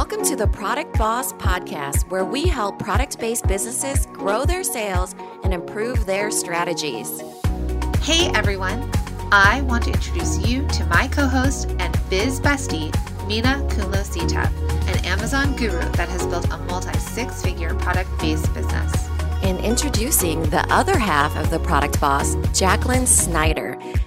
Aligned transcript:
Welcome 0.00 0.24
to 0.24 0.34
the 0.34 0.46
Product 0.46 0.96
Boss 0.96 1.34
Podcast, 1.34 2.08
where 2.08 2.24
we 2.24 2.46
help 2.46 2.78
product 2.78 3.20
based 3.20 3.46
businesses 3.46 4.06
grow 4.06 4.46
their 4.46 4.64
sales 4.64 5.14
and 5.44 5.52
improve 5.52 6.06
their 6.06 6.30
strategies. 6.30 7.20
Hey 8.00 8.30
everyone, 8.34 8.90
I 9.30 9.60
want 9.68 9.84
to 9.84 9.92
introduce 9.92 10.38
you 10.38 10.66
to 10.68 10.86
my 10.86 11.06
co 11.06 11.26
host 11.26 11.68
and 11.78 12.00
biz 12.08 12.40
bestie, 12.40 12.90
Minna 13.28 13.62
Khounlo 13.68 14.00
an 14.88 15.04
Amazon 15.04 15.54
guru 15.54 15.86
that 15.90 16.08
has 16.08 16.26
built 16.28 16.50
a 16.50 16.56
multi 16.56 16.98
six 16.98 17.42
figure 17.42 17.74
product 17.74 18.08
based 18.20 18.52
business. 18.54 19.06
And 19.42 19.58
introducing 19.60 20.42
the 20.44 20.66
other 20.72 20.98
half 20.98 21.36
of 21.36 21.50
the 21.50 21.58
product 21.58 22.00
boss, 22.00 22.36
Jacqueline 22.58 23.06
Snyder. 23.06 23.69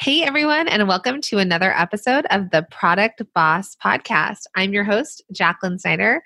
Hey, 0.00 0.22
everyone, 0.22 0.66
and 0.66 0.88
welcome 0.88 1.20
to 1.20 1.36
another 1.36 1.76
episode 1.76 2.24
of 2.30 2.48
the 2.52 2.66
Product 2.70 3.20
Boss 3.34 3.76
Podcast. 3.76 4.46
I'm 4.56 4.72
your 4.72 4.82
host, 4.82 5.22
Jacqueline 5.30 5.78
Snyder, 5.78 6.22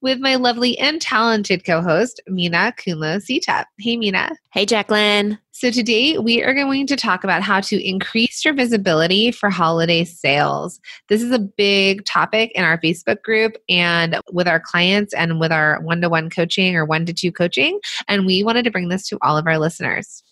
with 0.00 0.20
my 0.20 0.36
lovely 0.36 0.78
and 0.78 1.02
talented 1.02 1.64
co 1.64 1.82
host, 1.82 2.20
Minna 2.28 2.72
Khounlo 2.78 3.16
Sithep. 3.16 3.64
Hey, 3.80 3.96
Minna. 3.96 4.30
Hey, 4.52 4.64
Jacqueline. 4.64 5.40
So, 5.50 5.72
today 5.72 6.18
we 6.18 6.40
are 6.44 6.54
going 6.54 6.86
to 6.86 6.94
talk 6.94 7.24
about 7.24 7.42
how 7.42 7.60
to 7.62 7.84
increase 7.84 8.44
your 8.44 8.54
visibility 8.54 9.32
for 9.32 9.50
holiday 9.50 10.04
sales. 10.04 10.78
This 11.08 11.20
is 11.20 11.32
a 11.32 11.40
big 11.40 12.04
topic 12.04 12.52
in 12.54 12.62
our 12.62 12.78
Facebook 12.78 13.22
group 13.22 13.56
and 13.68 14.20
with 14.30 14.46
our 14.46 14.60
clients 14.60 15.12
and 15.14 15.40
with 15.40 15.50
our 15.50 15.80
one 15.80 16.00
to 16.02 16.08
one 16.08 16.30
coaching 16.30 16.76
or 16.76 16.84
one 16.84 17.04
to 17.06 17.12
two 17.12 17.32
coaching. 17.32 17.80
And 18.06 18.24
we 18.24 18.44
wanted 18.44 18.66
to 18.66 18.70
bring 18.70 18.88
this 18.88 19.08
to 19.08 19.18
all 19.20 19.36
of 19.36 19.48
our 19.48 19.58
listeners. 19.58 20.22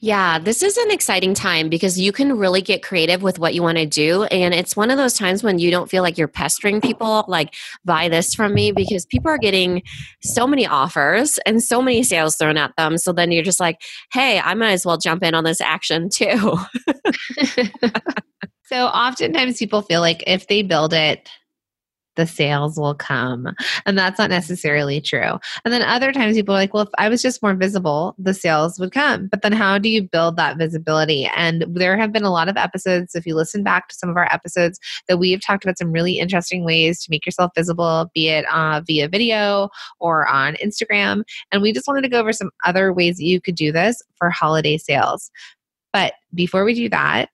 Yeah, 0.00 0.38
this 0.38 0.62
is 0.62 0.76
an 0.76 0.90
exciting 0.90 1.34
time 1.34 1.68
because 1.68 1.98
you 1.98 2.12
can 2.12 2.36
really 2.36 2.62
get 2.62 2.82
creative 2.82 3.22
with 3.22 3.38
what 3.38 3.54
you 3.54 3.62
want 3.62 3.78
to 3.78 3.86
do. 3.86 4.24
And 4.24 4.54
it's 4.54 4.76
one 4.76 4.90
of 4.90 4.96
those 4.96 5.14
times 5.14 5.42
when 5.42 5.58
you 5.58 5.70
don't 5.70 5.90
feel 5.90 6.02
like 6.02 6.16
you're 6.18 6.28
pestering 6.28 6.80
people, 6.80 7.24
like, 7.28 7.54
buy 7.84 8.08
this 8.08 8.34
from 8.34 8.54
me, 8.54 8.72
because 8.72 9.06
people 9.06 9.30
are 9.30 9.38
getting 9.38 9.82
so 10.22 10.46
many 10.46 10.66
offers 10.66 11.38
and 11.46 11.62
so 11.62 11.82
many 11.82 12.02
sales 12.02 12.36
thrown 12.36 12.56
at 12.56 12.72
them. 12.76 12.98
So 12.98 13.12
then 13.12 13.32
you're 13.32 13.44
just 13.44 13.60
like, 13.60 13.80
hey, 14.12 14.40
I 14.40 14.54
might 14.54 14.72
as 14.72 14.86
well 14.86 14.98
jump 14.98 15.22
in 15.22 15.34
on 15.34 15.44
this 15.44 15.60
action 15.60 16.08
too. 16.08 16.58
so 18.64 18.86
oftentimes 18.86 19.58
people 19.58 19.82
feel 19.82 20.00
like 20.00 20.22
if 20.26 20.46
they 20.46 20.62
build 20.62 20.92
it, 20.92 21.28
the 22.20 22.26
sales 22.26 22.76
will 22.76 22.94
come. 22.94 23.48
And 23.86 23.96
that's 23.96 24.18
not 24.18 24.28
necessarily 24.28 25.00
true. 25.00 25.38
And 25.64 25.72
then 25.72 25.80
other 25.80 26.12
times 26.12 26.36
people 26.36 26.54
are 26.54 26.58
like, 26.58 26.74
well, 26.74 26.82
if 26.82 26.90
I 26.98 27.08
was 27.08 27.22
just 27.22 27.42
more 27.42 27.54
visible, 27.54 28.14
the 28.18 28.34
sales 28.34 28.78
would 28.78 28.92
come. 28.92 29.28
But 29.28 29.40
then 29.40 29.52
how 29.52 29.78
do 29.78 29.88
you 29.88 30.02
build 30.02 30.36
that 30.36 30.58
visibility? 30.58 31.30
And 31.34 31.64
there 31.66 31.96
have 31.96 32.12
been 32.12 32.24
a 32.24 32.30
lot 32.30 32.50
of 32.50 32.58
episodes, 32.58 33.14
if 33.14 33.24
you 33.24 33.34
listen 33.34 33.62
back 33.62 33.88
to 33.88 33.94
some 33.94 34.10
of 34.10 34.18
our 34.18 34.30
episodes, 34.30 34.78
that 35.08 35.18
we 35.18 35.30
have 35.30 35.40
talked 35.40 35.64
about 35.64 35.78
some 35.78 35.92
really 35.92 36.18
interesting 36.18 36.62
ways 36.62 37.02
to 37.02 37.10
make 37.10 37.24
yourself 37.24 37.52
visible, 37.56 38.10
be 38.14 38.28
it 38.28 38.44
uh, 38.52 38.82
via 38.86 39.08
video 39.08 39.70
or 39.98 40.28
on 40.28 40.56
Instagram. 40.56 41.22
And 41.50 41.62
we 41.62 41.72
just 41.72 41.88
wanted 41.88 42.02
to 42.02 42.10
go 42.10 42.20
over 42.20 42.34
some 42.34 42.50
other 42.66 42.92
ways 42.92 43.16
that 43.16 43.24
you 43.24 43.40
could 43.40 43.54
do 43.54 43.72
this 43.72 44.02
for 44.16 44.28
holiday 44.28 44.76
sales. 44.76 45.30
But 45.94 46.12
before 46.34 46.64
we 46.64 46.74
do 46.74 46.90
that, 46.90 47.30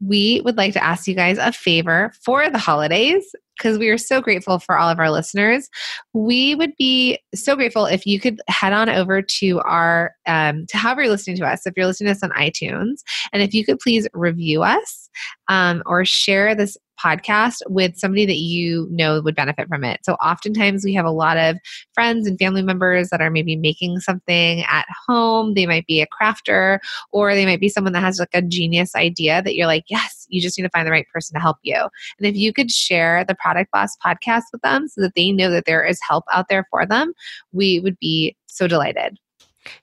we 0.00 0.40
would 0.44 0.56
like 0.56 0.72
to 0.74 0.84
ask 0.84 1.08
you 1.08 1.14
guys 1.14 1.38
a 1.38 1.52
favor 1.52 2.12
for 2.22 2.48
the 2.50 2.58
holidays 2.58 3.34
because 3.58 3.78
we 3.78 3.88
are 3.88 3.98
so 3.98 4.20
grateful 4.20 4.58
for 4.58 4.78
all 4.78 4.88
of 4.88 4.98
our 4.98 5.10
listeners. 5.10 5.68
We 6.14 6.54
would 6.54 6.74
be 6.76 7.18
so 7.34 7.56
grateful 7.56 7.86
if 7.86 8.06
you 8.06 8.20
could 8.20 8.40
head 8.48 8.72
on 8.72 8.88
over 8.88 9.20
to 9.20 9.60
our, 9.60 10.14
um, 10.26 10.66
to 10.68 10.76
however 10.76 11.02
you're 11.02 11.10
listening 11.10 11.36
to 11.38 11.46
us, 11.46 11.66
if 11.66 11.74
you're 11.76 11.86
listening 11.86 12.06
to 12.08 12.12
us 12.12 12.22
on 12.22 12.30
iTunes, 12.30 13.02
and 13.32 13.42
if 13.42 13.52
you 13.52 13.64
could 13.64 13.78
please 13.78 14.08
review 14.14 14.62
us 14.62 15.10
um, 15.48 15.82
or 15.84 16.04
share 16.04 16.54
this 16.54 16.76
podcast 17.02 17.58
with 17.68 17.96
somebody 17.96 18.26
that 18.26 18.38
you 18.38 18.88
know 18.90 19.20
would 19.20 19.36
benefit 19.36 19.68
from 19.68 19.84
it. 19.84 20.00
So 20.02 20.14
oftentimes 20.14 20.84
we 20.84 20.94
have 20.94 21.06
a 21.06 21.10
lot 21.10 21.36
of 21.36 21.56
friends 21.94 22.26
and 22.26 22.38
family 22.38 22.62
members 22.62 23.10
that 23.10 23.20
are 23.20 23.30
maybe 23.30 23.56
making 23.56 24.00
something 24.00 24.64
at 24.64 24.86
home. 25.06 25.54
They 25.54 25.66
might 25.66 25.86
be 25.86 26.00
a 26.00 26.06
crafter 26.06 26.78
or 27.12 27.34
they 27.34 27.46
might 27.46 27.60
be 27.60 27.68
someone 27.68 27.92
that 27.92 28.02
has 28.02 28.18
like 28.18 28.30
a 28.34 28.42
genius 28.42 28.94
idea 28.94 29.42
that 29.42 29.54
you're 29.54 29.66
like, 29.66 29.84
yes, 29.88 30.26
you 30.28 30.40
just 30.40 30.58
need 30.58 30.64
to 30.64 30.70
find 30.70 30.86
the 30.86 30.92
right 30.92 31.06
person 31.12 31.34
to 31.34 31.40
help 31.40 31.58
you. 31.62 31.76
And 31.76 32.26
if 32.26 32.36
you 32.36 32.52
could 32.52 32.70
share 32.70 33.24
the 33.24 33.34
Product 33.48 33.70
Boss 33.72 33.96
podcast 34.04 34.42
with 34.52 34.60
them 34.60 34.88
so 34.88 35.00
that 35.00 35.12
they 35.16 35.32
know 35.32 35.50
that 35.50 35.64
there 35.64 35.82
is 35.82 35.98
help 36.06 36.24
out 36.30 36.46
there 36.50 36.66
for 36.70 36.84
them, 36.84 37.14
we 37.52 37.80
would 37.80 37.98
be 37.98 38.36
so 38.46 38.68
delighted. 38.68 39.16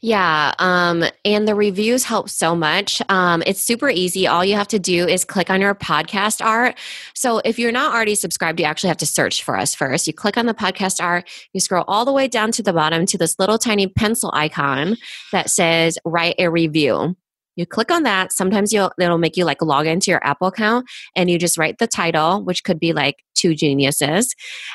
Yeah, 0.01 0.53
um, 0.59 1.03
and 1.23 1.47
the 1.47 1.55
reviews 1.55 2.03
help 2.03 2.29
so 2.29 2.55
much. 2.55 3.01
Um, 3.09 3.43
it's 3.45 3.61
super 3.61 3.89
easy. 3.89 4.27
All 4.27 4.43
you 4.43 4.55
have 4.55 4.67
to 4.69 4.79
do 4.79 5.07
is 5.07 5.25
click 5.25 5.49
on 5.49 5.61
your 5.61 5.75
podcast 5.75 6.43
art. 6.43 6.77
So 7.13 7.39
if 7.45 7.59
you're 7.59 7.71
not 7.71 7.93
already 7.93 8.15
subscribed, 8.15 8.59
you 8.59 8.65
actually 8.65 8.87
have 8.89 8.97
to 8.97 9.05
search 9.05 9.43
for 9.43 9.57
us 9.57 9.75
first. 9.75 10.07
You 10.07 10.13
click 10.13 10.37
on 10.37 10.45
the 10.45 10.53
podcast 10.53 11.03
art, 11.03 11.27
you 11.53 11.59
scroll 11.59 11.85
all 11.87 12.05
the 12.05 12.13
way 12.13 12.27
down 12.27 12.51
to 12.53 12.63
the 12.63 12.73
bottom 12.73 13.05
to 13.07 13.17
this 13.17 13.37
little 13.39 13.57
tiny 13.57 13.87
pencil 13.87 14.31
icon 14.33 14.97
that 15.31 15.49
says 15.49 15.97
write 16.05 16.35
a 16.39 16.49
review. 16.49 17.15
You 17.55 17.65
click 17.65 17.91
on 17.91 18.03
that. 18.03 18.31
Sometimes 18.31 18.73
you'll 18.73 18.91
it'll 18.99 19.17
make 19.17 19.37
you 19.37 19.45
like 19.45 19.61
log 19.61 19.87
into 19.87 20.11
your 20.11 20.25
Apple 20.25 20.47
account 20.47 20.87
and 21.15 21.29
you 21.29 21.37
just 21.37 21.57
write 21.57 21.77
the 21.77 21.87
title, 21.87 22.43
which 22.43 22.63
could 22.63 22.79
be 22.79 22.93
like 22.93 23.15
two 23.33 23.55
geniuses, 23.55 24.33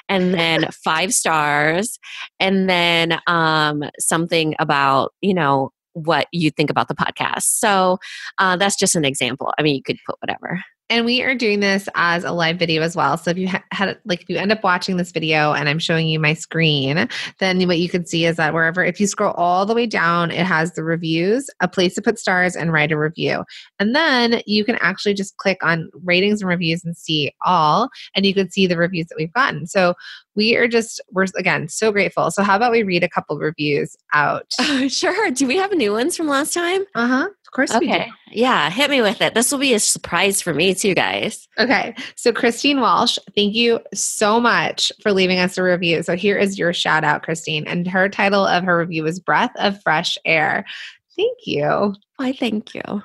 and 0.09 0.35
then 0.35 0.69
five 0.85 1.13
stars, 1.13 1.99
and 2.39 2.69
then 2.69 3.19
um, 3.27 3.83
something 3.99 4.55
about 4.59 5.13
you 5.21 5.35
know 5.35 5.71
what 5.93 6.29
you 6.33 6.51
think 6.51 6.71
about 6.71 6.89
the 6.89 6.95
podcast. 6.95 7.43
So 7.43 7.99
uh, 8.39 8.57
that's 8.57 8.77
just 8.77 8.95
an 8.95 9.05
example. 9.05 9.53
I 9.59 9.63
mean, 9.63 9.75
you 9.75 9.83
could 9.83 9.99
put 10.07 10.17
whatever 10.21 10.63
and 10.91 11.07
we 11.07 11.23
are 11.23 11.35
doing 11.35 11.61
this 11.61 11.89
as 11.95 12.25
a 12.25 12.33
live 12.33 12.59
video 12.59 12.83
as 12.83 12.97
well. 12.97 13.17
So 13.17 13.31
if 13.31 13.39
you 13.39 13.49
ha- 13.49 13.63
had 13.73 13.99
like 14.05 14.23
if 14.23 14.29
you 14.29 14.37
end 14.37 14.53
up 14.53 14.65
watching 14.65 14.97
this 14.97 15.13
video 15.13 15.53
and 15.53 15.69
I'm 15.69 15.79
showing 15.79 16.09
you 16.09 16.19
my 16.19 16.35
screen, 16.35 17.09
then 17.39 17.67
what 17.67 17.79
you 17.79 17.89
can 17.89 18.05
see 18.05 18.27
is 18.27 18.37
that 18.37 18.53
wherever 18.53 18.85
if 18.85 19.01
you 19.01 19.07
scroll 19.07 19.33
all 19.35 19.65
the 19.65 19.75
way 19.75 19.87
down, 19.87 20.31
it 20.31 20.45
has 20.45 20.73
the 20.73 20.83
reviews, 20.83 21.49
a 21.61 21.69
place 21.69 21.95
to 21.95 22.03
put 22.03 22.19
stars 22.19 22.57
and 22.57 22.73
write 22.73 22.93
a 22.93 22.99
review. 22.99 23.45
And 23.79 23.95
then 23.95 24.43
you 24.47 24.65
can 24.65 24.77
actually 24.77 25.15
just 25.15 25.37
click 25.37 25.59
on 25.63 25.91
ratings 26.03 26.43
and 26.43 26.49
reviews 26.49 26.85
and 26.85 26.97
see 26.97 27.33
all 27.47 27.89
and 28.15 28.27
you 28.27 28.35
can 28.35 28.51
see 28.51 28.67
the 28.67 28.77
reviews 28.77 29.07
that 29.07 29.17
we've 29.17 29.33
gotten. 29.33 29.67
So 29.67 29.95
we 30.35 30.57
are 30.57 30.67
just 30.69 31.01
we're 31.13 31.27
again 31.37 31.69
so 31.69 31.93
grateful. 31.93 32.31
So 32.31 32.43
how 32.43 32.57
about 32.57 32.73
we 32.73 32.83
read 32.83 33.05
a 33.05 33.09
couple 33.09 33.39
reviews 33.39 33.97
out? 34.13 34.53
sure. 34.89 35.31
Do 35.31 35.47
we 35.47 35.57
have 35.57 35.73
new 35.73 35.93
ones 35.93 36.17
from 36.17 36.27
last 36.27 36.53
time? 36.53 36.85
Uh-huh. 36.95 37.29
Of 37.51 37.55
course 37.55 37.75
okay. 37.75 38.13
Yeah, 38.31 38.71
hit 38.71 38.91
me 38.91 39.03
with 39.03 39.21
it. 39.21 39.35
This 39.35 39.51
will 39.51 39.59
be 39.59 39.75
a 39.75 39.81
surprise 39.81 40.41
for 40.41 40.55
me 40.55 40.73
too, 40.73 40.95
guys. 40.95 41.49
Okay. 41.59 41.97
So 42.15 42.33
Christine 42.33 42.81
Walsh, 42.81 43.19
thank 43.35 43.57
you 43.57 43.81
so 43.93 44.39
much 44.39 44.93
for 45.03 45.13
leaving 45.13 45.41
us 45.41 45.59
a 45.59 45.65
review. 45.65 46.05
So 46.05 46.15
here 46.15 46.39
is 46.39 46.61
your 46.61 46.73
shout 46.73 47.03
out, 47.03 47.25
Christine. 47.25 47.67
And 47.67 47.89
her 47.89 48.09
title 48.09 48.47
of 48.47 48.63
her 48.63 48.79
review 48.79 49.05
is 49.05 49.19
Breath 49.19 49.51
of 49.57 49.83
Fresh 49.83 50.17
Air. 50.25 50.65
Thank 51.17 51.39
you. 51.45 51.97
Why, 52.19 52.33
thank 52.35 52.73
you. 52.73 53.03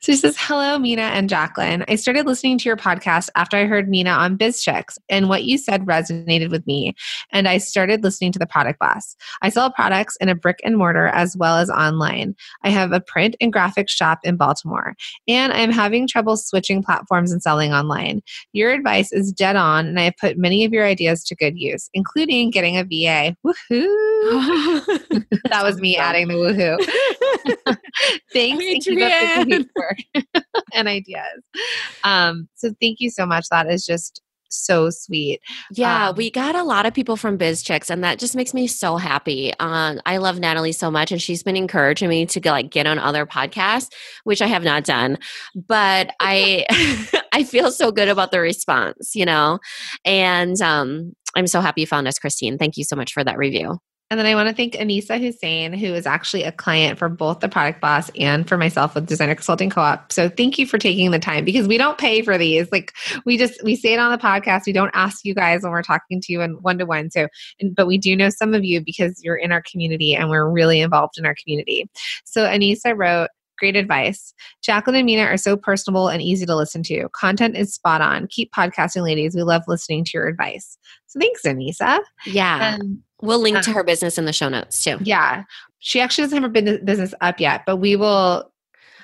So 0.00 0.12
she 0.12 0.16
says, 0.16 0.36
Hello, 0.38 0.78
Minna 0.78 1.02
and 1.02 1.28
Jacqueline. 1.28 1.84
I 1.88 1.96
started 1.96 2.26
listening 2.26 2.58
to 2.58 2.68
your 2.68 2.76
podcast 2.76 3.28
after 3.36 3.56
I 3.56 3.66
heard 3.66 3.88
Minna 3.88 4.10
on 4.10 4.38
BizChix, 4.38 4.98
and 5.08 5.28
what 5.28 5.44
you 5.44 5.58
said 5.58 5.84
resonated 5.84 6.50
with 6.50 6.66
me. 6.66 6.94
And 7.30 7.48
I 7.48 7.58
started 7.58 8.02
listening 8.02 8.32
to 8.32 8.38
the 8.38 8.46
product 8.46 8.78
boss. 8.78 9.16
I 9.42 9.48
sell 9.48 9.70
products 9.70 10.16
in 10.16 10.28
a 10.28 10.34
brick 10.34 10.60
and 10.64 10.76
mortar 10.76 11.08
as 11.08 11.36
well 11.36 11.58
as 11.58 11.70
online. 11.70 12.34
I 12.64 12.70
have 12.70 12.92
a 12.92 13.00
print 13.00 13.36
and 13.40 13.52
graphic 13.52 13.88
shop 13.88 14.20
in 14.24 14.36
Baltimore, 14.36 14.94
and 15.28 15.52
I'm 15.52 15.70
having 15.70 16.06
trouble 16.06 16.36
switching 16.36 16.82
platforms 16.82 17.32
and 17.32 17.42
selling 17.42 17.72
online. 17.72 18.22
Your 18.52 18.72
advice 18.72 19.12
is 19.12 19.32
dead 19.32 19.56
on, 19.56 19.86
and 19.86 20.00
I 20.00 20.04
have 20.04 20.16
put 20.16 20.38
many 20.38 20.64
of 20.64 20.72
your 20.72 20.84
ideas 20.84 21.22
to 21.24 21.34
good 21.34 21.58
use, 21.58 21.90
including 21.92 22.50
getting 22.50 22.76
a 22.76 22.84
VA. 22.84 23.36
Woohoo! 23.44 24.15
that 25.48 25.62
was 25.62 25.78
me 25.78 25.96
adding 25.96 26.28
the 26.28 26.34
woohoo. 26.34 27.76
Thanks. 28.32 28.86
Work 29.76 29.98
and 30.74 30.88
ideas. 30.88 31.42
Um, 32.04 32.48
so 32.54 32.72
thank 32.80 33.00
you 33.00 33.10
so 33.10 33.26
much. 33.26 33.46
That 33.50 33.70
is 33.70 33.84
just 33.86 34.22
so 34.48 34.90
sweet. 34.90 35.40
Yeah, 35.72 36.08
um, 36.08 36.16
we 36.16 36.30
got 36.30 36.54
a 36.54 36.62
lot 36.62 36.86
of 36.86 36.94
people 36.94 37.16
from 37.16 37.38
BizChix, 37.38 37.90
and 37.90 38.02
that 38.04 38.18
just 38.18 38.36
makes 38.36 38.54
me 38.54 38.66
so 38.66 38.96
happy. 38.96 39.52
Um, 39.58 40.00
I 40.06 40.18
love 40.18 40.38
Natalie 40.38 40.72
so 40.72 40.90
much, 40.90 41.12
and 41.12 41.20
she's 41.20 41.42
been 41.42 41.56
encouraging 41.56 42.08
me 42.08 42.26
to 42.26 42.40
like 42.44 42.70
get 42.70 42.86
on 42.86 42.98
other 42.98 43.26
podcasts, 43.26 43.88
which 44.24 44.42
I 44.42 44.46
have 44.46 44.64
not 44.64 44.84
done. 44.84 45.18
But 45.54 46.10
I, 46.20 46.66
I 47.32 47.44
feel 47.44 47.70
so 47.70 47.90
good 47.92 48.08
about 48.08 48.30
the 48.30 48.40
response, 48.40 49.12
you 49.14 49.24
know, 49.24 49.58
and 50.04 50.60
um, 50.60 51.12
I'm 51.34 51.46
so 51.46 51.60
happy 51.60 51.82
you 51.82 51.86
found 51.86 52.08
us, 52.08 52.18
Christine. 52.18 52.58
Thank 52.58 52.76
you 52.76 52.84
so 52.84 52.96
much 52.96 53.12
for 53.12 53.24
that 53.24 53.38
review. 53.38 53.78
And 54.08 54.20
then 54.20 54.26
I 54.26 54.36
want 54.36 54.48
to 54.48 54.54
thank 54.54 54.74
Anissa 54.74 55.20
Hussein, 55.20 55.72
who 55.72 55.86
is 55.86 56.06
actually 56.06 56.44
a 56.44 56.52
client 56.52 56.96
for 56.96 57.08
both 57.08 57.40
the 57.40 57.48
Product 57.48 57.80
Boss 57.80 58.08
and 58.16 58.48
for 58.48 58.56
myself 58.56 58.94
with 58.94 59.06
Designer 59.06 59.34
Consulting 59.34 59.68
Co-op. 59.68 60.12
So 60.12 60.28
thank 60.28 60.60
you 60.60 60.66
for 60.66 60.78
taking 60.78 61.10
the 61.10 61.18
time 61.18 61.44
because 61.44 61.66
we 61.66 61.76
don't 61.76 61.98
pay 61.98 62.22
for 62.22 62.38
these. 62.38 62.70
Like 62.70 62.92
we 63.24 63.36
just 63.36 63.62
we 63.64 63.74
say 63.74 63.94
it 63.94 63.98
on 63.98 64.12
the 64.12 64.18
podcast. 64.18 64.66
We 64.66 64.72
don't 64.72 64.92
ask 64.94 65.24
you 65.24 65.34
guys 65.34 65.62
when 65.62 65.72
we're 65.72 65.82
talking 65.82 66.20
to 66.20 66.32
you 66.32 66.40
in 66.40 66.52
one 66.62 66.78
to 66.78 66.86
one. 66.86 67.10
So, 67.10 67.26
but 67.74 67.88
we 67.88 67.98
do 67.98 68.14
know 68.14 68.30
some 68.30 68.54
of 68.54 68.64
you 68.64 68.80
because 68.80 69.20
you're 69.24 69.34
in 69.34 69.50
our 69.50 69.62
community 69.62 70.14
and 70.14 70.30
we're 70.30 70.48
really 70.48 70.80
involved 70.80 71.18
in 71.18 71.26
our 71.26 71.34
community. 71.42 71.90
So 72.24 72.46
Anissa 72.46 72.96
wrote. 72.96 73.30
Great 73.58 73.74
advice. 73.74 74.34
Jacqueline 74.62 74.96
and 74.98 75.06
Minna 75.06 75.22
are 75.22 75.38
so 75.38 75.56
personable 75.56 76.08
and 76.08 76.20
easy 76.20 76.44
to 76.44 76.54
listen 76.54 76.82
to. 76.82 77.08
Content 77.14 77.56
is 77.56 77.72
spot 77.72 78.02
on. 78.02 78.26
Keep 78.26 78.52
podcasting, 78.52 79.02
ladies. 79.02 79.34
We 79.34 79.44
love 79.44 79.62
listening 79.66 80.04
to 80.04 80.10
your 80.12 80.28
advice. 80.28 80.76
So 81.06 81.18
thanks, 81.18 81.40
Anissa. 81.40 82.00
Yeah. 82.26 82.74
And 82.74 82.98
we'll 83.22 83.38
link 83.40 83.60
to 83.62 83.70
um, 83.70 83.74
her 83.76 83.84
business 83.84 84.18
in 84.18 84.24
the 84.24 84.32
show 84.32 84.48
notes 84.48 84.82
too. 84.82 84.98
yeah, 85.02 85.44
she 85.78 86.00
actually 86.00 86.24
doesn't 86.24 86.42
have 86.42 86.54
her 86.54 86.78
business 86.84 87.14
up 87.20 87.40
yet, 87.40 87.62
but 87.66 87.76
we 87.76 87.96
will 87.96 88.50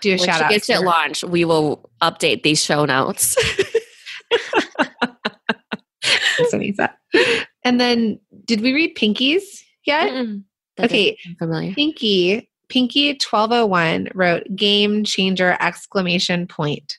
do 0.01 0.11
a 0.11 0.17
When 0.17 0.19
shout 0.27 0.39
she 0.39 0.45
out. 0.45 0.51
gets 0.51 0.69
it 0.69 0.81
launched, 0.83 1.25
we 1.25 1.45
will 1.45 1.89
update 2.03 2.43
these 2.43 2.63
show 2.63 2.85
notes. 2.85 3.37
And 7.65 7.81
then, 7.81 8.19
did 8.45 8.61
we 8.61 8.73
read 8.73 8.95
Pinky's 8.97 9.65
yet? 9.85 10.11
Mm-mm. 10.11 10.43
That 10.77 10.87
Okay. 10.87 11.17
familiar. 11.39 11.73
Pinky, 11.75 12.51
Pinky 12.73 13.09
1201 13.11 14.09
wrote 14.15 14.45
game 14.57 15.05
changer 15.05 15.59
exclamation 15.61 16.47
point. 16.47 16.97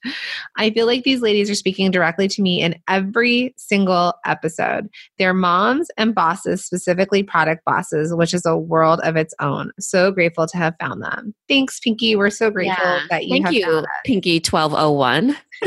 I 0.55 0.69
feel 0.69 0.85
like 0.85 1.03
these 1.03 1.23
ladies 1.23 1.49
are 1.49 1.55
speaking 1.55 1.89
directly 1.89 2.27
to 2.27 2.43
me 2.43 2.61
in 2.61 2.75
every 2.87 3.55
single 3.57 4.13
episode. 4.23 4.87
They're 5.17 5.33
moms 5.33 5.87
and 5.97 6.13
bosses, 6.13 6.63
specifically 6.63 7.23
product 7.23 7.65
bosses, 7.65 8.13
which 8.13 8.35
is 8.35 8.45
a 8.45 8.55
world 8.55 8.99
of 9.03 9.15
its 9.15 9.33
own. 9.39 9.71
So 9.79 10.11
grateful 10.11 10.45
to 10.45 10.57
have 10.57 10.75
found 10.79 11.01
them. 11.01 11.33
Thanks, 11.49 11.79
Pinky. 11.79 12.15
We're 12.15 12.29
so 12.29 12.51
grateful 12.51 12.85
Yeah. 12.85 13.05
that 13.09 13.23
you 13.25 13.31
Thank 13.31 13.45
have 13.45 13.53
you, 13.55 13.65
found 13.65 13.85
us. 13.87 13.91
Pinky 14.05 14.39
twelve 14.39 14.75
oh 14.77 14.91
one. 14.91 15.35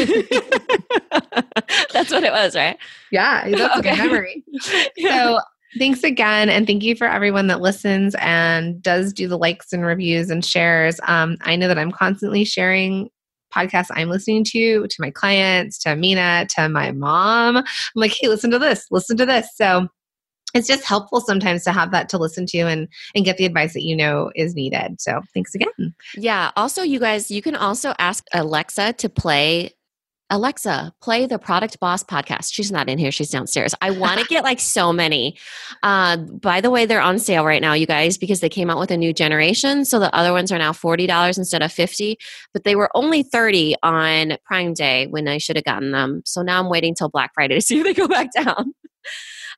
That's 1.92 2.12
what 2.12 2.22
it 2.22 2.30
was, 2.32 2.54
right? 2.54 2.78
Yeah, 3.10 3.48
that's 3.50 3.78
a 3.78 3.82
good 3.82 3.92
Okay. 3.92 3.96
memory. 4.06 4.44
So 5.00 5.40
thanks 5.78 6.02
again. 6.04 6.48
And 6.48 6.66
thank 6.66 6.82
you 6.82 6.96
for 6.96 7.06
everyone 7.06 7.46
that 7.48 7.60
listens 7.60 8.14
and 8.18 8.82
does 8.82 9.12
do 9.12 9.28
the 9.28 9.38
likes 9.38 9.72
and 9.72 9.84
reviews 9.84 10.30
and 10.30 10.44
shares. 10.44 11.00
Um, 11.06 11.36
I 11.42 11.56
know 11.56 11.68
that 11.68 11.78
I'm 11.78 11.92
constantly 11.92 12.44
sharing 12.44 13.10
podcasts 13.54 13.88
I'm 13.90 14.08
listening 14.08 14.44
to, 14.44 14.86
to 14.86 14.96
my 14.98 15.10
clients, 15.10 15.78
to 15.78 15.96
Minna, 15.96 16.46
to 16.56 16.68
my 16.68 16.92
mom. 16.92 17.56
I'm 17.56 17.64
like, 17.94 18.14
hey, 18.18 18.28
listen 18.28 18.50
to 18.50 18.58
this, 18.58 18.86
listen 18.90 19.16
to 19.16 19.26
this. 19.26 19.48
So 19.54 19.88
it's 20.54 20.68
just 20.68 20.84
helpful 20.84 21.20
sometimes 21.20 21.64
to 21.64 21.72
have 21.72 21.90
that 21.90 22.08
to 22.10 22.18
listen 22.18 22.46
to 22.46 22.58
and 22.60 22.88
and 23.14 23.24
get 23.24 23.36
the 23.36 23.44
advice 23.44 23.74
that 23.74 23.82
you 23.82 23.96
know 23.96 24.30
is 24.34 24.54
needed. 24.54 25.00
So 25.00 25.20
thanks 25.34 25.54
again. 25.54 25.94
Yeah. 26.14 26.50
Also, 26.56 26.82
you 26.82 26.98
guys, 26.98 27.30
you 27.30 27.42
can 27.42 27.56
also 27.56 27.94
ask 27.98 28.24
Alexa 28.32 28.94
to 28.94 29.08
play. 29.08 29.72
Alexa, 30.30 30.92
play 31.00 31.26
the 31.26 31.38
Product 31.38 31.78
Boss 31.78 32.02
podcast. 32.02 32.52
She's 32.52 32.72
not 32.72 32.88
in 32.88 32.98
here. 32.98 33.12
She's 33.12 33.30
downstairs. 33.30 33.74
I 33.80 33.90
want 33.90 34.20
to 34.20 34.26
get 34.26 34.42
like 34.42 34.60
so 34.60 34.92
many. 34.92 35.38
Uh, 35.82 36.16
by 36.16 36.60
the 36.60 36.70
way, 36.70 36.84
they're 36.84 37.00
on 37.00 37.18
sale 37.18 37.44
right 37.44 37.62
now, 37.62 37.74
you 37.74 37.86
guys, 37.86 38.18
because 38.18 38.40
they 38.40 38.48
came 38.48 38.68
out 38.68 38.78
with 38.78 38.90
a 38.90 38.96
new 38.96 39.12
generation. 39.12 39.84
So 39.84 40.00
the 40.00 40.14
other 40.14 40.32
ones 40.32 40.50
are 40.50 40.58
now 40.58 40.72
$40 40.72 41.38
instead 41.38 41.62
of 41.62 41.72
50 41.72 42.18
but 42.52 42.64
they 42.64 42.76
were 42.76 42.90
only 42.94 43.22
30 43.22 43.76
on 43.82 44.38
Prime 44.44 44.72
Day 44.72 45.06
when 45.08 45.28
I 45.28 45.38
should 45.38 45.56
have 45.56 45.64
gotten 45.64 45.92
them. 45.92 46.22
So 46.24 46.42
now 46.42 46.60
I'm 46.60 46.68
waiting 46.68 46.94
till 46.94 47.08
Black 47.08 47.32
Friday 47.34 47.54
to 47.54 47.60
see 47.62 47.78
if 47.78 47.84
they 47.84 47.94
go 47.94 48.08
back 48.08 48.32
down. 48.32 48.74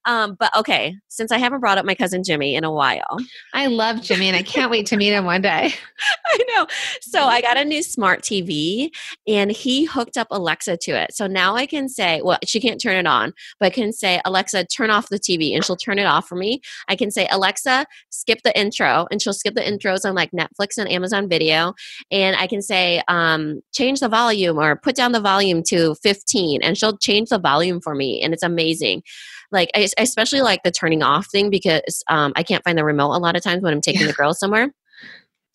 Um, 0.04 0.36
but 0.38 0.54
okay, 0.56 0.96
since 1.08 1.32
I 1.32 1.38
haven't 1.38 1.60
brought 1.60 1.78
up 1.78 1.84
my 1.84 1.94
cousin 1.94 2.22
Jimmy 2.24 2.54
in 2.54 2.64
a 2.64 2.72
while, 2.72 3.18
I 3.54 3.66
love 3.66 4.02
Jimmy 4.02 4.28
and 4.28 4.36
I 4.36 4.42
can't 4.42 4.70
wait 4.70 4.86
to 4.86 4.96
meet 4.96 5.12
him 5.12 5.24
one 5.24 5.42
day. 5.42 5.74
I 6.26 6.38
know. 6.48 6.66
So 7.00 7.24
I 7.24 7.40
got 7.40 7.56
a 7.56 7.64
new 7.64 7.82
smart 7.82 8.22
TV 8.22 8.90
and 9.26 9.50
he 9.50 9.84
hooked 9.84 10.16
up 10.16 10.28
Alexa 10.30 10.76
to 10.78 10.92
it. 10.92 11.14
So 11.14 11.26
now 11.26 11.56
I 11.56 11.66
can 11.66 11.88
say, 11.88 12.20
well, 12.22 12.38
she 12.44 12.60
can't 12.60 12.80
turn 12.80 12.96
it 12.96 13.06
on, 13.06 13.32
but 13.58 13.66
I 13.66 13.70
can 13.70 13.92
say, 13.92 14.20
Alexa, 14.24 14.66
turn 14.66 14.90
off 14.90 15.08
the 15.08 15.18
TV 15.18 15.54
and 15.54 15.64
she'll 15.64 15.76
turn 15.76 15.98
it 15.98 16.06
off 16.06 16.28
for 16.28 16.36
me. 16.36 16.60
I 16.88 16.96
can 16.96 17.10
say, 17.10 17.28
Alexa, 17.30 17.86
skip 18.10 18.42
the 18.42 18.58
intro 18.58 19.06
and 19.10 19.20
she'll 19.20 19.32
skip 19.32 19.54
the 19.54 19.60
intros 19.60 20.08
on 20.08 20.14
like 20.14 20.30
Netflix 20.32 20.78
and 20.78 20.90
Amazon 20.90 21.28
Video. 21.28 21.74
And 22.10 22.36
I 22.36 22.46
can 22.46 22.62
say, 22.62 23.02
um, 23.08 23.60
change 23.72 24.00
the 24.00 24.08
volume 24.08 24.58
or 24.58 24.76
put 24.76 24.96
down 24.96 25.12
the 25.12 25.20
volume 25.20 25.62
to 25.64 25.94
15 25.96 26.62
and 26.62 26.76
she'll 26.76 26.96
change 26.96 27.30
the 27.30 27.38
volume 27.38 27.80
for 27.80 27.94
me. 27.94 28.22
And 28.22 28.32
it's 28.32 28.42
amazing. 28.42 29.02
Like, 29.50 29.70
I, 29.74 29.88
I 29.98 30.02
especially 30.02 30.40
like 30.40 30.62
the 30.62 30.70
turning 30.70 31.02
off 31.02 31.26
thing 31.30 31.50
because 31.50 32.02
um, 32.08 32.32
I 32.36 32.42
can't 32.42 32.64
find 32.64 32.76
the 32.76 32.84
remote 32.84 33.12
a 33.12 33.18
lot 33.18 33.36
of 33.36 33.42
times 33.42 33.62
when 33.62 33.72
I'm 33.72 33.80
taking 33.80 34.06
the 34.06 34.12
girls 34.12 34.38
somewhere. 34.38 34.70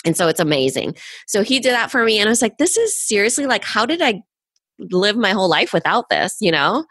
And 0.06 0.18
so 0.18 0.28
it's 0.28 0.40
amazing. 0.40 0.96
So 1.28 1.44
he 1.44 1.60
did 1.60 1.74
that 1.74 1.92
for 1.92 2.04
me. 2.04 2.20
And 2.20 2.28
I 2.28 2.32
was 2.32 2.42
like, 2.42 2.58
this 2.58 2.78
is 2.78 3.00
seriously 3.00 3.46
like, 3.46 3.64
how 3.64 3.86
did 3.86 4.02
I 4.02 4.22
live 4.80 5.16
my 5.16 5.32
whole 5.32 5.50
life 5.50 5.74
without 5.74 6.10
this? 6.10 6.38
You 6.42 6.52
know? 6.52 6.86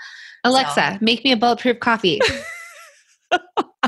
Alexa, 0.44 0.98
make 1.00 1.24
me 1.24 1.32
a 1.32 1.36
bulletproof 1.36 1.78
coffee. 1.80 2.20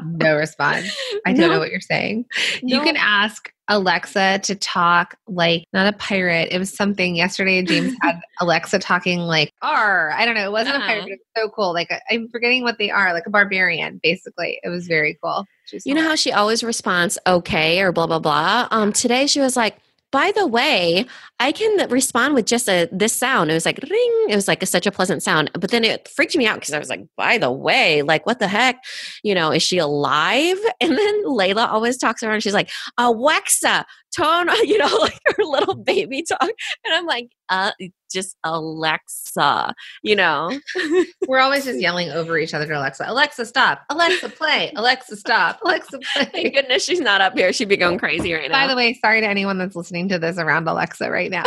no 0.04 0.36
response. 0.36 0.94
I 1.26 1.32
don't 1.32 1.40
No. 1.40 1.48
know 1.54 1.58
what 1.58 1.70
you're 1.70 1.80
saying. 1.80 2.26
You 2.62 2.80
can 2.82 2.96
ask 2.96 3.50
Alexa 3.68 4.40
to 4.44 4.54
talk 4.56 5.14
like 5.26 5.64
not 5.72 5.92
a 5.92 5.96
pirate. 5.96 6.48
It 6.50 6.58
was 6.58 6.74
something 6.74 7.16
yesterday. 7.16 7.62
James 7.62 7.94
had 8.02 8.20
Alexa 8.40 8.78
talking 8.80 9.20
like 9.20 9.52
R. 9.62 10.10
I 10.10 10.26
don't 10.26 10.34
know. 10.34 10.44
It 10.44 10.52
wasn't 10.52 10.76
a 10.76 10.80
pirate, 10.80 10.98
Uh-huh. 10.98 11.06
but 11.06 11.12
it 11.12 11.20
was 11.36 11.44
so 11.44 11.48
cool. 11.50 11.72
Like 11.72 11.90
I'm 12.10 12.28
forgetting 12.28 12.62
what 12.62 12.76
they 12.78 12.90
are. 12.90 13.12
Like 13.14 13.26
a 13.26 13.30
barbarian, 13.30 14.00
basically. 14.02 14.58
It 14.62 14.68
was 14.68 14.86
very 14.86 15.16
cool. 15.22 15.46
Was 15.72 15.86
You 15.86 15.94
know 15.94 16.02
how 16.02 16.14
she 16.16 16.30
always 16.32 16.62
responds, 16.62 17.16
okay, 17.26 17.80
or 17.80 17.90
blah, 17.92 18.06
blah, 18.06 18.18
blah. 18.18 18.68
Um, 18.70 18.92
today 18.92 19.26
she 19.26 19.40
was 19.40 19.56
like, 19.56 19.78
by 20.14 20.30
the 20.30 20.46
way, 20.46 21.06
I 21.40 21.50
can 21.50 21.90
respond 21.90 22.34
with 22.34 22.46
just 22.46 22.68
a 22.68 22.88
this 22.92 23.12
sound. 23.12 23.50
It 23.50 23.54
was 23.54 23.66
like 23.66 23.80
ring. 23.82 24.26
It 24.28 24.36
was 24.36 24.46
like 24.46 24.62
a, 24.62 24.66
such 24.66 24.86
a 24.86 24.92
pleasant 24.92 25.24
sound. 25.24 25.50
But 25.54 25.72
then 25.72 25.82
it 25.82 26.06
freaked 26.06 26.36
me 26.36 26.46
out 26.46 26.60
because 26.60 26.72
I 26.72 26.78
was 26.78 26.88
like, 26.88 27.04
by 27.16 27.36
the 27.36 27.50
way, 27.50 28.02
like 28.02 28.24
what 28.24 28.38
the 28.38 28.46
heck? 28.46 28.76
You 29.24 29.34
know, 29.34 29.50
is 29.50 29.64
she 29.64 29.78
alive? 29.78 30.56
And 30.80 30.98
then 30.98 31.24
Layla 31.24 31.66
always 31.68 31.96
talks 31.96 32.22
around. 32.22 32.42
She's 32.42 32.54
like, 32.54 32.70
Alexa, 32.98 33.86
tone, 34.14 34.48
you 34.64 34.78
know, 34.78 34.96
like 35.00 35.18
her 35.26 35.44
little 35.44 35.74
baby 35.74 36.22
talk. 36.22 36.40
And 36.84 36.94
I'm 36.94 37.06
like, 37.06 37.30
uh, 37.48 37.72
just 38.12 38.36
Alexa, 38.44 39.74
you 40.02 40.16
know? 40.16 40.58
We're 41.28 41.40
always 41.40 41.64
just 41.64 41.80
yelling 41.80 42.10
over 42.10 42.38
each 42.38 42.54
other 42.54 42.66
to 42.66 42.78
Alexa. 42.78 43.04
Alexa, 43.06 43.46
stop. 43.46 43.82
Alexa, 43.90 44.28
play. 44.30 44.72
Alexa, 44.76 45.16
stop. 45.16 45.60
Alexa, 45.64 45.98
play. 46.14 46.24
Thank 46.26 46.54
goodness 46.54 46.84
she's 46.84 47.00
not 47.00 47.20
up 47.20 47.34
here. 47.36 47.52
She'd 47.52 47.68
be 47.68 47.76
going 47.76 47.98
crazy 47.98 48.32
right 48.32 48.50
now. 48.50 48.62
By 48.64 48.68
the 48.68 48.76
way, 48.76 48.94
sorry 48.94 49.20
to 49.20 49.26
anyone 49.26 49.58
that's 49.58 49.76
listening 49.76 50.08
to 50.10 50.18
this 50.18 50.38
around 50.38 50.68
Alexa 50.68 51.10
right 51.10 51.30
now. 51.30 51.44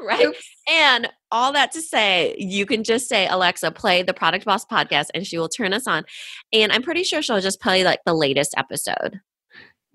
right? 0.00 0.26
Oops. 0.26 0.50
And 0.68 1.08
all 1.30 1.52
that 1.52 1.72
to 1.72 1.82
say, 1.82 2.36
you 2.38 2.66
can 2.66 2.84
just 2.84 3.08
say, 3.08 3.26
Alexa, 3.26 3.72
play 3.72 4.02
the 4.02 4.14
Product 4.14 4.44
Boss 4.44 4.64
podcast, 4.64 5.08
and 5.12 5.26
she 5.26 5.38
will 5.38 5.48
turn 5.48 5.72
us 5.72 5.86
on. 5.86 6.04
And 6.52 6.72
I'm 6.72 6.82
pretty 6.82 7.04
sure 7.04 7.20
she'll 7.20 7.40
just 7.40 7.60
play 7.60 7.84
like 7.84 8.00
the 8.06 8.14
latest 8.14 8.54
episode. 8.56 9.20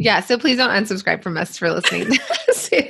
Yeah, 0.04 0.20
so 0.20 0.38
please 0.38 0.58
don't 0.58 0.70
unsubscribe 0.70 1.22
from 1.22 1.38
us 1.38 1.58
for 1.58 1.72
listening. 1.72 2.06
to 2.12 2.20
this. 2.48 2.72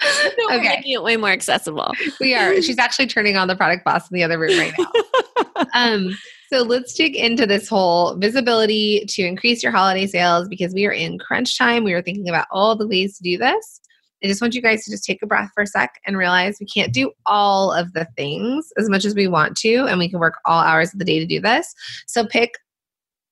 No, 0.00 0.46
we're 0.50 0.62
making 0.62 0.92
it 0.92 1.02
way 1.02 1.16
more 1.16 1.30
accessible. 1.30 1.92
we 2.20 2.32
are. 2.32 2.62
She's 2.62 2.78
actually 2.78 3.08
turning 3.08 3.36
on 3.36 3.48
the 3.48 3.56
product 3.56 3.84
boss 3.84 4.08
in 4.08 4.14
the 4.14 4.22
other 4.22 4.38
room 4.38 4.56
right 4.56 4.72
now. 4.78 5.64
um, 5.74 6.16
so 6.52 6.62
let's 6.62 6.94
dig 6.94 7.16
into 7.16 7.46
this 7.46 7.68
whole 7.68 8.14
visibility 8.16 9.04
to 9.08 9.22
increase 9.22 9.60
your 9.60 9.72
holiday 9.72 10.06
sales 10.06 10.48
because 10.48 10.72
we 10.72 10.86
are 10.86 10.92
in 10.92 11.18
crunch 11.18 11.58
time. 11.58 11.82
We 11.82 11.94
are 11.94 12.02
thinking 12.02 12.28
about 12.28 12.46
all 12.52 12.76
the 12.76 12.86
ways 12.86 13.16
to 13.16 13.24
do 13.24 13.38
this. 13.38 13.80
I 14.22 14.28
just 14.28 14.40
want 14.40 14.54
you 14.54 14.62
guys 14.62 14.84
to 14.84 14.90
just 14.90 15.04
take 15.04 15.20
a 15.20 15.26
breath 15.26 15.50
for 15.52 15.64
a 15.64 15.66
sec 15.66 15.94
and 16.06 16.16
realize 16.16 16.58
we 16.60 16.66
can't 16.66 16.94
do 16.94 17.10
all 17.26 17.72
of 17.72 17.92
the 17.92 18.06
things 18.16 18.72
as 18.76 18.88
much 18.88 19.04
as 19.04 19.16
we 19.16 19.26
want 19.26 19.56
to, 19.58 19.86
and 19.86 19.98
we 19.98 20.08
can 20.08 20.20
work 20.20 20.34
all 20.44 20.60
hours 20.60 20.92
of 20.92 21.00
the 21.00 21.04
day 21.04 21.18
to 21.18 21.26
do 21.26 21.40
this. 21.40 21.74
So 22.06 22.24
pick, 22.24 22.52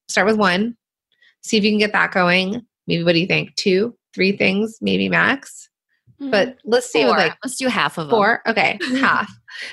start 0.09 0.27
with 0.27 0.37
one, 0.37 0.77
see 1.49 1.57
if 1.57 1.65
you 1.65 1.71
can 1.71 1.79
get 1.79 1.93
that 1.93 2.13
going. 2.13 2.63
Maybe 2.87 3.03
what 3.03 3.13
do 3.13 3.21
you 3.21 3.27
think? 3.27 3.55
Two, 3.57 3.97
three 4.15 4.37
things, 4.37 4.79
maybe 4.81 5.09
max. 5.09 5.69
Hmm. 6.19 6.31
But 6.31 6.57
let's 6.65 6.91
see 6.91 7.05
like 7.05 7.37
let's 7.45 7.57
do 7.57 7.69
half 7.69 7.99
of 7.99 8.09
four. 8.09 8.41
Okay, 8.47 8.79
half. 8.99 9.31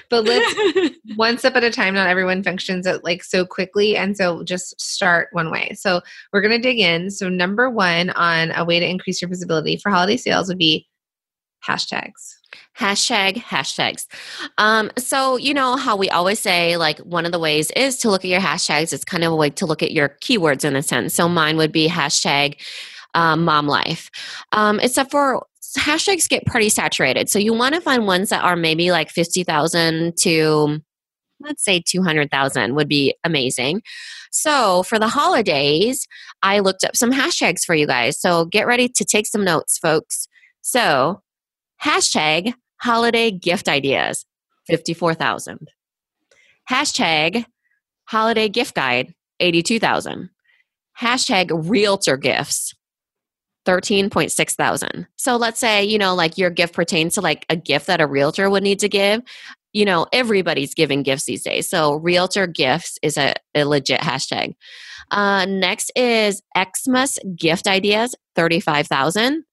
But 0.09 0.25
let's 0.25 0.95
one 1.15 1.37
step 1.37 1.55
at 1.55 1.63
a 1.63 1.71
time. 1.71 1.93
Not 1.93 2.07
everyone 2.07 2.43
functions 2.43 2.85
at 2.85 3.03
like 3.03 3.23
so 3.23 3.45
quickly. 3.45 3.95
And 3.95 4.17
so 4.17 4.43
just 4.43 4.79
start 4.79 5.29
one 5.31 5.51
way. 5.51 5.71
So 5.75 6.01
we're 6.31 6.41
going 6.41 6.51
to 6.51 6.59
dig 6.59 6.79
in. 6.79 7.11
So, 7.11 7.29
number 7.29 7.69
one 7.69 8.09
on 8.11 8.51
a 8.51 8.65
way 8.65 8.79
to 8.79 8.89
increase 8.89 9.21
your 9.21 9.29
visibility 9.29 9.77
for 9.77 9.89
holiday 9.89 10.17
sales 10.17 10.49
would 10.49 10.57
be 10.57 10.87
hashtags. 11.67 12.35
Hashtag 12.77 13.37
hashtags. 13.37 14.05
Um, 14.57 14.91
so 14.97 15.37
you 15.37 15.53
know 15.53 15.75
how 15.75 15.95
we 15.95 16.09
always 16.09 16.39
say 16.39 16.77
like 16.77 16.99
one 16.99 17.25
of 17.25 17.31
the 17.31 17.39
ways 17.39 17.71
is 17.71 17.97
to 17.99 18.09
look 18.09 18.23
at 18.23 18.29
your 18.29 18.41
hashtags. 18.41 18.93
It's 18.93 19.05
kind 19.05 19.23
of 19.23 19.31
a 19.31 19.35
way 19.35 19.49
to 19.51 19.65
look 19.65 19.81
at 19.81 19.91
your 19.91 20.09
keywords 20.21 20.65
in 20.65 20.75
a 20.75 20.83
sense. 20.83 21.13
So 21.13 21.27
mine 21.27 21.57
would 21.57 21.71
be 21.71 21.87
hashtag 21.87 22.55
um, 23.13 23.43
mom 23.43 23.67
life. 23.67 24.09
Um, 24.51 24.79
except 24.79 25.11
for 25.11 25.45
hashtags 25.77 26.29
get 26.29 26.45
pretty 26.45 26.69
saturated. 26.69 27.29
So 27.29 27.39
you 27.39 27.53
want 27.53 27.75
to 27.75 27.81
find 27.81 28.05
ones 28.05 28.29
that 28.29 28.43
are 28.43 28.55
maybe 28.55 28.91
like 28.91 29.09
fifty 29.09 29.43
thousand 29.43 30.17
to 30.17 30.81
let's 31.43 31.63
say 31.63 31.81
200,000 31.85 32.75
would 32.75 32.87
be 32.87 33.15
amazing. 33.23 33.81
So 34.31 34.83
for 34.83 34.97
the 34.97 35.09
holidays, 35.09 36.07
I 36.41 36.59
looked 36.59 36.83
up 36.83 36.95
some 36.95 37.11
hashtags 37.11 37.63
for 37.63 37.75
you 37.75 37.85
guys. 37.85 38.19
So 38.19 38.45
get 38.45 38.65
ready 38.65 38.87
to 38.87 39.05
take 39.05 39.27
some 39.27 39.43
notes, 39.43 39.77
folks. 39.77 40.27
So 40.61 41.21
hashtag 41.83 42.53
holiday 42.77 43.31
gift 43.31 43.67
ideas, 43.67 44.25
54,000. 44.67 45.67
Hashtag 46.69 47.45
holiday 48.05 48.49
gift 48.49 48.75
guide, 48.75 49.13
82,000. 49.39 50.29
Hashtag 50.99 51.69
realtor 51.69 52.17
gifts, 52.17 52.73
13.6 53.65 54.55
thousand. 54.55 55.07
So 55.15 55.35
let's 55.37 55.59
say, 55.59 55.83
you 55.83 55.97
know, 55.97 56.13
like 56.13 56.37
your 56.37 56.49
gift 56.49 56.73
pertains 56.73 57.15
to 57.15 57.21
like 57.21 57.45
a 57.49 57.55
gift 57.55 57.87
that 57.87 58.01
a 58.01 58.07
realtor 58.07 58.49
would 58.49 58.63
need 58.63 58.79
to 58.79 58.89
give. 58.89 59.21
You 59.73 59.85
know, 59.85 60.05
everybody's 60.13 60.75
giving 60.75 61.01
gifts 61.01 61.25
these 61.25 61.43
days. 61.43 61.67
So 61.67 61.95
realtor 61.95 62.45
gifts 62.45 62.99
is 63.01 63.17
a, 63.17 63.33
a 63.55 63.63
legit 63.63 64.01
hashtag. 64.01 64.53
Uh, 65.09 65.45
next 65.45 65.91
is 65.95 66.43
Xmas 66.55 67.17
gift 67.35 67.67
ideas, 67.67 68.13
35,000 68.35 69.43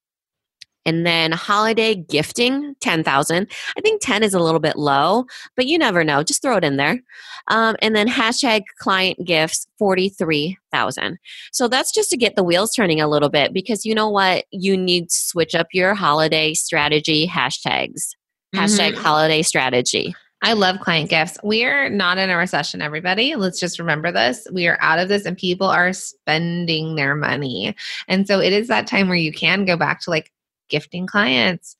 and 0.90 1.06
then 1.06 1.30
holiday 1.30 1.94
gifting 1.94 2.74
10000 2.80 3.46
i 3.76 3.80
think 3.80 4.02
10 4.02 4.24
is 4.24 4.34
a 4.34 4.40
little 4.40 4.58
bit 4.58 4.76
low 4.76 5.24
but 5.54 5.66
you 5.66 5.78
never 5.78 6.02
know 6.02 6.24
just 6.24 6.42
throw 6.42 6.56
it 6.56 6.64
in 6.64 6.76
there 6.76 6.98
um, 7.46 7.76
and 7.80 7.94
then 7.94 8.08
hashtag 8.08 8.62
client 8.80 9.16
gifts 9.24 9.68
43000 9.78 11.18
so 11.52 11.68
that's 11.68 11.92
just 11.92 12.10
to 12.10 12.16
get 12.16 12.34
the 12.34 12.42
wheels 12.42 12.72
turning 12.72 13.00
a 13.00 13.08
little 13.08 13.28
bit 13.28 13.52
because 13.52 13.86
you 13.86 13.94
know 13.94 14.08
what 14.08 14.44
you 14.50 14.76
need 14.76 15.08
to 15.08 15.14
switch 15.14 15.54
up 15.54 15.68
your 15.72 15.94
holiday 15.94 16.52
strategy 16.54 17.24
hashtags 17.28 18.16
hashtag 18.52 18.92
mm-hmm. 18.92 19.02
holiday 19.02 19.42
strategy 19.42 20.12
I 20.42 20.54
love 20.54 20.80
client 20.80 21.10
gifts. 21.10 21.36
We're 21.42 21.90
not 21.90 22.16
in 22.16 22.30
a 22.30 22.36
recession, 22.36 22.80
everybody. 22.80 23.36
Let's 23.36 23.60
just 23.60 23.78
remember 23.78 24.10
this. 24.10 24.46
We 24.50 24.66
are 24.68 24.78
out 24.80 24.98
of 24.98 25.08
this 25.08 25.26
and 25.26 25.36
people 25.36 25.66
are 25.66 25.92
spending 25.92 26.94
their 26.94 27.14
money. 27.14 27.76
And 28.08 28.26
so 28.26 28.40
it 28.40 28.54
is 28.54 28.68
that 28.68 28.86
time 28.86 29.08
where 29.08 29.18
you 29.18 29.32
can 29.32 29.66
go 29.66 29.76
back 29.76 30.00
to 30.00 30.10
like 30.10 30.32
gifting 30.70 31.06
clients, 31.06 31.76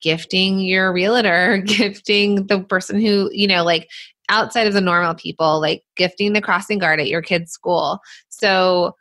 gifting 0.00 0.60
your 0.60 0.92
realtor, 0.92 1.58
gifting 1.66 2.46
the 2.46 2.60
person 2.60 3.00
who, 3.00 3.30
you 3.32 3.46
know, 3.46 3.64
like 3.64 3.88
outside 4.28 4.66
of 4.66 4.74
the 4.74 4.80
normal 4.80 5.14
people, 5.14 5.60
like 5.60 5.82
gifting 5.96 6.32
the 6.32 6.40
crossing 6.40 6.78
guard 6.78 7.00
at 7.00 7.08
your 7.08 7.22
kid's 7.22 7.52
school. 7.52 8.00
So, 8.28 8.94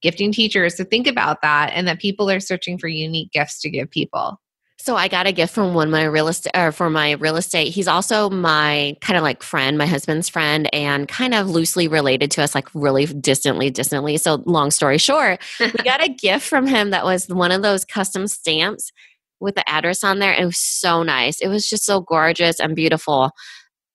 gifting 0.00 0.32
teachers. 0.32 0.76
So, 0.76 0.84
think 0.84 1.06
about 1.06 1.42
that 1.42 1.70
and 1.74 1.86
that 1.86 2.00
people 2.00 2.30
are 2.30 2.40
searching 2.40 2.78
for 2.78 2.88
unique 2.88 3.30
gifts 3.32 3.60
to 3.60 3.70
give 3.70 3.90
people. 3.90 4.40
So 4.82 4.96
I 4.96 5.06
got 5.06 5.28
a 5.28 5.32
gift 5.32 5.54
from 5.54 5.74
one 5.74 5.86
of 5.86 5.92
my 5.92 6.02
real 6.02 6.26
estate 6.26 6.56
or 6.56 6.72
for 6.72 6.90
my 6.90 7.12
real 7.12 7.36
estate. 7.36 7.72
He's 7.72 7.86
also 7.86 8.28
my 8.28 8.96
kind 9.00 9.16
of 9.16 9.22
like 9.22 9.44
friend, 9.44 9.78
my 9.78 9.86
husband's 9.86 10.28
friend, 10.28 10.68
and 10.74 11.06
kind 11.06 11.34
of 11.34 11.48
loosely 11.48 11.86
related 11.86 12.32
to 12.32 12.42
us, 12.42 12.52
like 12.52 12.66
really 12.74 13.06
distantly, 13.06 13.70
distantly. 13.70 14.16
So 14.16 14.42
long 14.44 14.72
story 14.72 14.98
short, 14.98 15.40
we 15.60 15.70
got 15.84 16.02
a 16.02 16.08
gift 16.08 16.44
from 16.44 16.66
him 16.66 16.90
that 16.90 17.04
was 17.04 17.28
one 17.28 17.52
of 17.52 17.62
those 17.62 17.84
custom 17.84 18.26
stamps 18.26 18.90
with 19.38 19.54
the 19.54 19.70
address 19.70 20.02
on 20.02 20.18
there. 20.18 20.32
It 20.32 20.46
was 20.46 20.58
so 20.58 21.04
nice. 21.04 21.40
It 21.40 21.46
was 21.46 21.68
just 21.68 21.84
so 21.84 22.00
gorgeous 22.00 22.58
and 22.58 22.74
beautiful, 22.74 23.30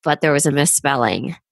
but 0.02 0.22
there 0.22 0.32
was 0.32 0.46
a 0.46 0.52
misspelling. 0.52 1.36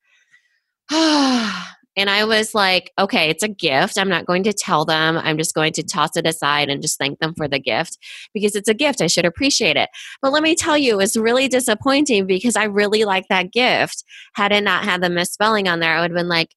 And 1.97 2.11
I 2.11 2.25
was 2.25 2.55
like, 2.55 2.93
okay, 2.99 3.31
it's 3.31 3.43
a 3.43 3.49
gift. 3.49 3.99
I'm 3.99 4.09
not 4.09 4.27
going 4.27 4.43
to 4.45 4.53
tell 4.53 4.85
them. 4.85 5.17
I'm 5.17 5.39
just 5.39 5.55
going 5.55 5.73
to 5.75 5.83
toss 5.83 6.17
it 6.17 6.27
aside 6.27 6.69
and 6.69 6.83
just 6.83 6.99
thank 6.99 7.19
them 7.21 7.35
for 7.35 7.49
the 7.49 7.59
gift 7.59 7.99
because 8.35 8.55
it's 8.55 8.69
a 8.69 8.75
gift. 8.75 9.01
I 9.01 9.07
should 9.07 9.25
appreciate 9.25 9.77
it. 9.77 9.89
But 10.21 10.33
let 10.33 10.43
me 10.43 10.55
tell 10.55 10.77
you, 10.77 10.93
it 10.93 10.99
was 10.99 11.17
really 11.17 11.49
disappointing 11.49 12.27
because 12.27 12.55
I 12.55 12.65
really 12.65 13.05
like 13.05 13.25
that 13.29 13.53
gift. 13.53 14.05
Had 14.35 14.53
it 14.53 14.63
not 14.63 14.85
had 14.85 15.03
the 15.03 15.09
misspelling 15.09 15.69
on 15.69 15.81
there, 15.81 15.97
I 15.97 16.01
would 16.03 16.11
have 16.11 16.17
been 16.17 16.29
like, 16.29 16.51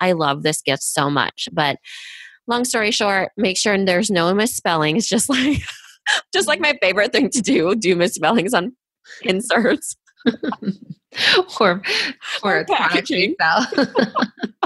I 0.00 0.12
love 0.12 0.42
this 0.42 0.62
gift 0.62 0.82
so 0.82 1.10
much. 1.10 1.48
But 1.52 1.78
long 2.46 2.64
story 2.64 2.92
short, 2.92 3.32
make 3.36 3.56
sure 3.56 3.76
there's 3.84 4.10
no 4.10 4.32
misspellings, 4.34 5.06
just 5.08 5.28
like 5.28 5.62
just 6.32 6.46
like 6.46 6.60
my 6.60 6.78
favorite 6.80 7.12
thing 7.12 7.30
to 7.30 7.42
do, 7.42 7.74
do 7.74 7.96
misspellings 7.96 8.54
on 8.54 8.76
inserts. 9.22 9.96
or 11.60 11.82
or, 12.42 12.58
or 12.58 12.64
packaging. 12.64 13.36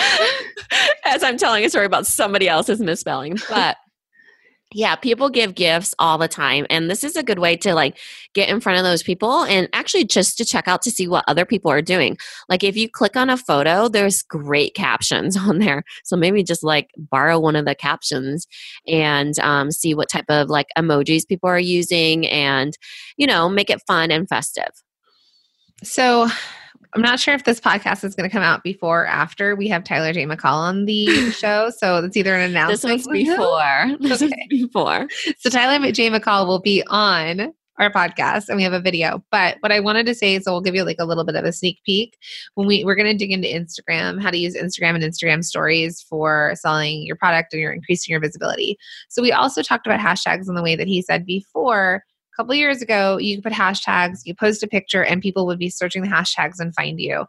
as 1.04 1.22
I'm 1.22 1.36
telling 1.36 1.64
a 1.64 1.70
story 1.70 1.86
about 1.86 2.06
somebody 2.06 2.48
else's 2.48 2.80
misspelling. 2.80 3.36
But 3.48 3.76
yeah, 4.72 4.94
people 4.94 5.30
give 5.30 5.56
gifts 5.56 5.94
all 5.98 6.16
the 6.16 6.28
time. 6.28 6.64
And 6.70 6.88
this 6.88 7.02
is 7.02 7.16
a 7.16 7.24
good 7.24 7.40
way 7.40 7.56
to 7.56 7.74
like 7.74 7.98
get 8.34 8.48
in 8.48 8.60
front 8.60 8.78
of 8.78 8.84
those 8.84 9.02
people 9.02 9.42
and 9.42 9.68
actually 9.72 10.04
just 10.04 10.38
to 10.38 10.44
check 10.44 10.68
out 10.68 10.80
to 10.82 10.92
see 10.92 11.08
what 11.08 11.24
other 11.26 11.44
people 11.44 11.72
are 11.72 11.82
doing. 11.82 12.16
Like 12.48 12.62
if 12.62 12.76
you 12.76 12.88
click 12.88 13.16
on 13.16 13.30
a 13.30 13.36
photo, 13.36 13.88
there's 13.88 14.22
great 14.22 14.74
captions 14.74 15.36
on 15.36 15.58
there. 15.58 15.82
So 16.04 16.16
maybe 16.16 16.44
just 16.44 16.62
like 16.62 16.90
borrow 16.96 17.40
one 17.40 17.56
of 17.56 17.64
the 17.64 17.74
captions 17.74 18.46
and 18.86 19.36
um, 19.40 19.72
see 19.72 19.92
what 19.92 20.08
type 20.08 20.26
of 20.28 20.48
like 20.48 20.68
emojis 20.78 21.26
people 21.26 21.50
are 21.50 21.58
using 21.58 22.28
and, 22.28 22.78
you 23.16 23.26
know, 23.26 23.48
make 23.48 23.70
it 23.70 23.82
fun 23.88 24.12
and 24.12 24.28
festive. 24.28 24.70
So 25.82 26.28
I'm 26.94 27.02
not 27.02 27.20
sure 27.20 27.34
if 27.34 27.44
this 27.44 27.60
podcast 27.60 28.04
is 28.04 28.14
going 28.14 28.28
to 28.28 28.32
come 28.32 28.42
out 28.42 28.64
before 28.64 29.02
or 29.02 29.06
after 29.06 29.54
we 29.54 29.68
have 29.68 29.84
Tyler 29.84 30.12
J. 30.12 30.26
McCall 30.26 30.54
on 30.54 30.86
the 30.86 31.30
show. 31.30 31.70
So 31.76 31.98
it's 31.98 32.16
either 32.16 32.34
an 32.34 32.50
announcement. 32.50 32.70
This 32.70 33.06
one's 33.06 33.08
before. 33.08 33.96
This 34.00 34.22
okay. 34.22 34.46
before. 34.48 35.08
So 35.38 35.50
Tyler 35.50 35.92
J. 35.92 36.10
McCall 36.10 36.46
will 36.46 36.60
be 36.60 36.82
on 36.88 37.52
our 37.80 37.90
podcast 37.90 38.48
and 38.48 38.56
we 38.56 38.62
have 38.62 38.72
a 38.72 38.80
video. 38.80 39.24
But 39.30 39.56
what 39.60 39.72
I 39.72 39.80
wanted 39.80 40.06
to 40.06 40.14
say 40.14 40.34
is 40.34 40.44
so 40.44 40.52
we'll 40.52 40.60
give 40.60 40.74
you 40.74 40.84
like 40.84 40.98
a 40.98 41.04
little 41.04 41.24
bit 41.24 41.34
of 41.34 41.44
a 41.44 41.52
sneak 41.52 41.80
peek 41.84 42.18
when 42.54 42.66
we 42.66 42.84
we're 42.84 42.94
going 42.94 43.10
to 43.10 43.16
dig 43.16 43.32
into 43.32 43.48
Instagram, 43.48 44.20
how 44.20 44.30
to 44.30 44.36
use 44.36 44.56
Instagram 44.56 44.94
and 44.94 45.04
Instagram 45.04 45.44
stories 45.44 46.02
for 46.02 46.52
selling 46.56 47.02
your 47.02 47.16
product 47.16 47.52
and 47.52 47.62
you're 47.62 47.72
increasing 47.72 48.12
your 48.12 48.20
visibility. 48.20 48.76
So 49.08 49.22
we 49.22 49.32
also 49.32 49.62
talked 49.62 49.86
about 49.86 50.00
hashtags 50.00 50.48
in 50.48 50.54
the 50.54 50.62
way 50.62 50.76
that 50.76 50.88
he 50.88 51.02
said 51.02 51.24
before 51.24 52.04
couple 52.36 52.54
years 52.54 52.82
ago, 52.82 53.18
you 53.18 53.36
could 53.36 53.44
put 53.44 53.52
hashtags, 53.52 54.20
you 54.24 54.34
post 54.34 54.62
a 54.62 54.66
picture, 54.68 55.04
and 55.04 55.22
people 55.22 55.46
would 55.46 55.58
be 55.58 55.70
searching 55.70 56.02
the 56.02 56.08
hashtags 56.08 56.58
and 56.58 56.74
find 56.74 57.00
you. 57.00 57.26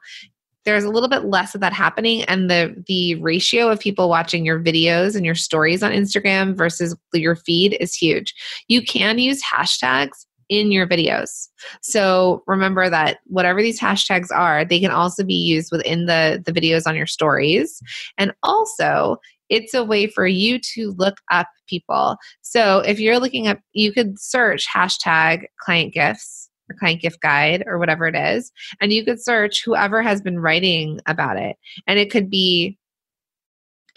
There's 0.64 0.84
a 0.84 0.90
little 0.90 1.10
bit 1.10 1.26
less 1.26 1.56
of 1.56 1.62
that 1.62 1.74
happening, 1.74 2.24
and 2.24 2.50
the 2.50 2.84
the 2.88 3.16
ratio 3.16 3.70
of 3.70 3.80
people 3.80 4.10
watching 4.10 4.46
your 4.46 4.60
videos 4.60 5.16
and 5.16 5.26
your 5.26 5.36
stories 5.36 5.82
on 5.82 5.92
Instagram 5.92 6.56
versus 6.56 6.96
your 7.14 7.36
feed 7.36 7.78
is 7.80 7.96
huge. 7.96 8.34
You 8.68 8.84
can 8.84 9.18
use 9.18 9.42
hashtags 9.44 10.26
in 10.50 10.70
your 10.70 10.86
videos. 10.86 11.48
So 11.82 12.44
remember 12.46 12.90
that 12.90 13.20
whatever 13.26 13.64
these 13.64 13.80
hashtags 13.80 14.28
are, 14.36 14.66
they 14.66 14.82
can 14.82 14.92
also 14.92 15.24
be 15.24 15.34
used 15.34 15.72
within 15.72 16.06
the 16.06 16.44
the 16.46 16.52
videos 16.52 16.86
on 16.86 16.96
your 16.96 17.08
stories. 17.08 17.82
And 18.18 18.34
also, 18.44 19.18
it's 19.52 19.74
a 19.74 19.84
way 19.84 20.08
for 20.08 20.26
you 20.26 20.58
to 20.74 20.96
look 20.98 21.18
up 21.30 21.48
people. 21.68 22.16
So 22.42 22.80
if 22.80 23.00
you're 23.00 23.20
looking 23.20 23.48
up, 23.48 23.60
you 23.74 23.92
could 23.92 24.20
search 24.20 24.66
hashtag 24.74 25.44
client 25.60 25.94
gifts 25.94 26.50
or 26.70 26.76
client 26.80 27.02
gift 27.02 27.22
guide 27.22 27.64
or 27.68 27.78
whatever 27.78 28.08
it 28.08 28.16
is, 28.16 28.52
and 28.80 28.92
you 28.92 29.06
could 29.06 29.22
search 29.22 29.64
whoever 29.64 30.02
has 30.02 30.22
been 30.22 30.40
writing 30.40 31.00
about 31.06 31.38
it. 31.38 31.58
And 31.86 32.00
it 32.00 32.10
could 32.10 32.30
be 32.30 32.78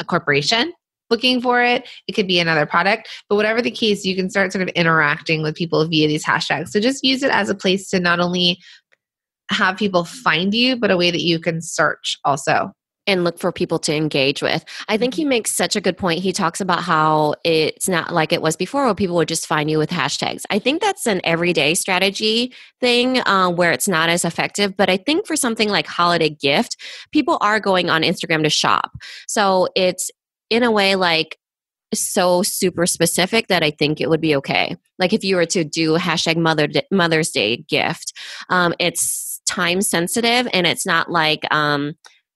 a 0.01 0.05
corporation 0.05 0.73
looking 1.09 1.41
for 1.41 1.63
it. 1.63 1.89
It 2.09 2.13
could 2.13 2.27
be 2.27 2.41
another 2.41 2.67
product, 2.67 3.09
but 3.29 3.37
whatever 3.37 3.63
the 3.63 3.71
case, 3.71 4.05
you 4.05 4.17
can 4.17 4.31
start 4.31 4.53
sort 4.53 4.63
of 4.63 4.69
interacting 4.71 5.43
with 5.43 5.55
people 5.55 5.87
via 5.87 6.09
these 6.09 6.25
hashtags. 6.25 6.71
So 6.71 6.81
just 6.81 7.05
use 7.05 7.23
it 7.23 7.31
as 7.31 7.49
a 7.49 7.55
place 7.55 7.89
to 7.91 8.01
not 8.01 8.19
only 8.19 8.59
have 9.51 9.77
people 9.77 10.05
find 10.05 10.53
you, 10.53 10.75
but 10.75 10.91
a 10.91 10.97
way 10.97 11.13
that 11.13 11.23
you 11.23 11.39
can 11.39 11.63
search 11.63 12.19
also 12.25 12.73
and 13.07 13.25
look 13.25 13.39
for 13.39 13.53
people 13.53 13.79
to 13.81 13.95
engage 13.95 14.43
with. 14.43 14.65
I 14.89 14.97
think 14.97 15.15
he 15.15 15.23
mm-hmm. 15.23 15.31
makes 15.31 15.53
such 15.53 15.77
a 15.77 15.81
good 15.81 15.97
point. 15.97 16.21
He 16.21 16.33
talks 16.33 16.61
about 16.61 16.83
how 16.83 17.35
it's 17.45 17.89
not 17.89 18.13
like 18.13 18.33
it 18.33 18.43
was 18.43 18.57
before 18.57 18.85
where 18.85 18.95
people 18.95 19.17
would 19.17 19.29
just 19.29 19.47
find 19.47 19.71
you 19.71 19.79
with 19.79 19.91
hashtags. 19.91 20.43
I 20.51 20.59
think 20.59 20.81
that's 20.81 21.07
an 21.07 21.21
everyday 21.25 21.75
strategy 21.75 22.53
thing 22.81 23.21
uh, 23.27 23.51
where 23.51 23.73
it's 23.73 23.89
not 23.89 24.09
as 24.09 24.25
effective. 24.25 24.77
But 24.77 24.89
I 24.89 24.97
think 24.97 25.27
for 25.27 25.37
something 25.37 25.69
like 25.69 25.87
holiday 25.87 26.31
gift, 26.31 26.77
people 27.13 27.39
are 27.41 27.61
going 27.61 27.91
on 27.91 28.03
Instagram 28.03 28.43
to 28.43 28.51
shop. 28.51 28.93
So 29.27 29.69
it's 29.75 30.11
in 30.51 30.63
a 30.63 30.71
way 30.71 30.95
like 30.95 31.39
so 31.93 32.43
super 32.43 32.87
specific 32.87 33.49
that 33.49 33.63
I 33.63 33.71
think 33.71 34.01
it 34.01 34.11
would 34.11 34.21
be 34.21 34.35
okay. 34.37 34.77
Like 34.99 35.13
if 35.13 35.25
you 35.25 35.37
were 35.37 35.47
to 35.47 35.65
do 35.65 35.97
hashtag 35.97 36.37
Mother 36.37 36.69
Mother's 36.91 37.31
Day 37.31 37.59
gift, 37.69 38.13
um, 38.49 38.75
it's 38.79 39.41
time 39.47 39.83
sensitive 39.83 40.49
and 40.53 40.67
it's 40.67 40.87
not 40.87 41.11
like 41.11 41.43
um, 41.53 41.95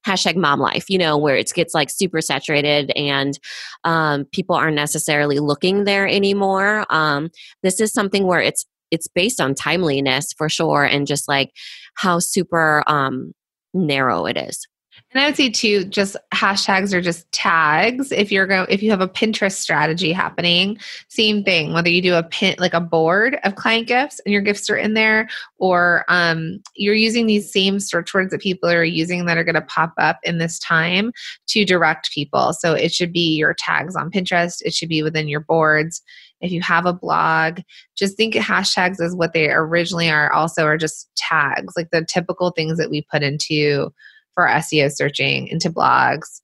hashtag 0.09 0.37
mom 0.37 0.61
life 0.61 0.88
you 0.88 0.99
know 0.99 1.17
where 1.17 1.37
it 1.37 1.53
gets 1.55 1.75
like 1.75 1.91
super 1.91 2.21
saturated 2.21 2.91
and 2.97 3.38
um, 3.85 4.25
people 4.33 4.57
aren't 4.57 4.77
necessarily 4.77 5.38
looking 5.38 5.85
there 5.85 6.07
anymore. 6.07 6.85
Um, 6.91 7.31
this 7.62 7.81
is 7.81 7.93
something 7.93 8.27
where 8.27 8.41
it's 8.41 8.65
it's 8.91 9.07
based 9.07 9.41
on 9.41 9.55
timeliness 9.55 10.33
for 10.37 10.49
sure 10.49 10.85
and 10.85 11.07
just 11.07 11.29
like 11.29 11.50
how 11.95 12.19
super 12.19 12.83
um, 12.87 13.33
narrow 13.75 14.27
it 14.27 14.37
is 14.37 14.67
And 15.12 15.23
I 15.23 15.27
would 15.27 15.37
say 15.37 15.49
too, 15.49 15.85
just 15.85 16.17
hashtags 16.35 16.93
are 16.93 17.00
just 17.00 17.31
tags. 17.33 18.12
If 18.12 18.31
you're 18.31 18.47
going, 18.47 18.67
if 18.69 18.83
you 18.83 18.91
have 18.91 19.00
a 19.00 19.09
Pinterest 19.09 19.57
strategy 19.57 20.12
happening, 20.12 20.79
same 21.09 21.43
thing. 21.43 21.73
Whether 21.73 21.88
you 21.88 22.03
do 22.03 22.15
a 22.15 22.23
pin 22.23 22.57
like 22.59 22.75
a 22.75 22.81
board 22.81 23.38
of 23.43 23.55
client 23.55 23.88
gifts 23.88 24.21
and 24.27 24.33
your 24.35 24.43
gifts 24.43 24.69
are 24.69 24.77
in 24.77 24.93
there, 24.93 25.29
or 25.57 26.05
um, 26.09 26.62
you're 26.77 26.95
using 26.95 27.27
these 27.27 27.50
same 27.50 27.81
search 27.81 28.12
words 28.12 28.33
that 28.33 28.43
people 28.43 28.69
are 28.69 28.85
using 28.85 29.25
that 29.25 29.38
are 29.38 29.45
going 29.45 29.55
to 29.55 29.62
pop 29.62 29.95
up 29.97 30.19
in 30.25 30.37
this 30.37 30.59
time 30.59 31.11
to 31.47 31.65
direct 31.65 32.11
people. 32.12 32.53
So 32.53 32.75
it 32.75 32.93
should 32.93 33.12
be 33.12 33.35
your 33.35 33.55
tags 33.55 33.97
on 33.97 34.11
Pinterest. 34.11 34.61
It 34.61 34.75
should 34.75 34.91
be 34.91 35.03
within 35.03 35.27
your 35.27 35.41
boards. 35.41 36.03
If 36.41 36.53
you 36.53 36.61
have 36.61 36.85
a 36.85 36.93
blog, 36.93 37.61
just 37.97 38.17
think 38.17 38.37
of 38.37 38.45
hashtags 38.45 39.00
as 39.00 39.15
what 39.15 39.33
they 39.33 39.50
originally 39.50 40.11
are. 40.11 40.31
Also, 40.33 40.67
are 40.67 40.77
just 40.77 41.09
tags, 41.17 41.75
like 41.77 41.91
the 41.91 42.05
typical 42.05 42.50
things 42.50 42.79
that 42.79 42.91
we 42.91 43.07
put 43.11 43.23
into 43.23 43.93
for 44.38 44.47
SEO 44.47 44.88
searching 44.95 45.49
into 45.49 45.68
blogs, 45.68 46.40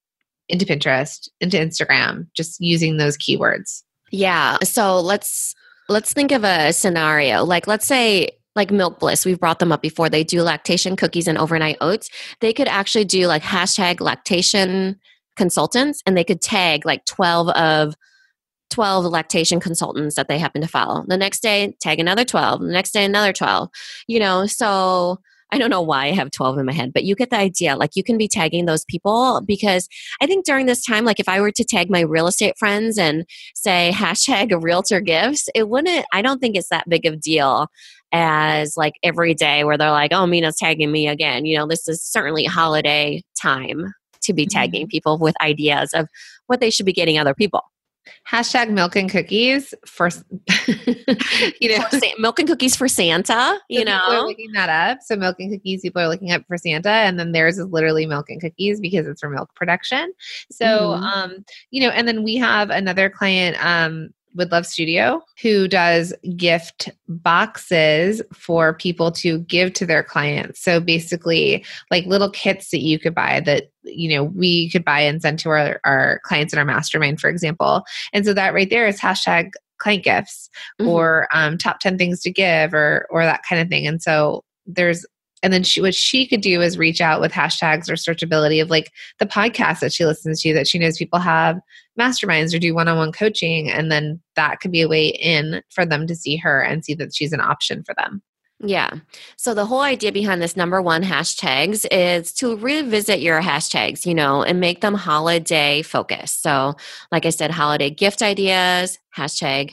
into 0.49 0.67
Pinterest, 0.67 1.29
into 1.41 1.57
Instagram, 1.57 2.27
just 2.35 2.61
using 2.61 2.97
those 2.97 3.17
keywords. 3.17 3.85
Yeah. 4.11 4.59
So 4.65 4.99
let's 4.99 5.55
let's 5.89 6.13
think 6.13 6.33
of 6.33 6.43
a 6.43 6.73
scenario. 6.73 7.45
Like 7.45 7.69
let's 7.69 7.87
say 7.87 8.31
like 8.57 8.71
MilkBliss, 8.71 9.25
we've 9.25 9.39
brought 9.39 9.61
them 9.61 9.71
up 9.71 9.81
before. 9.81 10.09
They 10.09 10.25
do 10.25 10.43
lactation 10.43 10.97
cookies 10.97 11.29
and 11.29 11.39
overnight 11.39 11.77
oats. 11.81 12.11
They 12.41 12.53
could 12.53 12.67
actually 12.67 13.05
do 13.05 13.29
like 13.29 13.45
hashtag 13.45 14.01
lactation 14.01 14.99
consultants 15.37 16.03
and 16.05 16.17
they 16.17 16.25
could 16.25 16.41
tag 16.41 16.85
like 16.85 17.05
12 17.05 17.51
of 17.51 17.95
12 18.71 19.05
lactation 19.05 19.61
consultants 19.61 20.17
that 20.17 20.27
they 20.27 20.41
happen 20.41 20.63
to 20.63 20.69
follow. 20.69 21.05
The 21.07 21.17
next 21.17 21.45
day, 21.45 21.77
tag 21.81 22.01
another 22.01 22.25
12. 22.25 22.61
The 22.61 22.73
next 22.73 22.91
day, 22.91 23.05
another 23.05 23.33
12. 23.33 23.69
You 24.09 24.19
know, 24.19 24.47
so 24.47 25.21
I 25.55 25.59
don't 25.59 25.71
know 25.71 25.81
why 25.81 26.07
I 26.07 26.11
have 26.11 26.33
12 26.33 26.59
in 26.59 26.67
my 26.67 26.73
head, 26.73 26.93
but 26.93 27.05
you 27.05 27.15
get 27.15 27.31
the 27.31 27.37
idea. 27.37 27.77
Like 27.77 27.93
you 27.95 28.03
can 28.03 28.19
be 28.19 28.27
tagging 28.27 28.65
those 28.65 28.85
people 28.87 29.41
because 29.47 29.89
I 30.21 30.27
think 30.27 30.45
during 30.45 30.67
this 30.67 30.85
time, 30.85 31.05
like 31.05 31.21
if 31.21 31.29
I 31.29 31.41
were 31.41 31.53
to 31.53 31.65
tag 31.65 31.89
my 31.91 32.01
real 32.01 32.27
estate 32.27 32.59
friends 32.59 32.99
and 32.99 33.25
say 33.55 33.93
hashtag 33.95 34.61
realtor 34.65 35.01
gifts, 35.01 35.49
it 35.55 35.69
wouldn't, 35.69 36.07
I 36.13 36.23
don't 36.23 36.41
think 36.41 36.57
it's 36.57 36.71
that 36.71 36.89
big 36.89 37.07
of 37.07 37.15
a 37.15 37.19
deal 37.19 37.69
as 38.11 38.77
like 38.77 38.95
every 39.05 39.33
day 39.33 39.63
where 39.63 39.79
they're 39.79 39.93
like, 39.93 40.13
oh, 40.13 40.27
Minna's 40.27 40.57
tagging 40.57 40.91
me 40.91 41.07
again. 41.07 41.45
You 41.45 41.57
know, 41.57 41.69
this 41.69 41.87
is 41.87 42.03
certainly 42.03 42.45
holiday 42.45 43.23
time 43.41 43.95
to 44.23 44.33
be 44.33 44.47
tagging 44.47 44.87
mm-hmm. 44.87 44.91
people 44.91 45.19
with 45.19 45.41
ideas 45.41 45.93
of 45.95 46.09
what 46.49 46.59
they 46.59 46.71
should 46.71 46.87
be 46.87 46.93
getting 46.93 47.17
other 47.17 47.35
people. 47.35 47.61
Hashtag 48.29 48.71
milk 48.71 48.97
and 48.97 49.11
cookies 49.11 49.75
for 49.87 50.09
you 51.61 51.77
know 51.77 51.85
for 51.91 52.01
milk 52.19 52.39
and 52.39 52.49
cookies 52.49 52.77
for 52.77 52.89
Santa. 52.89 53.59
You 53.69 53.81
so 53.81 53.85
know, 53.85 54.25
looking 54.27 54.53
that 54.53 54.69
up. 54.69 54.99
So 55.03 55.17
milk 55.17 55.37
and 55.39 55.53
cookies, 55.53 55.83
people 55.83 56.03
are 56.03 56.09
looking 56.09 56.33
up 56.33 56.43
for 56.47 56.57
Santa, 56.57 56.91
and 56.91 57.19
then 57.19 57.33
theirs 57.33 57.59
is 57.59 57.67
literally 57.67 58.07
milk 58.07 58.31
and 58.31 58.41
cookies 58.41 58.81
because 58.81 59.07
it's 59.07 59.21
for 59.21 59.31
milk 59.31 59.55
production. 59.55 60.13
So, 60.51 60.65
mm-hmm. 60.65 61.05
um, 61.05 61.45
you 61.71 61.81
know, 61.81 61.91
and 61.91 62.07
then 62.07 62.23
we 62.23 62.37
have 62.37 62.71
another 62.71 63.11
client, 63.11 63.57
um, 63.65 64.11
with 64.35 64.53
Love 64.53 64.67
Studio, 64.67 65.23
who 65.41 65.69
does 65.69 66.13
gift 66.37 66.91
boxes 67.09 68.23
for 68.33 68.75
people 68.75 69.13
to 69.13 69.39
give 69.41 69.73
to 69.75 69.87
their 69.87 70.03
clients. 70.03 70.61
So 70.63 70.81
basically, 70.81 71.65
like 71.91 72.07
little 72.07 72.31
kits 72.31 72.71
that 72.71 72.81
you 72.81 72.99
could 72.99 73.15
buy 73.15 73.41
that, 73.41 73.71
you 73.83 74.15
know, 74.15 74.25
we 74.25 74.71
could 74.71 74.85
buy 74.85 75.01
and 75.01 75.23
send 75.23 75.39
to 75.41 75.51
our, 75.51 75.81
our 75.85 76.21
clients 76.25 76.53
in 76.53 76.59
our 76.59 76.65
mastermind, 76.65 77.21
for 77.21 77.31
example. 77.31 77.85
And 78.13 78.25
so 78.25 78.35
that 78.35 78.55
right 78.55 78.69
there 78.69 78.87
is 78.87 79.01
hashtag 79.01 79.51
client 79.79 80.05
gifts 80.05 80.49
mm-hmm. 80.81 80.91
or 80.91 81.29
um, 81.33 81.59
top 81.59 81.81
10 81.81 81.99
things 81.99 82.21
to 82.23 82.33
give 82.33 82.75
or 82.75 83.07
or 83.11 83.25
that 83.25 83.43
kind 83.49 83.61
of 83.61 83.69
thing. 83.69 83.87
And 83.87 84.03
so 84.03 84.43
there's 84.67 85.05
and 85.45 85.53
then 85.53 85.63
she 85.63 85.81
what 85.81 85.95
she 85.95 86.27
could 86.27 86.41
do 86.41 86.61
is 86.61 86.79
reach 86.79 87.01
out 87.01 87.21
with 87.21 87.31
hashtags 87.31 87.89
or 87.89 87.95
searchability 87.95 88.61
of 88.61 88.71
like 88.71 88.91
the 89.19 89.27
podcast 89.27 89.81
that 89.81 89.93
she 89.93 90.07
listens 90.07 90.41
to 90.41 90.55
that 90.55 90.67
she 90.67 90.79
knows 90.79 90.97
people 90.97 91.19
have 91.19 91.61
masterminds 92.01 92.55
or 92.55 92.59
do 92.59 92.75
one-on-one 92.75 93.13
coaching 93.13 93.71
and 93.71 93.93
then 93.93 94.21
that 94.35 94.59
could 94.61 94.73
be 94.73 94.81
a 94.81 94.89
way 94.89 95.09
in 95.09 95.63
for 95.71 95.85
them 95.85 96.07
to 96.07 96.17
see 96.17 96.37
her 96.37 96.63
and 96.63 96.85
see 96.85 96.95
that 96.95 97.15
she's 97.15 97.33
an 97.33 97.41
option 97.41 97.85
for 97.85 97.95
them 97.95 98.23
yeah. 98.61 98.91
So 99.37 99.53
the 99.53 99.67
whole 99.67 99.81
idea 99.81 100.13
behind 100.13 100.41
this 100.41 100.57
number 100.57 100.81
one 100.81 101.03
hashtags 101.03 101.85
is 101.91 102.33
to 102.35 102.57
revisit 102.57 103.21
your 103.21 103.43
hashtags, 103.43 104.07
you 104.07 104.15
know, 104.15 104.43
and 104.43 104.61
make 104.61 104.81
them 104.81 104.95
holiday 104.95 105.83
focused. 105.83 106.43
So, 106.43 106.75
like 107.11 107.27
I 107.27 107.31
said, 107.31 107.51
holiday 107.51 107.91
gift 107.91 108.23
ideas, 108.23 108.99
hashtag 109.19 109.73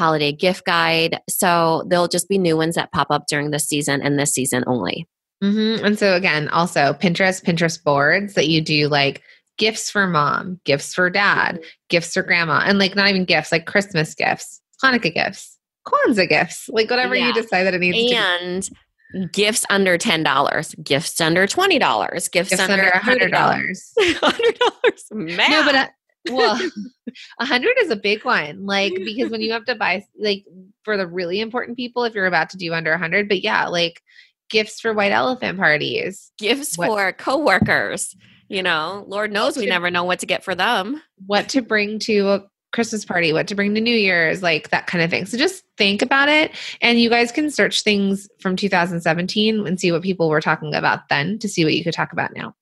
holiday 0.00 0.32
gift 0.32 0.64
guide. 0.64 1.20
So 1.28 1.84
there'll 1.86 2.08
just 2.08 2.28
be 2.28 2.38
new 2.38 2.56
ones 2.56 2.74
that 2.74 2.90
pop 2.90 3.08
up 3.10 3.26
during 3.28 3.50
this 3.50 3.68
season 3.68 4.00
and 4.00 4.18
this 4.18 4.32
season 4.32 4.64
only. 4.66 5.06
Mm-hmm. 5.44 5.84
And 5.84 5.98
so, 5.98 6.14
again, 6.14 6.48
also 6.48 6.94
Pinterest, 6.94 7.44
Pinterest 7.44 7.82
boards 7.82 8.34
that 8.34 8.48
you 8.48 8.60
do 8.60 8.88
like 8.88 9.22
gifts 9.58 9.90
for 9.90 10.06
mom, 10.06 10.58
gifts 10.64 10.94
for 10.94 11.10
dad, 11.10 11.56
mm-hmm. 11.56 11.64
gifts 11.88 12.14
for 12.14 12.22
grandma, 12.22 12.62
and 12.64 12.78
like 12.78 12.96
not 12.96 13.08
even 13.08 13.24
gifts, 13.24 13.52
like 13.52 13.66
Christmas 13.66 14.14
gifts, 14.14 14.60
Hanukkah 14.82 15.14
gifts, 15.14 15.58
Kwanzaa 15.86 16.28
gifts, 16.28 16.68
like 16.70 16.90
whatever 16.90 17.14
yeah. 17.14 17.28
you 17.28 17.34
decide 17.34 17.64
that 17.64 17.74
it 17.74 17.80
needs 17.80 18.12
and 18.12 18.68
gifts 19.32 19.64
under 19.70 19.98
ten 19.98 20.22
dollars, 20.22 20.74
gifts 20.82 21.20
under 21.20 21.46
twenty 21.46 21.78
dollars, 21.78 22.28
gifts, 22.28 22.50
gifts 22.50 22.62
under 22.62 22.90
hundred 22.98 23.30
dollars, 23.30 23.92
hundred 23.98 24.58
dollars. 24.58 25.04
No, 25.12 25.64
but 25.64 25.74
uh, 25.74 25.88
well, 26.28 26.60
a 27.40 27.44
hundred 27.46 27.76
is 27.80 27.90
a 27.90 27.96
big 27.96 28.24
one. 28.24 28.66
Like 28.66 28.94
because 28.94 29.30
when 29.30 29.40
you 29.40 29.52
have 29.52 29.64
to 29.66 29.74
buy 29.74 30.04
like 30.18 30.44
for 30.84 30.96
the 30.96 31.06
really 31.06 31.40
important 31.40 31.76
people, 31.76 32.04
if 32.04 32.14
you're 32.14 32.26
about 32.26 32.50
to 32.50 32.56
do 32.56 32.72
under 32.74 32.92
a 32.92 32.98
hundred, 32.98 33.28
but 33.28 33.42
yeah, 33.42 33.68
like 33.68 34.02
gifts 34.50 34.80
for 34.80 34.92
white 34.92 35.12
elephant 35.12 35.58
parties, 35.58 36.32
gifts 36.38 36.76
what, 36.76 36.88
for 36.88 37.12
coworkers. 37.12 38.14
You 38.48 38.64
know, 38.64 39.04
Lord 39.06 39.32
knows 39.32 39.56
we 39.56 39.64
to, 39.64 39.70
never 39.70 39.90
know 39.90 40.04
what 40.04 40.18
to 40.20 40.26
get 40.26 40.42
for 40.42 40.56
them. 40.56 41.00
What 41.26 41.48
to 41.50 41.62
bring 41.62 42.00
to 42.00 42.28
a 42.28 42.44
Christmas 42.72 43.04
party, 43.04 43.32
what 43.32 43.48
to 43.48 43.54
bring 43.54 43.74
to 43.74 43.80
New 43.80 43.94
Year's, 43.94 44.42
like 44.42 44.70
that 44.70 44.86
kind 44.86 45.02
of 45.02 45.10
thing. 45.10 45.26
So 45.26 45.36
just 45.36 45.64
think 45.76 46.02
about 46.02 46.28
it. 46.28 46.52
And 46.80 47.00
you 47.00 47.10
guys 47.10 47.32
can 47.32 47.50
search 47.50 47.82
things 47.82 48.28
from 48.40 48.56
2017 48.56 49.66
and 49.66 49.80
see 49.80 49.92
what 49.92 50.02
people 50.02 50.28
were 50.28 50.40
talking 50.40 50.74
about 50.74 51.08
then 51.08 51.38
to 51.40 51.48
see 51.48 51.64
what 51.64 51.74
you 51.74 51.84
could 51.84 51.94
talk 51.94 52.12
about 52.12 52.34
now. 52.34 52.54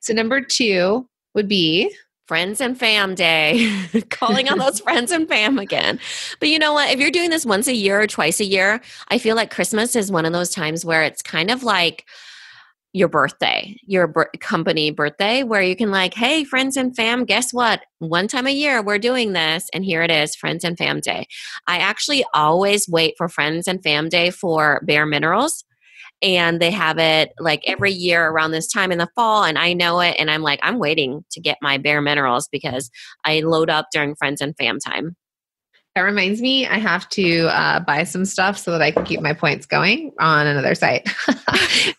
So, 0.00 0.14
number 0.14 0.40
two 0.40 1.08
would 1.34 1.48
be 1.48 1.94
friends 2.30 2.60
and 2.60 2.78
fam 2.78 3.16
day, 3.16 3.68
calling 4.10 4.48
on 4.48 4.56
those 4.56 4.78
friends 4.84 5.10
and 5.10 5.28
fam 5.28 5.58
again. 5.58 5.98
But 6.38 6.48
you 6.48 6.60
know 6.60 6.72
what? 6.72 6.88
If 6.88 7.00
you're 7.00 7.10
doing 7.10 7.30
this 7.30 7.44
once 7.44 7.66
a 7.66 7.74
year 7.74 8.00
or 8.00 8.06
twice 8.06 8.38
a 8.38 8.44
year, 8.44 8.80
I 9.08 9.18
feel 9.18 9.34
like 9.34 9.50
Christmas 9.50 9.96
is 9.96 10.12
one 10.12 10.24
of 10.24 10.32
those 10.32 10.50
times 10.50 10.84
where 10.84 11.02
it's 11.02 11.22
kind 11.22 11.50
of 11.50 11.64
like 11.64 12.06
your 12.92 13.08
birthday, 13.08 13.76
your 13.82 14.14
company 14.38 14.92
birthday, 14.92 15.42
where 15.42 15.60
you 15.60 15.74
can, 15.74 15.90
like, 15.90 16.14
hey, 16.14 16.44
friends 16.44 16.76
and 16.76 16.94
fam, 16.94 17.24
guess 17.24 17.52
what? 17.52 17.80
One 17.98 18.28
time 18.28 18.46
a 18.46 18.50
year, 18.50 18.80
we're 18.80 18.98
doing 18.98 19.32
this. 19.32 19.68
And 19.74 19.84
here 19.84 20.04
it 20.04 20.10
is, 20.12 20.36
Friends 20.36 20.62
and 20.62 20.78
Fam 20.78 21.00
Day. 21.00 21.26
I 21.66 21.78
actually 21.78 22.24
always 22.32 22.88
wait 22.88 23.14
for 23.18 23.28
Friends 23.28 23.66
and 23.66 23.82
Fam 23.82 24.08
Day 24.08 24.30
for 24.30 24.82
Bare 24.86 25.04
Minerals 25.04 25.64
and 26.22 26.60
they 26.60 26.70
have 26.70 26.98
it 26.98 27.32
like 27.38 27.62
every 27.66 27.92
year 27.92 28.28
around 28.28 28.50
this 28.50 28.66
time 28.66 28.92
in 28.92 28.98
the 28.98 29.08
fall 29.14 29.44
and 29.44 29.58
i 29.58 29.72
know 29.72 30.00
it 30.00 30.14
and 30.18 30.30
i'm 30.30 30.42
like 30.42 30.60
i'm 30.62 30.78
waiting 30.78 31.24
to 31.30 31.40
get 31.40 31.58
my 31.62 31.78
bare 31.78 32.00
minerals 32.00 32.48
because 32.50 32.90
i 33.24 33.40
load 33.40 33.70
up 33.70 33.88
during 33.92 34.14
friends 34.14 34.40
and 34.40 34.54
fam 34.56 34.78
time. 34.78 35.16
That 35.94 36.02
reminds 36.02 36.40
me 36.40 36.66
i 36.66 36.78
have 36.78 37.08
to 37.10 37.46
uh, 37.48 37.80
buy 37.80 38.04
some 38.04 38.24
stuff 38.24 38.58
so 38.58 38.70
that 38.72 38.82
i 38.82 38.90
can 38.90 39.04
keep 39.04 39.20
my 39.20 39.32
points 39.32 39.66
going 39.66 40.12
on 40.20 40.46
another 40.46 40.74
site. 40.74 41.08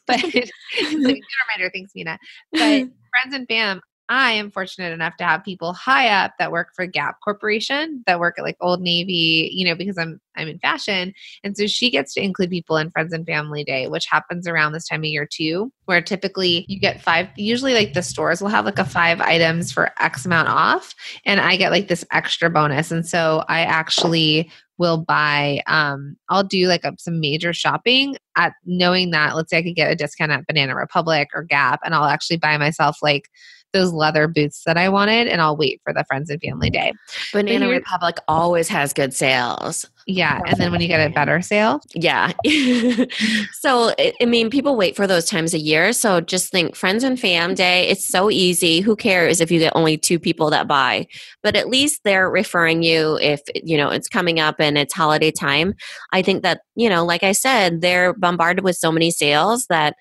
But 0.07 0.23
it's 0.23 0.51
a 0.77 0.95
good 0.95 1.01
reminder 1.03 1.71
thanks 1.73 1.91
minna. 1.95 2.17
But 2.51 2.59
friends 2.59 3.33
and 3.33 3.47
fam 3.47 3.81
I 4.11 4.33
am 4.33 4.51
fortunate 4.51 4.91
enough 4.91 5.15
to 5.17 5.23
have 5.23 5.41
people 5.41 5.71
high 5.71 6.09
up 6.09 6.33
that 6.37 6.51
work 6.51 6.71
for 6.75 6.85
Gap 6.85 7.21
Corporation, 7.23 8.03
that 8.07 8.19
work 8.19 8.37
at 8.37 8.43
like 8.43 8.57
Old 8.59 8.81
Navy, 8.81 9.49
you 9.53 9.65
know, 9.65 9.73
because 9.73 9.97
I'm 9.97 10.19
I'm 10.35 10.49
in 10.49 10.59
fashion. 10.59 11.13
And 11.45 11.55
so 11.55 11.65
she 11.65 11.89
gets 11.89 12.13
to 12.15 12.21
include 12.21 12.49
people 12.49 12.75
in 12.75 12.91
Friends 12.91 13.13
and 13.13 13.25
Family 13.25 13.63
Day, 13.63 13.87
which 13.87 14.05
happens 14.11 14.49
around 14.49 14.73
this 14.73 14.85
time 14.85 14.99
of 14.99 15.05
year 15.05 15.25
too, 15.25 15.71
where 15.85 16.01
typically 16.01 16.65
you 16.67 16.77
get 16.77 17.01
five, 17.01 17.29
usually 17.37 17.73
like 17.73 17.93
the 17.93 18.03
stores 18.03 18.41
will 18.41 18.49
have 18.49 18.65
like 18.65 18.79
a 18.79 18.85
five 18.85 19.21
items 19.21 19.71
for 19.71 19.91
X 20.01 20.25
amount 20.25 20.49
off. 20.49 20.93
And 21.25 21.39
I 21.39 21.55
get 21.55 21.71
like 21.71 21.87
this 21.87 22.03
extra 22.11 22.49
bonus. 22.49 22.91
And 22.91 23.07
so 23.07 23.45
I 23.47 23.61
actually 23.61 24.51
will 24.77 24.97
buy 24.97 25.61
um 25.67 26.17
I'll 26.27 26.43
do 26.43 26.67
like 26.67 26.83
a, 26.83 26.93
some 26.97 27.19
major 27.19 27.53
shopping 27.53 28.17
at 28.35 28.53
knowing 28.65 29.11
that 29.11 29.35
let's 29.35 29.51
say 29.51 29.59
I 29.59 29.63
could 29.63 29.75
get 29.75 29.91
a 29.91 29.95
discount 29.95 30.31
at 30.31 30.47
Banana 30.47 30.75
Republic 30.75 31.29
or 31.35 31.43
Gap 31.43 31.81
and 31.85 31.93
I'll 31.93 32.05
actually 32.05 32.37
buy 32.37 32.57
myself 32.57 32.97
like 33.01 33.29
those 33.73 33.91
leather 33.93 34.27
boots 34.27 34.63
that 34.65 34.77
I 34.77 34.89
wanted, 34.89 35.27
and 35.27 35.41
I'll 35.41 35.57
wait 35.57 35.81
for 35.83 35.93
the 35.93 36.03
friends 36.05 36.29
and 36.29 36.41
family 36.41 36.69
day. 36.69 36.93
Banana 37.33 37.69
Republic 37.69 38.17
always 38.27 38.67
has 38.67 38.93
good 38.93 39.13
sales. 39.13 39.89
Yeah, 40.07 40.41
and 40.45 40.57
then 40.57 40.71
when 40.71 40.81
you 40.81 40.87
get 40.87 41.09
a 41.09 41.13
better 41.13 41.41
sale, 41.41 41.79
yeah. 41.93 42.31
so 43.53 43.93
I 43.99 44.25
mean, 44.25 44.49
people 44.49 44.75
wait 44.75 44.95
for 44.95 45.07
those 45.07 45.25
times 45.25 45.53
a 45.53 45.59
year. 45.59 45.93
So 45.93 46.21
just 46.21 46.51
think, 46.51 46.75
friends 46.75 47.03
and 47.03 47.19
fam 47.19 47.53
day. 47.53 47.87
It's 47.87 48.07
so 48.07 48.29
easy. 48.29 48.81
Who 48.81 48.95
cares 48.95 49.41
if 49.41 49.51
you 49.51 49.59
get 49.59 49.73
only 49.75 49.97
two 49.97 50.19
people 50.19 50.49
that 50.49 50.67
buy? 50.67 51.07
But 51.43 51.55
at 51.55 51.69
least 51.69 52.01
they're 52.03 52.29
referring 52.29 52.83
you 52.83 53.17
if 53.21 53.41
you 53.55 53.77
know 53.77 53.89
it's 53.89 54.07
coming 54.07 54.39
up 54.39 54.55
and 54.59 54.77
it's 54.77 54.93
holiday 54.93 55.31
time. 55.31 55.73
I 56.11 56.21
think 56.21 56.43
that 56.43 56.61
you 56.75 56.89
know, 56.89 57.05
like 57.05 57.23
I 57.23 57.31
said, 57.31 57.81
they're 57.81 58.13
bombarded 58.13 58.63
with 58.63 58.77
so 58.77 58.91
many 58.91 59.11
sales 59.11 59.67
that 59.67 59.95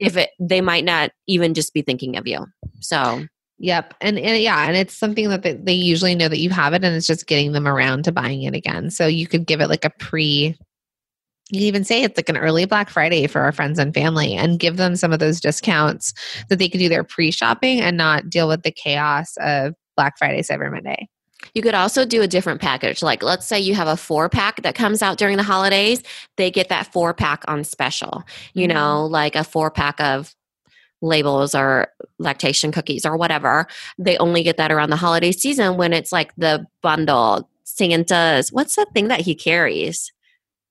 if 0.00 0.16
it, 0.16 0.30
they 0.40 0.60
might 0.60 0.84
not 0.84 1.10
even 1.26 1.54
just 1.54 1.72
be 1.72 1.82
thinking 1.82 2.16
of 2.16 2.26
you. 2.26 2.46
So 2.80 3.26
Yep. 3.58 3.94
And, 4.00 4.18
and 4.18 4.42
yeah, 4.42 4.66
and 4.66 4.76
it's 4.76 4.94
something 4.94 5.28
that 5.30 5.42
they, 5.42 5.54
they 5.54 5.72
usually 5.72 6.14
know 6.14 6.28
that 6.28 6.38
you 6.38 6.50
have 6.50 6.74
it 6.74 6.84
and 6.84 6.94
it's 6.94 7.06
just 7.06 7.26
getting 7.26 7.52
them 7.52 7.66
around 7.66 8.04
to 8.04 8.12
buying 8.12 8.42
it 8.42 8.54
again. 8.54 8.90
So 8.90 9.06
you 9.06 9.26
could 9.26 9.46
give 9.46 9.60
it 9.60 9.68
like 9.68 9.84
a 9.84 9.90
pre 9.90 10.56
you 11.50 11.60
can 11.60 11.66
even 11.68 11.84
say 11.84 12.02
it's 12.02 12.18
like 12.18 12.28
an 12.28 12.36
early 12.36 12.64
Black 12.64 12.90
Friday 12.90 13.26
for 13.28 13.40
our 13.40 13.52
friends 13.52 13.78
and 13.78 13.94
family 13.94 14.34
and 14.34 14.58
give 14.58 14.78
them 14.78 14.96
some 14.96 15.12
of 15.12 15.20
those 15.20 15.40
discounts 15.40 16.12
that 16.48 16.58
they 16.58 16.68
can 16.68 16.80
do 16.80 16.88
their 16.88 17.04
pre 17.04 17.30
shopping 17.30 17.80
and 17.80 17.96
not 17.96 18.28
deal 18.28 18.48
with 18.48 18.62
the 18.62 18.72
chaos 18.72 19.36
of 19.38 19.74
Black 19.96 20.18
Friday, 20.18 20.42
Cyber 20.42 20.70
Monday. 20.72 21.08
You 21.54 21.62
could 21.62 21.74
also 21.74 22.04
do 22.04 22.22
a 22.22 22.26
different 22.26 22.60
package. 22.60 23.00
Like, 23.00 23.22
let's 23.22 23.46
say 23.46 23.60
you 23.60 23.74
have 23.76 23.86
a 23.86 23.96
four 23.96 24.28
pack 24.28 24.62
that 24.62 24.74
comes 24.74 25.02
out 25.02 25.18
during 25.18 25.36
the 25.36 25.44
holidays, 25.44 26.02
they 26.36 26.50
get 26.50 26.68
that 26.70 26.92
four 26.92 27.14
pack 27.14 27.44
on 27.46 27.62
special. 27.62 28.24
You 28.54 28.66
Mm-hmm. 28.66 28.74
know, 28.74 29.06
like 29.06 29.36
a 29.36 29.44
four 29.44 29.70
pack 29.70 30.00
of 30.00 30.34
labels 31.06 31.54
or 31.54 31.88
lactation 32.18 32.72
cookies 32.72 33.06
or 33.06 33.16
whatever. 33.16 33.66
They 33.98 34.16
only 34.18 34.42
get 34.42 34.56
that 34.56 34.72
around 34.72 34.90
the 34.90 34.96
holiday 34.96 35.32
season 35.32 35.76
when 35.76 35.92
it's 35.92 36.12
like 36.12 36.34
the 36.36 36.66
bundle. 36.82 37.48
Santa's, 37.64 38.52
what's 38.52 38.76
the 38.76 38.86
thing 38.92 39.08
that 39.08 39.20
he 39.20 39.34
carries? 39.34 40.12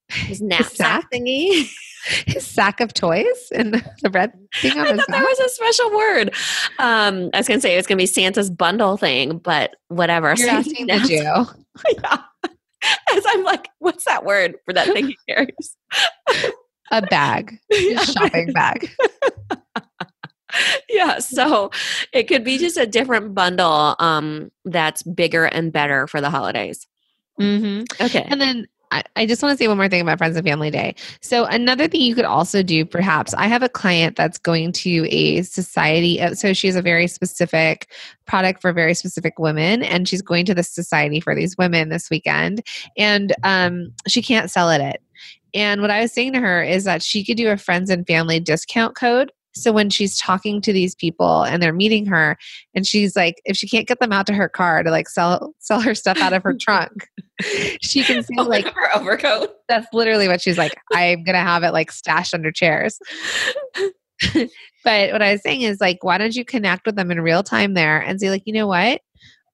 His 0.10 0.42
knapsack 0.42 0.76
sack? 0.76 1.12
thingy. 1.14 1.70
His 2.28 2.46
sack 2.46 2.82
of 2.82 2.94
toys 2.94 3.50
and 3.52 3.84
the 4.04 4.12
red 4.12 4.32
thing 4.62 4.74
on 4.74 4.86
I 4.86 4.96
thought 4.96 5.08
that 5.08 5.24
was 5.24 5.40
a 5.40 5.50
special 5.50 5.92
word. 5.92 6.36
Um, 6.78 7.32
I 7.34 7.38
was 7.38 7.48
going 7.48 7.58
to 7.58 7.62
say 7.62 7.74
it 7.74 7.78
was 7.78 7.88
going 7.88 7.98
to 7.98 8.02
be 8.04 8.06
Santa's 8.06 8.52
bundle 8.52 8.96
thing, 8.96 9.40
but 9.40 9.76
whatever. 9.88 10.28
You're 10.28 10.48
Santa's 10.48 10.68
asking 10.68 10.86
the. 10.86 11.00
Jew. 11.00 11.94
yeah. 12.04 12.18
As 13.12 13.24
I'm 13.28 13.44
like, 13.44 13.70
what's 13.80 14.06
that 14.06 14.24
word 14.24 14.54
for 14.66 14.74
that 14.74 14.86
thing 14.90 15.08
he 15.08 15.18
carries? 15.28 15.76
A 16.92 17.02
bag. 17.02 17.58
His 17.72 18.04
shopping 18.04 18.54
bag. 18.54 18.92
yeah. 20.90 21.20
So 21.20 21.72
it 22.14 22.24
could 22.24 22.44
be 22.44 22.58
just 22.58 22.78
a 22.78 22.86
different 22.86 23.34
bundle 23.34 23.96
um, 24.00 24.52
that's 24.66 25.04
bigger 25.04 25.46
and 25.46 25.72
better 25.72 26.08
for 26.08 26.22
the 26.22 26.30
holidays. 26.30 26.88
Mm-hmm. 27.40 28.04
Okay. 28.06 28.26
And 28.30 28.40
then 28.40 28.68
I, 28.92 29.04
I 29.16 29.26
just 29.26 29.42
want 29.42 29.58
to 29.58 29.62
say 29.62 29.68
one 29.68 29.78
more 29.78 29.90
thing 29.90 30.02
about 30.02 30.18
Friends 30.18 30.38
and 30.38 30.46
Family 30.46 30.72
Day. 30.72 30.96
So, 31.22 31.46
another 31.46 31.88
thing 31.88 32.02
you 32.02 32.16
could 32.16 32.26
also 32.26 32.64
do, 32.64 32.86
perhaps, 32.86 33.34
I 33.34 33.48
have 33.48 33.64
a 33.64 33.70
client 33.70 34.16
that's 34.16 34.38
going 34.38 34.72
to 34.74 35.08
a 35.10 35.42
society. 35.42 36.22
uh, 36.22 36.36
So, 36.36 36.54
she 36.54 36.68
has 36.68 36.76
a 36.76 36.82
very 36.82 37.08
specific 37.08 37.90
product 38.26 38.62
for 38.62 38.72
very 38.72 38.94
specific 38.94 39.40
women, 39.40 39.84
and 39.84 40.08
she's 40.08 40.22
going 40.22 40.46
to 40.46 40.54
the 40.54 40.64
society 40.64 41.20
for 41.20 41.36
these 41.36 41.58
women 41.58 41.90
this 41.90 42.10
weekend, 42.10 42.66
and 42.98 43.34
um, 43.44 43.92
she 44.08 44.22
can't 44.22 44.52
sell. 44.52 44.70
It. 44.70 45.02
And 45.54 45.82
what 45.82 45.92
I 45.92 46.02
was 46.02 46.12
saying 46.12 46.34
to 46.34 46.40
her 46.40 46.64
is 46.64 46.84
that 46.84 47.04
she 47.04 47.24
could 47.24 47.38
do 47.38 47.50
a 47.50 47.58
friends 47.58 47.90
and 47.90 48.06
family 48.06 48.40
discount 48.40 48.96
code. 48.96 49.32
So 49.56 49.72
when 49.72 49.90
she's 49.90 50.18
talking 50.18 50.62
to 50.62 50.74
these 50.74 50.96
people 50.96 51.44
and 51.44 51.62
they're 51.62 51.74
meeting 51.74 52.06
her, 52.08 52.38
and 52.74 52.86
she's 52.86 53.16
like, 53.16 53.42
if 53.46 53.56
she 53.56 53.68
can't 53.68 53.88
get 53.88 54.00
them 54.00 54.12
out 54.12 54.28
to 54.28 54.34
her 54.34 54.50
car 54.50 54.84
to 54.84 54.92
like 54.92 55.10
sell 55.10 55.54
sell 55.60 55.80
her 55.82 55.96
stuff 55.96 56.18
out 56.20 56.34
of 56.34 56.44
her 56.44 56.54
trunk, 56.54 57.08
she 57.82 58.04
can 58.04 58.24
say 58.24 58.36
like 58.36 58.66
her 58.74 58.96
overcoat. 58.96 59.52
that's 59.68 59.88
literally 59.94 60.28
what 60.28 60.42
she's 60.42 60.58
like. 60.58 60.74
I'm 60.94 61.24
gonna 61.24 61.40
have 61.40 61.64
it 61.64 61.72
like 61.72 61.92
stashed 61.92 62.34
under 62.34 62.52
chairs. 62.52 63.00
but 64.84 65.12
what 65.12 65.22
I 65.22 65.34
was 65.34 65.42
saying 65.42 65.62
is 65.62 65.82
like, 65.82 66.04
why 66.04 66.18
don't 66.18 66.36
you 66.36 66.46
connect 66.46 66.86
with 66.86 66.96
them 66.96 67.12
in 67.12 67.22
real 67.22 67.44
time 67.44 67.74
there 67.74 68.00
and 68.00 68.20
say 68.20 68.30
like, 68.30 68.44
you 68.46 68.54
know 68.54 68.68
what? 68.68 69.02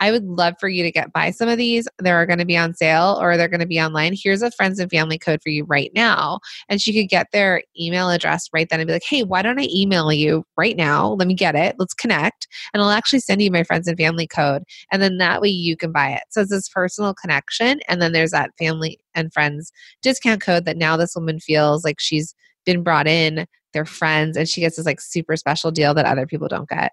I 0.01 0.11
would 0.11 0.25
love 0.25 0.55
for 0.59 0.67
you 0.67 0.83
to 0.83 0.91
get 0.91 1.13
buy 1.13 1.29
some 1.29 1.47
of 1.47 1.59
these. 1.59 1.87
They're 1.99 2.25
going 2.25 2.39
to 2.39 2.45
be 2.45 2.57
on 2.57 2.73
sale 2.73 3.19
or 3.21 3.37
they're 3.37 3.47
going 3.47 3.61
to 3.61 3.67
be 3.67 3.79
online. 3.79 4.13
Here's 4.15 4.41
a 4.41 4.49
friends 4.51 4.79
and 4.79 4.89
family 4.89 5.19
code 5.19 5.41
for 5.43 5.49
you 5.49 5.63
right 5.63 5.91
now. 5.93 6.39
And 6.67 6.81
she 6.81 6.91
could 6.91 7.07
get 7.07 7.27
their 7.31 7.61
email 7.79 8.09
address 8.09 8.49
right 8.51 8.67
then 8.67 8.79
and 8.79 8.87
be 8.87 8.93
like, 8.93 9.03
hey, 9.07 9.23
why 9.23 9.43
don't 9.43 9.59
I 9.59 9.67
email 9.71 10.11
you 10.11 10.43
right 10.57 10.75
now? 10.75 11.11
Let 11.11 11.27
me 11.27 11.35
get 11.35 11.55
it. 11.55 11.75
Let's 11.77 11.93
connect. 11.93 12.47
And 12.73 12.81
I'll 12.81 12.89
actually 12.89 13.19
send 13.19 13.43
you 13.43 13.51
my 13.51 13.63
friends 13.63 13.87
and 13.87 13.97
family 13.97 14.25
code. 14.27 14.63
And 14.91 15.01
then 15.03 15.19
that 15.19 15.39
way 15.39 15.49
you 15.49 15.77
can 15.77 15.91
buy 15.91 16.09
it. 16.09 16.23
So 16.29 16.41
it's 16.41 16.49
this 16.49 16.67
personal 16.67 17.13
connection. 17.13 17.79
And 17.87 18.01
then 18.01 18.11
there's 18.11 18.31
that 18.31 18.51
family 18.57 18.99
and 19.13 19.31
friends 19.31 19.71
discount 20.01 20.41
code 20.41 20.65
that 20.65 20.77
now 20.77 20.97
this 20.97 21.15
woman 21.15 21.39
feels 21.39 21.83
like 21.83 21.99
she's 21.99 22.33
been 22.65 22.81
brought 22.81 23.07
in, 23.07 23.45
they're 23.73 23.85
friends, 23.85 24.35
and 24.35 24.49
she 24.49 24.61
gets 24.61 24.77
this 24.77 24.85
like 24.85 24.99
super 24.99 25.35
special 25.37 25.69
deal 25.69 25.93
that 25.93 26.05
other 26.05 26.25
people 26.25 26.47
don't 26.47 26.69
get. 26.69 26.91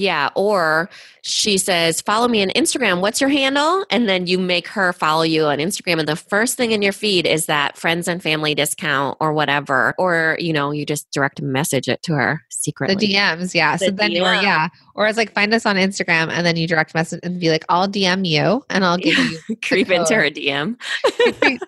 Yeah. 0.00 0.30
Or 0.34 0.88
she 1.22 1.58
says, 1.58 2.00
follow 2.00 2.26
me 2.26 2.42
on 2.42 2.48
Instagram. 2.50 3.00
What's 3.00 3.20
your 3.20 3.28
handle? 3.28 3.84
And 3.90 4.08
then 4.08 4.26
you 4.26 4.38
make 4.38 4.66
her 4.68 4.92
follow 4.92 5.22
you 5.22 5.44
on 5.44 5.58
Instagram. 5.58 5.98
And 5.98 6.08
the 6.08 6.16
first 6.16 6.56
thing 6.56 6.72
in 6.72 6.80
your 6.80 6.92
feed 6.92 7.26
is 7.26 7.46
that 7.46 7.76
friends 7.76 8.08
and 8.08 8.22
family 8.22 8.54
discount 8.54 9.18
or 9.20 9.32
whatever. 9.32 9.94
Or, 9.98 10.36
you 10.40 10.52
know, 10.52 10.70
you 10.70 10.86
just 10.86 11.10
direct 11.10 11.42
message 11.42 11.88
it 11.88 12.02
to 12.04 12.14
her 12.14 12.42
secretly. 12.48 12.94
The 12.94 13.14
DMs, 13.14 13.54
yeah. 13.54 13.76
The 13.76 13.86
so 13.86 13.90
then, 13.90 14.12
or 14.12 14.34
yeah, 14.34 14.68
or 14.94 15.06
it's 15.06 15.18
like 15.18 15.34
find 15.34 15.52
us 15.52 15.66
on 15.66 15.76
Instagram 15.76 16.30
and 16.30 16.46
then 16.46 16.56
you 16.56 16.66
direct 16.66 16.94
message 16.94 17.20
and 17.22 17.38
be 17.38 17.50
like, 17.50 17.64
I'll 17.68 17.88
DM 17.88 18.26
you 18.26 18.64
and 18.70 18.84
I'll 18.84 18.98
give 18.98 19.18
you 19.18 19.56
Creep 19.62 19.90
into 19.90 20.14
her 20.14 20.30
DM. 20.30 20.80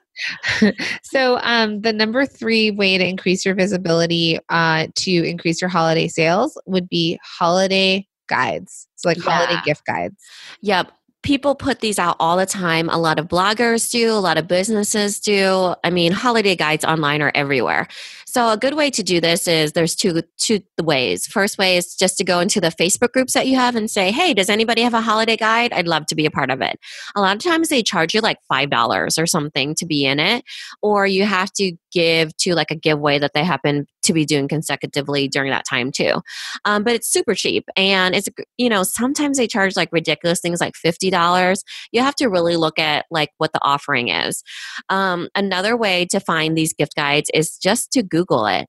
so 1.03 1.39
um, 1.43 1.81
the 1.81 1.93
number 1.93 2.27
three 2.27 2.71
way 2.71 2.99
to 2.99 3.07
increase 3.07 3.45
your 3.45 3.55
visibility 3.55 4.39
uh, 4.49 4.87
to 4.97 5.11
increase 5.11 5.61
your 5.61 5.71
holiday 5.71 6.09
sales 6.09 6.61
would 6.67 6.89
be 6.89 7.19
holiday 7.23 8.07
guides. 8.29 8.89
So 8.97 9.09
like 9.09 9.19
holiday 9.19 9.61
gift 9.65 9.85
guides. 9.87 10.17
Yep. 10.63 10.91
People 11.23 11.55
put 11.55 11.81
these 11.81 11.99
out 11.99 12.17
all 12.19 12.37
the 12.37 12.47
time. 12.47 12.89
A 12.89 12.99
lot 12.99 13.19
of 13.19 13.29
bloggers 13.29 13.91
do, 13.91 14.11
a 14.11 14.15
lot 14.15 14.39
of 14.39 14.49
businesses 14.49 15.21
do. 15.21 15.75
I 15.85 15.91
mean, 15.91 16.13
holiday 16.13 16.57
guides 16.57 16.85
online 16.85 17.23
are 17.23 17.31
everywhere. 17.35 17.87
So 18.27 18.49
a 18.49 18.57
good 18.57 18.75
way 18.75 18.91
to 18.91 19.03
do 19.03 19.21
this 19.21 19.47
is 19.47 19.73
there's 19.73 19.95
two 19.95 20.23
two 20.39 20.61
ways. 20.81 21.27
First 21.27 21.59
way 21.59 21.77
is 21.77 21.95
just 21.95 22.17
to 22.17 22.25
go 22.25 22.41
into 22.41 22.61
the 22.61 22.69
Facebook 22.69 23.13
groups 23.13 23.35
that 23.35 23.47
you 23.47 23.57
have 23.57 23.77
and 23.77 23.91
say, 23.91 24.11
"Hey, 24.11 24.33
does 24.33 24.49
anybody 24.49 24.81
have 24.81 24.95
a 24.95 25.03
holiday 25.03 25.37
guide? 25.37 25.73
I'd 25.75 25.87
love 25.87 26.07
to 26.07 26.15
be 26.15 26.25
a 26.25 26.31
part 26.31 26.51
of 26.51 26.63
it." 26.63 26.81
A 27.15 27.21
lot 27.21 27.37
of 27.37 27.43
times 27.43 27.69
they 27.69 27.83
charge 27.83 28.15
you 28.15 28.21
like 28.21 28.39
$5 28.51 29.19
or 29.19 29.27
something 29.27 29.75
to 29.75 29.85
be 29.85 30.07
in 30.07 30.19
it, 30.19 30.45
or 30.81 31.07
you 31.07 31.27
have 31.27 31.53
to 31.53 31.73
give 31.93 32.35
to 32.39 32.55
like 32.55 32.71
a 32.71 32.75
giveaway 32.75 33.19
that 33.19 33.33
they 33.35 33.45
happen 33.45 33.87
to 34.03 34.13
be 34.13 34.25
doing 34.25 34.49
consecutively 34.49 35.29
during 35.29 35.51
that 35.51 35.65
time 35.69 35.91
too. 35.93 36.21
Um, 36.65 36.85
but 36.85 36.95
it's 36.95 37.09
super 37.09 37.35
cheap 37.35 37.69
and 37.77 38.15
it's 38.15 38.29
you 38.59 38.69
know 38.69 38.83
sometimes 38.83 39.39
they 39.39 39.47
charge 39.47 39.77
like 39.77 39.93
ridiculous 39.93 40.41
things 40.41 40.61
like 40.61 40.75
$50 40.75 41.63
you 41.93 42.01
have 42.01 42.15
to 42.17 42.29
really 42.29 42.57
look 42.57 42.79
at 42.79 43.07
like 43.11 43.31
what 43.39 43.53
the 43.53 43.61
offering 43.63 44.09
is. 44.09 44.43
Um, 44.89 45.29
another 45.35 45.77
way 45.77 46.07
to 46.07 46.21
find 46.21 46.57
these 46.57 46.73
gift 46.73 46.95
guides 46.97 47.31
is 47.35 47.57
just 47.59 47.93
to 47.93 48.03
google 48.03 48.47
it. 48.47 48.69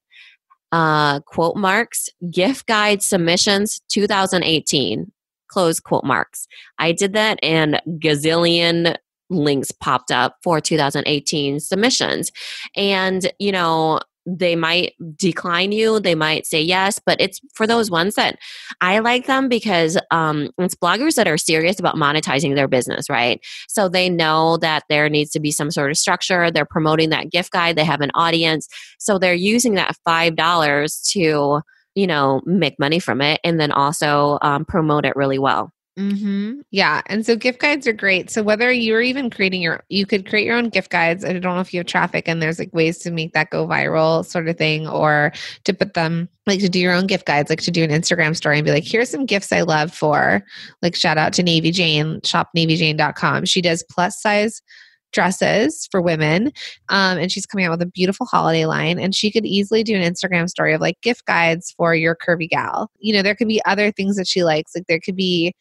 Uh, 0.72 1.20
quote 1.20 1.56
marks 1.56 2.08
gift 2.30 2.66
guide 2.66 3.02
submissions 3.02 3.80
2018 3.90 5.12
close 5.48 5.78
quote 5.78 6.04
marks. 6.04 6.48
I 6.78 6.90
did 6.90 7.12
that 7.12 7.38
and 7.42 7.80
gazillion 7.98 8.96
links 9.30 9.70
popped 9.70 10.10
up 10.10 10.36
for 10.42 10.60
2018 10.60 11.60
submissions. 11.60 12.32
And 12.76 13.30
you 13.38 13.52
know 13.52 14.00
they 14.26 14.56
might 14.56 14.94
decline 15.16 15.72
you 15.72 16.00
they 16.00 16.14
might 16.14 16.46
say 16.46 16.60
yes 16.60 17.00
but 17.04 17.20
it's 17.20 17.40
for 17.54 17.66
those 17.66 17.90
ones 17.90 18.14
that 18.14 18.38
i 18.80 18.98
like 18.98 19.26
them 19.26 19.48
because 19.48 19.98
um, 20.10 20.50
it's 20.58 20.74
bloggers 20.74 21.14
that 21.14 21.28
are 21.28 21.36
serious 21.36 21.78
about 21.78 21.96
monetizing 21.96 22.54
their 22.54 22.68
business 22.68 23.08
right? 23.14 23.40
So 23.68 23.88
they 23.88 24.08
know 24.08 24.56
that 24.58 24.84
there 24.88 25.08
needs 25.08 25.30
to 25.32 25.40
be 25.40 25.50
some 25.50 25.70
sort 25.70 25.90
of 25.90 25.96
structure. 25.96 26.50
They're 26.50 26.64
promoting 26.64 27.10
that 27.10 27.30
gift 27.30 27.52
guide. 27.52 27.76
They 27.76 27.84
have 27.84 28.00
an 28.00 28.10
audience. 28.14 28.68
So 28.98 29.18
they're 29.18 29.34
using 29.34 29.74
that 29.74 29.96
five 30.04 30.36
dollars 30.36 31.00
to 31.12 31.62
you 31.94 32.06
know 32.06 32.42
make 32.44 32.78
money 32.78 32.98
from 32.98 33.20
it 33.20 33.40
and 33.44 33.60
then 33.60 33.70
also 33.70 34.38
um, 34.42 34.64
promote 34.64 35.04
it 35.04 35.14
really 35.16 35.38
well 35.38 35.70
Mm-hmm. 35.98 36.62
Yeah. 36.72 37.02
And 37.06 37.24
so 37.24 37.36
gift 37.36 37.60
guides 37.60 37.86
are 37.86 37.92
great. 37.92 38.28
So 38.28 38.42
whether 38.42 38.72
you're 38.72 39.00
even 39.00 39.30
creating 39.30 39.62
your, 39.62 39.84
you 39.88 40.06
could 40.06 40.28
create 40.28 40.44
your 40.44 40.56
own 40.56 40.68
gift 40.68 40.90
guides. 40.90 41.24
I 41.24 41.32
don't 41.32 41.54
know 41.54 41.60
if 41.60 41.72
you 41.72 41.78
have 41.78 41.86
traffic 41.86 42.26
and 42.26 42.42
there's 42.42 42.58
like 42.58 42.74
ways 42.74 42.98
to 42.98 43.12
make 43.12 43.32
that 43.34 43.50
go 43.50 43.66
viral 43.66 44.24
sort 44.24 44.48
of 44.48 44.58
thing, 44.58 44.88
or 44.88 45.32
to 45.64 45.72
put 45.72 45.94
them 45.94 46.28
like 46.46 46.60
to 46.60 46.68
do 46.68 46.80
your 46.80 46.92
own 46.92 47.06
gift 47.06 47.26
guides, 47.26 47.48
like 47.48 47.60
to 47.62 47.70
do 47.70 47.84
an 47.84 47.90
Instagram 47.90 48.34
story 48.34 48.58
and 48.58 48.64
be 48.64 48.72
like, 48.72 48.84
here's 48.84 49.08
some 49.08 49.24
gifts 49.24 49.52
I 49.52 49.60
love 49.60 49.94
for 49.94 50.44
like 50.82 50.96
shout 50.96 51.16
out 51.16 51.32
to 51.34 51.44
Navy 51.44 51.70
Jane, 51.70 52.20
shopnavyjane.com. 52.22 53.44
She 53.44 53.62
does 53.62 53.84
plus 53.88 54.20
size 54.20 54.62
dresses 55.12 55.88
for 55.92 56.02
women 56.02 56.52
um, 56.88 57.18
and 57.18 57.30
she's 57.30 57.46
coming 57.46 57.64
out 57.64 57.70
with 57.70 57.82
a 57.82 57.86
beautiful 57.86 58.26
holiday 58.26 58.66
line 58.66 58.98
and 58.98 59.14
she 59.14 59.30
could 59.30 59.46
easily 59.46 59.84
do 59.84 59.94
an 59.94 60.02
instagram 60.02 60.48
story 60.50 60.74
of 60.74 60.80
like 60.80 61.00
gift 61.02 61.24
guides 61.24 61.72
for 61.76 61.94
your 61.94 62.16
curvy 62.16 62.48
gal 62.48 62.90
you 62.98 63.14
know 63.14 63.22
there 63.22 63.36
could 63.36 63.46
be 63.46 63.64
other 63.64 63.92
things 63.92 64.16
that 64.16 64.26
she 64.26 64.42
likes 64.42 64.74
like 64.74 64.88
there 64.88 64.98
could 64.98 65.14
be 65.14 65.54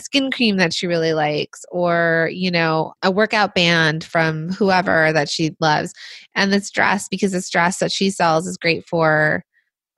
skin 0.00 0.30
cream 0.30 0.56
that 0.56 0.74
she 0.74 0.86
really 0.86 1.12
likes 1.12 1.64
or 1.70 2.30
you 2.32 2.50
know 2.50 2.92
a 3.02 3.10
workout 3.10 3.54
band 3.54 4.04
from 4.04 4.50
whoever 4.52 5.12
that 5.12 5.28
she 5.28 5.54
loves. 5.60 5.92
And 6.34 6.52
this 6.52 6.70
dress 6.70 7.08
because 7.08 7.32
this 7.32 7.50
dress 7.50 7.78
that 7.78 7.92
she 7.92 8.10
sells 8.10 8.46
is 8.46 8.56
great 8.56 8.86
for 8.86 9.44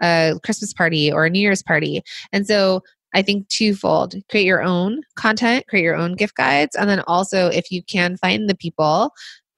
a 0.03 0.35
christmas 0.45 0.73
party 0.73 1.13
or 1.13 1.25
a 1.27 1.31
new 1.31 1.41
year's 1.41 1.63
party. 1.63 2.03
And 2.33 2.47
so 2.47 2.83
i 3.15 3.23
think 3.23 3.49
twofold 3.49 4.15
create 4.31 4.47
your 4.47 4.63
own 4.63 5.03
content 5.17 5.67
create 5.69 5.83
your 5.83 5.97
own 5.97 6.15
gift 6.15 6.37
guides. 6.37 6.77
And 6.77 6.89
then 6.89 7.01
also 7.07 7.49
if 7.49 7.71
you 7.71 7.83
can 7.83 8.17
find 8.17 8.49
the 8.49 8.57
people 8.57 9.13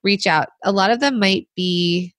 reach 0.04 0.26
out. 0.26 0.48
A 0.62 0.70
lot 0.70 0.90
of 0.90 1.00
them 1.00 1.18
might 1.18 1.48
be 1.57 2.13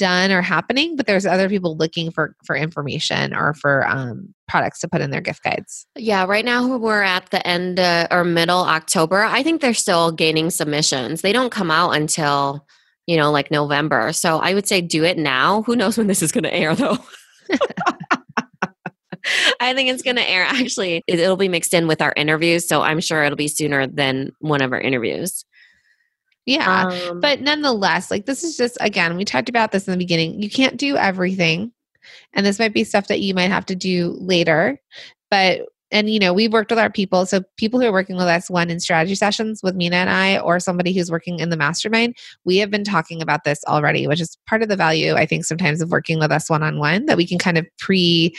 done 0.00 0.32
or 0.32 0.40
happening, 0.40 0.96
but 0.96 1.06
there's 1.06 1.26
other 1.26 1.48
people 1.48 1.76
looking 1.76 2.10
for 2.10 2.34
for 2.44 2.56
information 2.56 3.34
or 3.34 3.54
for 3.54 3.86
um, 3.86 4.34
products 4.48 4.80
to 4.80 4.88
put 4.88 5.02
in 5.02 5.10
their 5.10 5.20
gift 5.20 5.44
guides. 5.44 5.86
Yeah, 5.94 6.24
right 6.24 6.44
now 6.44 6.78
we're 6.78 7.02
at 7.02 7.30
the 7.30 7.46
end 7.46 7.78
uh, 7.78 8.08
or 8.10 8.24
middle 8.24 8.60
October. 8.60 9.22
I 9.22 9.42
think 9.42 9.60
they're 9.60 9.74
still 9.74 10.10
gaining 10.10 10.50
submissions. 10.50 11.20
They 11.20 11.32
don't 11.32 11.52
come 11.52 11.70
out 11.70 11.90
until 11.90 12.66
you 13.06 13.16
know 13.16 13.30
like 13.30 13.50
November. 13.50 14.12
So 14.12 14.38
I 14.38 14.54
would 14.54 14.66
say 14.66 14.80
do 14.80 15.04
it 15.04 15.18
now. 15.18 15.62
Who 15.62 15.76
knows 15.76 15.98
when 15.98 16.06
this 16.06 16.22
is 16.22 16.32
going 16.32 16.44
to 16.44 16.54
air 16.54 16.74
though? 16.74 16.98
I 19.60 19.74
think 19.74 19.90
it's 19.90 20.02
going 20.02 20.16
to 20.16 20.28
air. 20.28 20.44
Actually, 20.44 21.02
it'll 21.06 21.36
be 21.36 21.48
mixed 21.48 21.74
in 21.74 21.86
with 21.86 22.00
our 22.00 22.14
interviews, 22.16 22.66
so 22.66 22.80
I'm 22.80 23.00
sure 23.00 23.22
it'll 23.22 23.36
be 23.36 23.48
sooner 23.48 23.86
than 23.86 24.32
one 24.40 24.62
of 24.62 24.72
our 24.72 24.80
interviews. 24.80 25.44
Yeah. 26.50 26.86
Um, 26.86 27.20
but 27.20 27.40
nonetheless, 27.40 28.10
like 28.10 28.26
this 28.26 28.42
is 28.42 28.56
just, 28.56 28.76
again, 28.80 29.16
we 29.16 29.24
talked 29.24 29.48
about 29.48 29.70
this 29.70 29.86
in 29.86 29.92
the 29.92 29.98
beginning. 29.98 30.42
You 30.42 30.50
can't 30.50 30.76
do 30.76 30.96
everything. 30.96 31.72
And 32.32 32.44
this 32.44 32.58
might 32.58 32.74
be 32.74 32.82
stuff 32.82 33.06
that 33.06 33.20
you 33.20 33.34
might 33.34 33.50
have 33.50 33.66
to 33.66 33.76
do 33.76 34.16
later. 34.20 34.80
But, 35.30 35.60
and 35.92 36.10
you 36.10 36.18
know, 36.18 36.32
we've 36.32 36.52
worked 36.52 36.70
with 36.70 36.78
our 36.78 36.90
people. 36.90 37.24
So 37.24 37.42
people 37.56 37.80
who 37.80 37.86
are 37.86 37.92
working 37.92 38.16
with 38.16 38.26
us, 38.26 38.50
one 38.50 38.68
in 38.68 38.80
strategy 38.80 39.14
sessions 39.14 39.60
with 39.62 39.76
Minna 39.76 39.96
and 39.96 40.10
I, 40.10 40.38
or 40.38 40.58
somebody 40.58 40.92
who's 40.92 41.10
working 41.10 41.38
in 41.38 41.50
the 41.50 41.56
mastermind, 41.56 42.16
we 42.44 42.56
have 42.56 42.70
been 42.70 42.84
talking 42.84 43.22
about 43.22 43.44
this 43.44 43.60
already, 43.68 44.08
which 44.08 44.20
is 44.20 44.36
part 44.48 44.62
of 44.62 44.68
the 44.68 44.76
value, 44.76 45.14
I 45.14 45.26
think, 45.26 45.44
sometimes 45.44 45.80
of 45.80 45.90
working 45.90 46.18
with 46.18 46.32
us 46.32 46.50
one 46.50 46.64
on 46.64 46.78
one, 46.78 47.06
that 47.06 47.16
we 47.16 47.26
can 47.26 47.38
kind 47.38 47.58
of 47.58 47.66
pre 47.78 48.34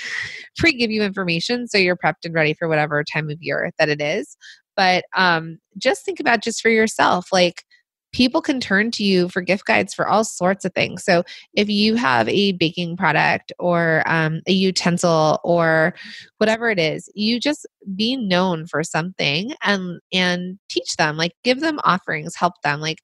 pre 0.58 0.74
give 0.74 0.91
you 0.91 1.02
information 1.02 1.67
so 1.67 1.78
you're 1.78 1.97
prepped 1.97 2.26
and 2.26 2.34
ready 2.34 2.54
for 2.54 2.67
whatever 2.67 3.04
time 3.06 3.30
of 3.30 3.41
year 3.41 3.71
that 3.80 3.89
it 3.89 4.02
is. 4.02 4.36
But 4.76 5.06
um, 5.15 5.60
just 5.78 6.06
think 6.06 6.19
about 6.19 6.41
just 6.41 6.62
for 6.62 6.69
yourself, 6.69 7.28
like 7.32 7.63
people 8.12 8.41
can 8.41 8.60
turn 8.60 8.91
to 8.91 9.04
you 9.04 9.30
for 9.30 9.41
gift 9.41 9.65
guides 9.65 9.93
for 9.93 10.08
all 10.08 10.24
sorts 10.24 10.65
of 10.65 10.74
things. 10.74 11.04
So 11.04 11.24
if 11.54 11.69
you 11.69 11.95
have 11.95 12.28
a 12.28 12.52
baking 12.54 12.97
product 12.97 13.52
or 13.60 14.04
um, 14.06 14.41
a 14.47 14.52
utensil 14.52 15.39
or 15.43 15.93
whatever 16.38 16.69
it 16.69 16.80
is, 16.80 17.10
you 17.15 17.39
just 17.39 17.65
be 17.95 18.17
known 18.17 18.67
for 18.67 18.84
something 18.84 19.54
and 19.63 20.00
and 20.12 20.60
teach 20.69 20.95
them. 20.97 21.17
Like 21.17 21.34
give 21.43 21.62
them 21.62 21.80
offerings, 21.84 22.36
help 22.36 22.54
them. 22.63 22.82
Like 22.82 23.00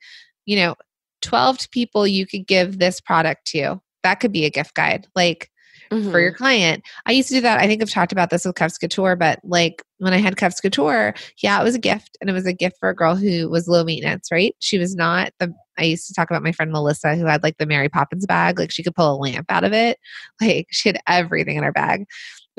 you 0.46 0.58
know, 0.58 0.76
twelve 1.22 1.70
people 1.72 2.08
you 2.08 2.26
could 2.26 2.48
give 2.48 2.80
this 2.80 3.00
product 3.00 3.46
to. 3.48 3.80
That 4.04 4.20
could 4.20 4.32
be 4.32 4.46
a 4.46 4.50
gift 4.50 4.76
guide. 4.76 5.08
Like 5.16 5.50
mm-hmm. 5.92 6.12
for 6.12 6.20
your 6.20 6.32
mm-hmm. 6.32 6.38
client. 6.38 6.84
I 7.06 7.12
used 7.12 7.30
to 7.30 7.36
do 7.36 7.42
that. 7.42 7.60
I 7.60 7.68
think 7.68 7.82
I've 7.82 7.90
talked 7.90 8.12
about 8.12 8.30
this 8.30 8.46
with 8.46 8.56
Cuffs 8.56 8.78
Couture, 8.78 9.16
but 9.16 9.40
like 9.44 9.84
when 9.98 10.14
I 10.14 10.18
had 10.18 10.38
Cuffs 10.38 10.60
Couture, 10.60 11.14
yeah, 11.42 11.60
it 11.60 11.64
was 11.64 11.76
a 11.76 11.80
gift. 11.80 12.18
And 12.22 12.30
it 12.30 12.34
was 12.34 12.46
a 12.46 12.54
gift 12.54 12.78
for 12.80 12.90
a 12.90 12.96
girl 12.96 13.16
who 13.16 13.50
was 13.50 13.68
low 13.68 13.84
maintenance, 13.84 14.30
right? 14.32 14.56
She 14.60 14.78
was 14.78 14.96
not 14.96 15.32
the, 15.40 15.54
I 15.78 15.84
used 15.84 16.08
to 16.08 16.14
talk 16.14 16.30
about 16.30 16.44
my 16.44 16.52
friend 16.52 16.72
Melissa 16.72 17.16
who 17.16 17.26
had 17.26 17.44
like 17.44 17.58
the 17.58 17.66
Mary 17.66 17.90
Poppins 17.90 18.26
bag. 18.26 18.60
Like 18.60 18.72
she 18.72 18.84
could 18.84 18.96
pull 18.96 19.16
a 19.16 19.22
lamp 19.22 19.48
out 19.50 19.64
of 19.64 19.74
it. 19.74 19.98
Like 20.42 20.68
she 20.72 20.90
had 20.90 21.00
everything 21.08 21.58
in 21.58 21.64
her 21.64 21.72
bag. 21.72 22.02
It 22.02 22.08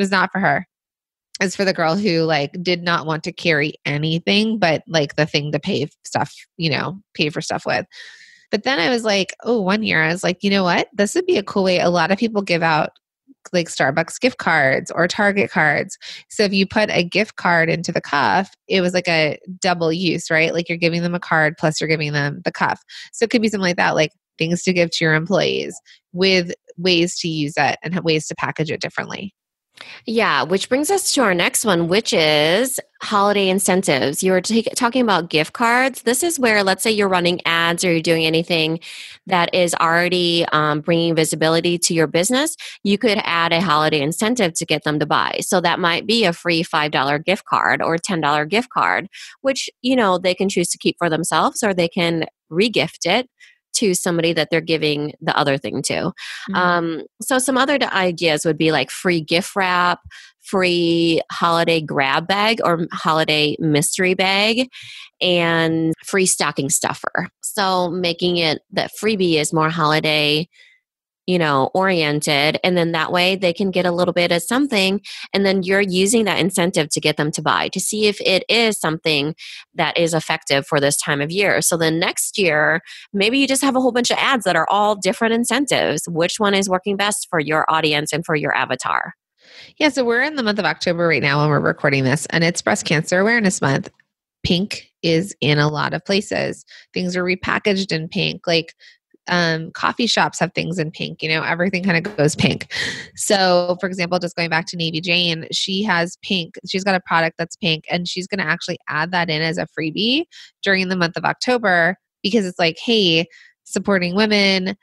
was 0.03 0.11
not 0.11 0.31
for 0.33 0.41
her. 0.41 0.67
It's 1.41 1.55
for 1.55 1.65
the 1.65 1.73
girl 1.73 1.97
who 1.97 2.23
like 2.23 2.51
did 2.61 2.83
not 2.83 3.07
want 3.07 3.23
to 3.25 3.33
carry 3.33 3.75
anything 3.85 4.59
but 4.59 4.83
like 4.89 5.15
the 5.15 5.27
thing 5.27 5.53
to 5.53 5.61
pay 5.61 5.89
stuff, 6.05 6.35
you 6.57 6.71
know, 6.71 7.01
pay 7.15 7.31
for 7.31 7.41
stuff 7.41 7.65
with. 7.65 7.87
But 8.51 8.63
then 8.63 8.79
I 8.79 8.89
was 8.89 9.05
like, 9.05 9.35
oh, 9.45 9.61
one 9.61 9.83
year 9.83 10.03
I 10.03 10.09
was 10.09 10.25
like, 10.25 10.43
you 10.43 10.51
know 10.51 10.65
what? 10.65 10.89
This 10.95 11.15
would 11.15 11.27
be 11.27 11.37
a 11.37 11.43
cool 11.43 11.65
way. 11.65 11.81
A 11.81 11.91
lot 11.91 12.11
of 12.11 12.19
people 12.19 12.43
give 12.43 12.63
out 12.63 12.91
like 13.53 13.69
Starbucks 13.69 14.21
gift 14.21 14.39
cards 14.39 14.91
or 14.91 15.09
Target 15.09 15.51
cards. 15.51 15.99
So 16.29 16.43
if 16.45 16.53
you 16.53 16.67
put 16.67 16.91
a 16.91 17.05
gift 17.05 17.37
card 17.37 17.69
into 17.71 17.93
the 17.93 18.01
cuff, 18.01 18.55
it 18.69 18.81
was 18.81 18.95
like 18.95 19.09
a 19.09 19.39
double 19.61 19.93
use, 19.93 20.31
right? 20.31 20.53
Like 20.53 20.69
you're 20.69 20.79
giving 20.79 21.03
them 21.03 21.15
a 21.15 21.21
card 21.21 21.57
plus 21.59 21.81
you're 21.81 21.89
giving 21.89 22.13
them 22.13 22.41
the 22.45 22.53
cuff. 22.53 22.83
So 23.13 23.25
it 23.25 23.31
could 23.31 23.43
be 23.43 23.49
something 23.49 23.63
like 23.63 23.77
that, 23.77 23.95
like 23.95 24.13
things 24.39 24.63
to 24.63 24.73
give 24.73 24.91
to 24.91 25.05
your 25.05 25.15
employees 25.15 25.79
with 26.13 26.53
ways 26.77 27.19
to 27.21 27.29
use 27.29 27.55
it 27.57 27.77
and 27.83 27.99
ways 28.01 28.27
to 28.29 28.35
package 28.35 28.71
it 28.71 28.81
differently. 28.81 29.35
Yeah, 30.07 30.43
which 30.43 30.69
brings 30.69 30.91
us 30.91 31.13
to 31.13 31.23
our 31.23 31.35
next 31.35 31.65
one, 31.65 31.89
which 31.89 32.13
is 32.13 32.81
holiday 33.03 33.49
incentives. 33.49 34.23
You 34.23 34.33
were 34.33 34.41
t- 34.41 34.63
talking 34.75 35.03
about 35.03 35.31
gift 35.31 35.53
cards. 35.53 36.03
This 36.03 36.23
is 36.23 36.39
where, 36.39 36.65
let's 36.65 36.83
say, 36.83 36.91
you're 36.91 37.09
running 37.09 37.41
ads 37.47 37.85
or 37.85 37.93
you're 37.93 38.01
doing 38.01 38.25
anything 38.25 38.81
that 39.27 39.55
is 39.55 39.75
already 39.75 40.47
um, 40.53 40.81
bringing 40.81 41.15
visibility 41.15 41.79
to 41.79 41.95
your 41.95 42.07
business. 42.07 42.57
You 42.83 42.99
could 42.99 43.19
add 43.23 43.53
a 43.53 43.61
holiday 43.61 44.01
incentive 44.01 44.55
to 44.55 44.67
get 44.67 44.85
them 44.85 44.99
to 44.99 45.07
buy. 45.07 45.39
So 45.43 45.61
that 45.61 45.79
might 45.79 46.07
be 46.07 46.25
a 46.25 46.33
free 46.33 46.65
$5 46.65 47.25
gift 47.25 47.45
card 47.45 47.83
or 47.83 47.99
$10 47.99 48.49
gift 48.49 48.71
card, 48.71 49.09
which, 49.43 49.71
you 49.83 49.95
know, 49.95 50.19
they 50.19 50.35
can 50.35 50.49
choose 50.49 50.69
to 50.71 50.79
keep 50.79 50.97
for 50.99 51.11
themselves 51.11 51.63
or 51.63 51.75
they 51.75 51.89
can 51.89 52.25
regift 52.51 53.05
it 53.05 53.29
to 53.75 53.95
somebody 53.95 54.33
that 54.33 54.51
they're 54.51 54.61
giving 54.61 55.13
the 55.21 55.37
other 55.37 55.59
thing 55.59 55.83
to. 55.83 55.95
Mm-hmm. 55.95 56.55
Um, 56.55 57.03
so, 57.21 57.39
some 57.39 57.57
other 57.57 57.79
ideas 57.93 58.45
would 58.45 58.59
be 58.59 58.73
like 58.73 58.91
free 58.91 59.21
gift 59.21 59.55
wrap, 59.57 60.01
free 60.41 61.21
holiday 61.31 61.81
grab 61.81 62.27
bag 62.27 62.61
or 62.65 62.87
holiday 62.93 63.57
mystery 63.59 64.15
bag, 64.15 64.69
and 65.21 65.95
free 66.05 66.27
stocking 66.27 66.71
stuffer. 66.71 67.29
So, 67.43 67.91
making 67.91 68.39
it 68.39 68.63
that 68.73 68.91
freebie 69.01 69.35
is 69.35 69.53
more 69.53 69.71
holiday 69.71 70.49
you 71.29 71.39
know, 71.39 71.71
oriented. 71.75 72.59
And 72.65 72.75
then 72.75 72.93
that 72.93 73.13
way 73.13 73.37
they 73.37 73.53
can 73.53 73.71
get 73.71 73.85
a 73.85 73.93
little 73.93 74.15
bit 74.15 74.33
of 74.33 74.43
something. 74.43 74.99
And 75.35 75.45
then 75.45 75.63
you're 75.63 75.83
using 75.83 76.25
that 76.25 76.39
incentive 76.39 76.89
to 76.89 77.01
get 77.01 77.19
them 77.19 77.31
to 77.33 77.43
buy 77.43 77.69
to 77.69 77.79
see 77.79 78.07
if 78.07 78.19
it 78.23 78.45
is 78.49 78.81
something 78.81 79.35
that 79.75 79.99
is 79.99 80.15
effective 80.15 80.67
for 80.67 80.81
this 80.81 80.97
time 80.97 81.21
of 81.21 81.31
year. 81.31 81.61
So 81.61 81.77
then 81.77 81.99
next 81.99 82.39
year, 82.39 82.81
maybe 83.13 83.39
you 83.39 83.47
just 83.47 83.61
have 83.61 83.77
a 83.77 83.81
whole 83.81 83.93
bunch 83.93 84.11
of 84.11 84.17
ads 84.19 84.45
that 84.45 84.57
are 84.57 84.67
all 84.71 84.97
different 84.97 85.35
incentives. 85.35 86.09
Which 86.09 86.41
one 86.41 86.55
is 86.55 86.67
working 86.67 86.97
best 86.97 87.27
for 87.29 87.39
your 87.39 87.67
audience 87.69 88.11
and 88.11 88.25
for 88.25 88.35
your 88.35 88.57
avatar? 88.57 89.13
Yeah, 89.77 89.91
so 89.91 90.07
we're 90.07 90.23
in 90.23 90.37
the 90.37 90.43
month 90.43 90.59
of 90.59 90.65
October 90.65 91.07
right 91.07 91.23
now 91.23 91.41
when 91.41 91.51
we're 91.51 91.61
recording 91.61 92.05
this, 92.05 92.25
and 92.31 92.43
it's 92.43 92.63
Breast 92.63 92.87
Cancer 92.87 93.19
Awareness 93.19 93.61
Month. 93.61 93.91
Pink 94.45 94.91
is 95.03 95.37
in 95.41 95.59
a 95.59 95.69
lot 95.69 95.95
of 95.95 96.05
places. 96.05 96.65
Things 96.95 97.17
are 97.17 97.25
repackaged 97.25 97.93
in 97.93 98.09
pink. 98.09 98.47
Like 98.47 98.75
um, 99.29 99.71
coffee 99.73 100.07
shops 100.07 100.39
have 100.41 100.53
things 100.55 100.79
in 100.79 100.91
pink. 100.91 101.23
You 101.23 101.29
know, 101.29 101.43
everything 101.43 101.85
kind 101.85 102.07
of 102.07 102.17
goes 102.17 102.35
pink. 102.35 102.73
So, 103.15 103.77
for 103.81 103.87
example, 103.87 104.19
just 104.19 104.37
going 104.37 104.51
back 104.51 104.67
to 104.67 104.77
Navy 104.77 105.01
Jane, 105.01 105.47
she 105.53 105.83
has 105.83 106.17
pink. 106.23 106.55
She's 106.67 106.85
got 106.85 106.95
a 106.95 107.01
product 107.01 107.37
that's 107.39 107.57
pink, 107.57 107.85
and 107.91 108.09
she's 108.09 108.27
going 108.27 108.39
to 108.39 108.47
actually 108.47 108.79
add 108.89 109.13
that 109.13 109.31
in 109.31 109.43
as 109.43 109.59
a 109.59 109.67
freebie 109.79 110.25
during 110.63 110.89
the 110.89 110.97
month 110.97 111.17
of 111.17 111.25
October 111.25 111.97
because 112.23 112.47
it's 112.47 112.59
like, 112.59 112.77
hey, 112.83 113.27
supporting 113.65 114.15
women, 114.15 114.77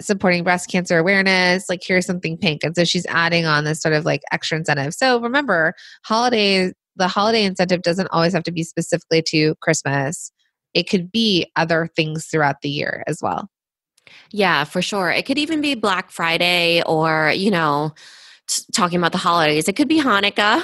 supporting 0.00 0.42
breast 0.42 0.68
cancer 0.68 0.98
awareness 0.98 1.68
like 1.68 1.80
here's 1.84 2.06
something 2.06 2.36
pink 2.36 2.64
and 2.64 2.74
so 2.74 2.84
she's 2.84 3.06
adding 3.06 3.46
on 3.46 3.64
this 3.64 3.80
sort 3.80 3.94
of 3.94 4.04
like 4.04 4.22
extra 4.32 4.58
incentive 4.58 4.92
so 4.92 5.20
remember 5.20 5.72
holidays 6.04 6.72
the 6.96 7.06
holiday 7.06 7.44
incentive 7.44 7.82
doesn't 7.82 8.08
always 8.08 8.32
have 8.32 8.42
to 8.42 8.50
be 8.50 8.64
specifically 8.64 9.22
to 9.22 9.54
christmas 9.60 10.32
it 10.74 10.88
could 10.90 11.12
be 11.12 11.48
other 11.54 11.88
things 11.94 12.26
throughout 12.26 12.60
the 12.62 12.68
year 12.68 13.04
as 13.06 13.20
well 13.22 13.48
yeah, 14.30 14.64
for 14.64 14.82
sure. 14.82 15.10
It 15.10 15.26
could 15.26 15.38
even 15.38 15.60
be 15.60 15.74
Black 15.74 16.10
Friday 16.10 16.82
or, 16.84 17.32
you 17.34 17.50
know, 17.50 17.92
t- 18.48 18.64
talking 18.72 18.98
about 18.98 19.12
the 19.12 19.18
holidays. 19.18 19.68
It 19.68 19.76
could 19.76 19.88
be 19.88 20.00
Hanukkah. 20.00 20.62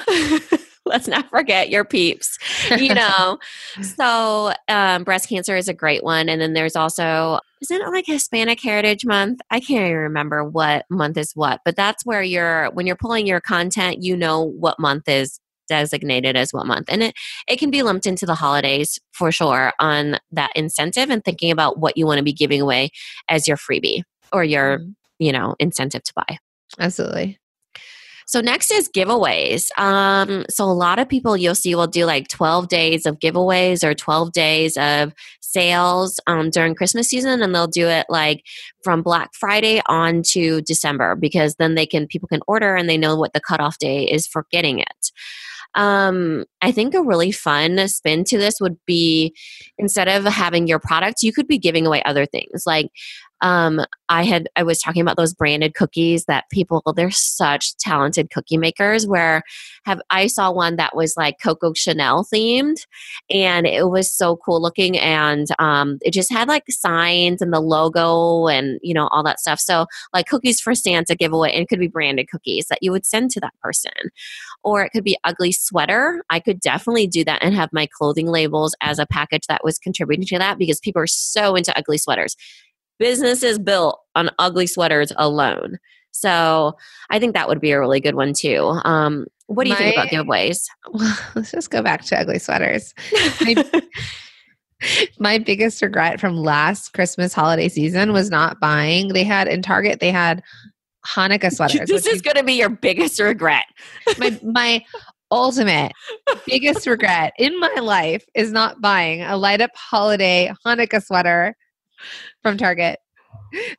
Let's 0.87 1.07
not 1.07 1.31
forget 1.31 1.71
your 1.71 1.85
peeps, 1.85 2.39
you 2.77 2.95
know. 2.95 3.39
so, 3.83 4.53
um, 4.67 5.05
breast 5.05 5.29
cancer 5.29 5.57
is 5.57 5.69
a 5.69 5.75
great 5.75 6.03
one. 6.03 6.29
And 6.29 6.41
then 6.41 6.55
there's 6.55 6.75
also, 6.75 7.39
isn't 7.63 7.81
it 7.81 7.89
like 7.91 8.07
Hispanic 8.07 8.61
Heritage 8.61 9.05
Month? 9.05 9.41
I 9.51 9.61
can't 9.61 9.87
even 9.87 9.97
remember 9.99 10.43
what 10.43 10.87
month 10.91 11.17
is 11.17 11.33
what, 11.37 11.61
but 11.65 11.77
that's 11.77 12.05
where 12.05 12.23
you're, 12.23 12.71
when 12.71 12.87
you're 12.87 12.97
pulling 12.97 13.27
your 13.27 13.41
content, 13.41 14.03
you 14.03 14.17
know 14.17 14.43
what 14.43 14.81
month 14.81 15.09
is 15.09 15.39
designated 15.71 16.37
as 16.37 16.53
what 16.53 16.67
month. 16.67 16.89
And 16.91 17.03
it, 17.05 17.15
it 17.49 17.59
can 17.59 17.71
be 17.71 17.83
lumped 17.83 18.07
into 18.07 18.27
the 18.27 18.35
holidays 18.35 18.99
for 19.13 19.31
sure 19.31 19.73
on 19.79 20.19
that 20.33 20.51
incentive 20.57 21.09
and 21.09 21.25
thinking 21.25 21.53
about 21.53 21.79
what 21.79 21.97
you 21.97 22.07
want 22.07 22.19
to 22.19 22.25
be 22.25 22.33
giving 22.33 22.61
away 22.61 22.91
as 23.29 23.47
your 23.47 23.57
freebie 23.57 24.03
or 24.33 24.43
your, 24.43 24.81
mm-hmm. 24.81 24.91
you 25.21 25.33
know, 25.33 25.55
incentive 25.61 26.03
to 26.03 26.13
buy. 26.15 26.39
Absolutely. 26.79 27.39
So 28.27 28.41
next 28.41 28.71
is 28.71 28.89
giveaways. 28.89 29.77
Um, 29.77 30.45
so 30.49 30.65
a 30.65 30.67
lot 30.67 31.01
of 31.01 31.09
people 31.09 31.37
you'll 31.37 31.57
see 31.57 31.75
will 31.75 31.89
do 31.89 32.05
like 32.05 32.29
12 32.29 32.69
days 32.69 33.05
of 33.05 33.19
giveaways 33.19 33.83
or 33.83 33.93
12 33.93 34.33
days 34.33 34.77
of 34.77 35.13
sales 35.41 36.21
um, 36.29 36.51
during 36.51 36.77
Christmas 36.77 37.09
season, 37.09 37.43
and 37.43 37.53
they'll 37.53 37.67
do 37.67 37.89
it 37.89 38.07
like 38.09 38.45
from 38.85 39.03
Black 39.03 39.31
Friday 39.35 39.83
on 39.87 40.23
to 40.29 40.61
December 40.63 41.17
because 41.17 41.57
then 41.57 41.75
they 41.75 41.87
can 41.87 42.07
people 42.07 42.29
can 42.29 42.41
order 42.47 42.77
and 42.77 42.89
they 42.89 42.97
know 42.97 43.17
what 43.17 43.33
the 43.33 43.41
cutoff 43.41 43.79
day 43.79 44.05
is 44.05 44.29
for 44.29 44.47
getting 44.53 44.79
it. 44.79 45.11
Um, 45.75 46.45
I 46.61 46.73
think 46.73 46.95
a 46.95 47.03
really 47.03 47.33
fun 47.33 47.87
spin 47.89 48.25
to 48.25 48.39
this 48.39 48.61
would 48.61 48.77
be 48.87 49.35
instead 49.79 50.09
of 50.09 50.25
having 50.25 50.67
your 50.67 50.81
products, 50.81 51.23
you 51.23 51.33
could 51.33 51.47
be 51.47 51.59
giving 51.59 51.87
away 51.87 52.03
other 52.05 52.27
things. 52.27 52.65
Like 52.67 52.91
um, 53.43 53.81
I 54.09 54.25
had 54.25 54.49
I 54.57 54.63
was 54.63 54.81
talking 54.81 55.03
about 55.03 55.17
those 55.17 55.33
branded 55.33 55.75
cookies 55.75 56.25
that 56.25 56.45
people 56.51 56.83
they're 56.97 57.11
such 57.11 57.77
talented 57.79 58.31
cookie 58.31 58.57
makers. 58.57 59.07
Where 59.07 59.43
have 59.85 60.01
I 60.11 60.27
saw 60.27 60.51
one 60.51 60.77
that 60.77 60.97
was 60.97 61.15
like 61.17 61.37
Coco 61.43 61.73
Chanel 61.75 62.27
themed, 62.33 62.87
and 63.31 63.67
it 63.67 63.89
was 63.89 64.13
so 64.13 64.37
cool 64.37 64.61
looking, 64.61 64.99
and 64.99 65.47
um, 65.59 65.99
it 66.03 66.13
just 66.13 66.33
had 66.33 66.49
like 66.49 66.65
signs 66.69 67.41
and 67.41 67.53
the 67.53 67.61
logo 67.61 68.49
and 68.49 68.79
you 68.83 68.93
know 68.93 69.09
all 69.09 69.23
that 69.23 69.41
stuff. 69.41 69.61
So 69.61 69.87
like 70.13 70.27
cookies 70.27 70.61
for 70.61 70.75
Santa 70.75 71.15
giveaway, 71.15 71.53
and 71.53 71.63
it 71.63 71.69
could 71.69 71.81
be 71.81 71.89
branded 71.89 72.29
cookies 72.31 72.67
that 72.69 72.83
you 72.83 72.93
would 72.93 73.07
send 73.07 73.31
to 73.33 73.41
that 73.41 73.55
person, 73.63 73.93
or 74.65 74.83
it 74.83 74.91
could 74.91 75.05
be 75.05 75.17
ugly 75.25 75.53
sweater. 75.53 76.23
I 76.31 76.41
could 76.41 76.61
definitely 76.61 77.07
do 77.07 77.25
that 77.25 77.43
and 77.43 77.55
have 77.55 77.71
my 77.73 77.89
clothing 77.91 78.27
labels 78.27 78.75
as 78.81 78.99
a 78.99 79.07
package 79.07 79.47
that 79.49 79.65
was 79.65 79.79
contributing 79.79 80.27
to 80.27 80.39
that 80.39 80.59
because 80.59 80.81
people 80.81 81.01
are 81.01 81.07
so 81.07 81.55
into 81.55 81.77
ugly 81.79 81.99
sweaters 81.99 82.37
business 83.01 83.43
is 83.43 83.59
built 83.59 83.99
on 84.15 84.31
ugly 84.39 84.69
sweaters 84.69 85.11
alone. 85.17 85.79
So 86.13 86.77
I 87.09 87.19
think 87.19 87.35
that 87.35 87.49
would 87.49 87.61
be 87.61 87.73
a 87.73 87.81
really 87.81 88.01
good 88.01 88.15
one 88.15 88.35
too. 88.35 88.79
Um, 88.85 89.27
what 89.47 89.65
do 89.65 89.71
you 89.71 89.75
my, 89.75 89.81
think 89.81 89.97
about 89.97 90.09
giveaways? 90.09 90.67
Well, 90.93 91.19
let's 91.35 91.51
just 91.51 91.71
go 91.71 91.83
back 91.83 92.05
to 92.05 92.21
ugly 92.21 92.39
sweaters. 92.39 92.95
My, 93.41 93.65
my 95.19 95.39
biggest 95.39 95.83
regret 95.83 96.21
from 96.21 96.37
last 96.37 96.93
Christmas 96.93 97.33
holiday 97.33 97.69
season 97.69 98.13
was 98.13 98.31
not 98.31 98.61
buying. 98.61 99.09
They 99.09 99.25
had 99.25 99.49
in 99.49 99.63
Target, 99.63 99.99
they 99.99 100.13
had 100.13 100.43
Hanukkah 101.07 101.53
sweaters. 101.55 101.89
This 101.89 102.07
is 102.07 102.23
going 102.23 102.37
to 102.37 102.45
be 102.45 102.53
your 102.53 102.69
biggest 102.69 103.19
regret. 103.19 103.65
my 104.19 104.39
my 104.45 104.85
ultimate 105.33 105.93
biggest 106.45 106.89
regret 106.89 107.33
in 107.39 107.59
my 107.61 107.75
life 107.81 108.25
is 108.35 108.51
not 108.51 108.81
buying 108.81 109.23
a 109.23 109.37
light 109.37 109.61
up 109.61 109.71
holiday 109.77 110.53
Hanukkah 110.67 111.01
sweater 111.01 111.55
from 112.43 112.57
Target. 112.57 112.99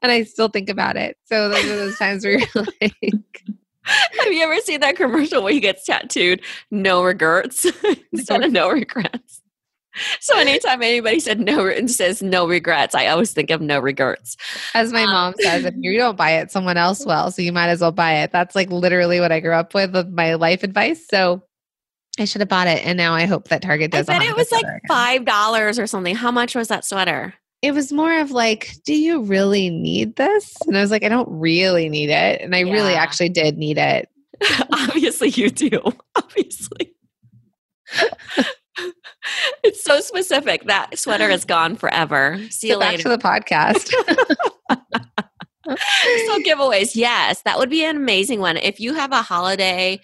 And 0.01 0.11
I 0.11 0.23
still 0.23 0.49
think 0.49 0.69
about 0.69 0.97
it. 0.97 1.17
So 1.25 1.49
those 1.49 1.65
are 1.65 1.75
those 1.75 1.97
times 1.97 2.25
where 2.25 2.39
you're 2.39 2.47
like 2.81 3.43
Have 3.83 4.31
you 4.31 4.43
ever 4.43 4.59
seen 4.59 4.81
that 4.81 4.95
commercial 4.95 5.43
where 5.43 5.53
he 5.53 5.59
gets 5.59 5.85
tattooed 5.85 6.41
no 6.69 7.03
regrets 7.03 7.65
instead 8.11 8.43
of 8.43 8.51
no 8.51 8.69
regrets? 8.71 9.41
So 10.21 10.37
anytime 10.37 10.81
anybody 10.81 11.19
said 11.19 11.41
no 11.41 11.85
says 11.87 12.21
no 12.21 12.47
regrets, 12.47 12.95
I 12.95 13.07
always 13.07 13.33
think 13.33 13.49
of 13.49 13.59
no 13.59 13.79
regrets. 13.79 14.37
As 14.73 14.93
my 14.93 15.03
um, 15.03 15.09
mom 15.09 15.33
says, 15.39 15.65
if 15.65 15.73
you 15.77 15.97
don't 15.97 16.15
buy 16.15 16.31
it, 16.31 16.49
someone 16.49 16.77
else 16.77 17.05
will. 17.05 17.29
So 17.29 17.41
you 17.41 17.51
might 17.51 17.67
as 17.67 17.81
well 17.81 17.91
buy 17.91 18.19
it. 18.19 18.31
That's 18.31 18.55
like 18.55 18.69
literally 18.69 19.19
what 19.19 19.33
I 19.33 19.41
grew 19.41 19.53
up 19.53 19.73
with 19.73 19.93
with 19.93 20.07
my 20.07 20.35
life 20.35 20.63
advice. 20.63 21.05
So 21.09 21.43
I 22.17 22.23
should 22.23 22.39
have 22.39 22.47
bought 22.47 22.67
it, 22.67 22.85
and 22.85 22.97
now 22.97 23.13
I 23.13 23.25
hope 23.25 23.49
that 23.49 23.61
Target 23.61 23.91
does. 23.91 24.07
I 24.07 24.19
bet 24.19 24.27
it 24.27 24.35
was 24.35 24.51
like 24.51 24.65
five 24.87 25.25
dollars 25.25 25.77
or 25.77 25.87
something. 25.87 26.15
How 26.15 26.31
much 26.31 26.55
was 26.55 26.69
that 26.69 26.85
sweater? 26.85 27.33
It 27.61 27.73
was 27.73 27.91
more 27.93 28.19
of 28.19 28.31
like, 28.31 28.75
do 28.85 28.95
you 28.95 29.21
really 29.21 29.69
need 29.69 30.15
this? 30.15 30.55
And 30.65 30.77
I 30.77 30.81
was 30.81 30.89
like, 30.89 31.03
I 31.03 31.09
don't 31.09 31.29
really 31.29 31.89
need 31.89 32.09
it. 32.09 32.41
And 32.41 32.55
I 32.55 32.63
yeah. 32.63 32.73
really 32.73 32.93
actually 32.93 33.29
did 33.29 33.57
need 33.57 33.77
it. 33.77 34.09
Obviously, 34.73 35.29
you 35.29 35.49
do. 35.49 35.79
Obviously. 36.15 36.95
it's 39.63 39.83
so 39.83 39.99
specific. 39.99 40.63
That 40.63 40.97
sweater 40.97 41.29
is 41.29 41.45
gone 41.45 41.75
forever. 41.75 42.39
See 42.49 42.69
you 42.69 42.77
later. 42.77 43.03
Back 43.03 43.03
to 43.03 43.09
the 43.09 43.17
podcast. 43.57 43.89
so 45.67 46.39
giveaways, 46.39 46.95
yes, 46.95 47.43
that 47.43 47.59
would 47.59 47.69
be 47.69 47.85
an 47.85 47.95
amazing 47.95 48.39
one. 48.39 48.57
If 48.57 48.79
you 48.79 48.95
have 48.95 49.11
a 49.11 49.21
holiday 49.21 49.99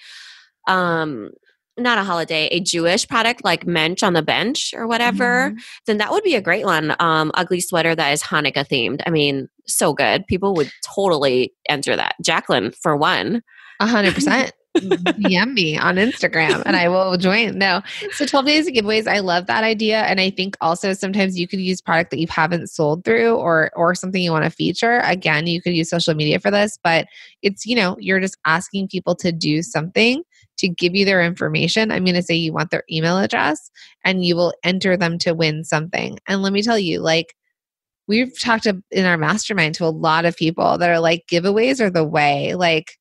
um 0.67 1.31
not 1.77 1.97
a 1.97 2.03
holiday, 2.03 2.47
a 2.47 2.59
Jewish 2.59 3.07
product 3.07 3.43
like 3.43 3.67
Mensch 3.67 4.03
on 4.03 4.13
the 4.13 4.21
bench 4.21 4.73
or 4.75 4.87
whatever, 4.87 5.51
mm-hmm. 5.51 5.57
then 5.85 5.97
that 5.97 6.11
would 6.11 6.23
be 6.23 6.35
a 6.35 6.41
great 6.41 6.65
one. 6.65 6.95
Um, 6.99 7.31
ugly 7.35 7.61
sweater 7.61 7.95
that 7.95 8.11
is 8.11 8.23
Hanukkah 8.23 8.67
themed. 8.67 9.01
I 9.05 9.09
mean, 9.09 9.47
so 9.65 9.93
good. 9.93 10.25
People 10.27 10.53
would 10.55 10.71
totally 10.95 11.53
enter 11.69 11.95
that. 11.95 12.15
Jacqueline, 12.21 12.71
for 12.71 12.95
one. 12.95 13.43
A 13.79 13.85
hundred 13.85 14.15
percent. 14.15 14.51
DM 14.77 15.53
me 15.53 15.77
on 15.77 15.95
Instagram 15.95 16.61
and 16.65 16.75
I 16.75 16.87
will 16.87 17.17
join. 17.17 17.57
No. 17.57 17.81
So 18.11 18.27
12 18.27 18.45
days 18.45 18.67
of 18.67 18.73
giveaways, 18.73 19.07
I 19.07 19.19
love 19.19 19.47
that 19.47 19.63
idea. 19.63 20.01
And 20.01 20.19
I 20.19 20.29
think 20.29 20.55
also 20.61 20.93
sometimes 20.93 21.37
you 21.37 21.47
could 21.47 21.59
use 21.59 21.81
product 21.81 22.11
that 22.11 22.19
you 22.19 22.27
haven't 22.29 22.67
sold 22.67 23.03
through 23.03 23.35
or 23.35 23.71
or 23.75 23.95
something 23.95 24.21
you 24.21 24.31
want 24.31 24.43
to 24.43 24.51
feature. 24.51 24.99
Again, 25.03 25.47
you 25.47 25.61
could 25.61 25.73
use 25.73 25.89
social 25.89 26.13
media 26.13 26.39
for 26.39 26.51
this, 26.51 26.77
but 26.83 27.07
it's, 27.41 27.65
you 27.65 27.75
know, 27.75 27.97
you're 27.99 28.19
just 28.19 28.37
asking 28.45 28.89
people 28.89 29.15
to 29.15 29.31
do 29.31 29.63
something 29.63 30.23
to 30.57 30.67
give 30.67 30.95
you 30.95 31.05
their 31.05 31.23
information. 31.23 31.91
I'm 31.91 32.03
going 32.03 32.15
to 32.15 32.23
say 32.23 32.35
you 32.35 32.53
want 32.53 32.71
their 32.71 32.83
email 32.91 33.17
address 33.17 33.69
and 34.03 34.25
you 34.25 34.35
will 34.35 34.53
enter 34.63 34.97
them 34.97 35.17
to 35.19 35.33
win 35.33 35.63
something. 35.63 36.19
And 36.27 36.41
let 36.41 36.53
me 36.53 36.61
tell 36.61 36.79
you, 36.79 36.99
like, 36.99 37.35
we've 38.07 38.39
talked 38.39 38.65
in 38.65 39.05
our 39.05 39.17
mastermind 39.17 39.75
to 39.75 39.85
a 39.85 39.89
lot 39.89 40.25
of 40.25 40.35
people 40.35 40.77
that 40.77 40.89
are 40.89 40.99
like, 40.99 41.25
giveaways 41.31 41.81
are 41.81 41.89
the 41.89 42.05
way. 42.05 42.55
Like, 42.55 42.97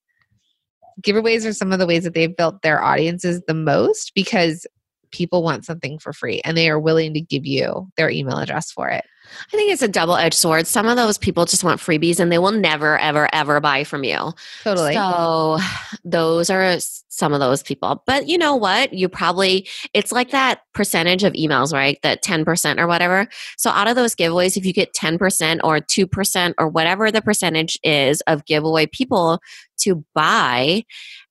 giveaways 1.02 1.46
are 1.46 1.52
some 1.52 1.72
of 1.72 1.78
the 1.78 1.86
ways 1.86 2.04
that 2.04 2.14
they've 2.14 2.36
built 2.36 2.62
their 2.62 2.82
audiences 2.82 3.42
the 3.46 3.54
most 3.54 4.12
because 4.14 4.66
people 5.12 5.42
want 5.42 5.64
something 5.64 5.98
for 5.98 6.12
free 6.12 6.40
and 6.44 6.56
they 6.56 6.68
are 6.68 6.80
willing 6.80 7.14
to 7.14 7.20
give 7.20 7.46
you 7.46 7.88
their 7.96 8.10
email 8.10 8.38
address 8.38 8.70
for 8.70 8.88
it. 8.88 9.04
I 9.52 9.56
think 9.56 9.72
it's 9.72 9.82
a 9.82 9.88
double 9.88 10.16
edged 10.16 10.34
sword. 10.34 10.66
Some 10.66 10.86
of 10.86 10.96
those 10.96 11.18
people 11.18 11.44
just 11.44 11.64
want 11.64 11.80
freebies 11.80 12.20
and 12.20 12.30
they 12.30 12.38
will 12.38 12.52
never, 12.52 12.98
ever, 12.98 13.28
ever 13.32 13.60
buy 13.60 13.84
from 13.84 14.04
you. 14.04 14.32
Totally. 14.62 14.94
So 14.94 15.58
those 16.04 16.50
are 16.50 16.78
some 17.08 17.32
of 17.32 17.40
those 17.40 17.62
people. 17.62 18.02
But 18.06 18.28
you 18.28 18.36
know 18.36 18.54
what? 18.54 18.92
You 18.92 19.08
probably, 19.08 19.68
it's 19.94 20.12
like 20.12 20.30
that 20.30 20.60
percentage 20.74 21.24
of 21.24 21.32
emails, 21.32 21.72
right? 21.72 21.98
That 22.02 22.22
10% 22.22 22.78
or 22.78 22.86
whatever. 22.86 23.26
So 23.56 23.70
out 23.70 23.88
of 23.88 23.96
those 23.96 24.14
giveaways, 24.14 24.56
if 24.56 24.66
you 24.66 24.72
get 24.72 24.92
10% 24.92 25.60
or 25.64 25.80
2% 25.80 26.54
or 26.58 26.68
whatever 26.68 27.10
the 27.10 27.22
percentage 27.22 27.78
is 27.82 28.20
of 28.22 28.44
giveaway 28.44 28.86
people 28.86 29.40
to 29.78 30.04
buy, 30.14 30.84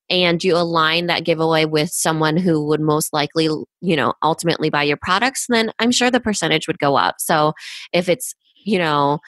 and 0.10 0.44
you 0.44 0.56
align 0.56 1.08
that 1.08 1.24
giveaway 1.24 1.66
with 1.66 1.90
someone 1.90 2.38
who 2.38 2.66
would 2.66 2.82
most 2.82 3.12
likely, 3.14 3.46
you 3.82 3.96
know, 3.96 4.14
ultimately 4.22 4.70
buy 4.70 4.84
your 4.84 4.98
products, 4.98 5.48
then 5.50 5.72
I'm 5.80 5.92
sure 5.92 6.12
the 6.12 6.20
percentage 6.20 6.68
would 6.68 6.80
go 6.80 6.96
up. 6.96 7.16
So 7.20 7.54
if 7.92 8.08
it's, 8.10 8.36
you 8.56 8.78
know, 8.78 9.20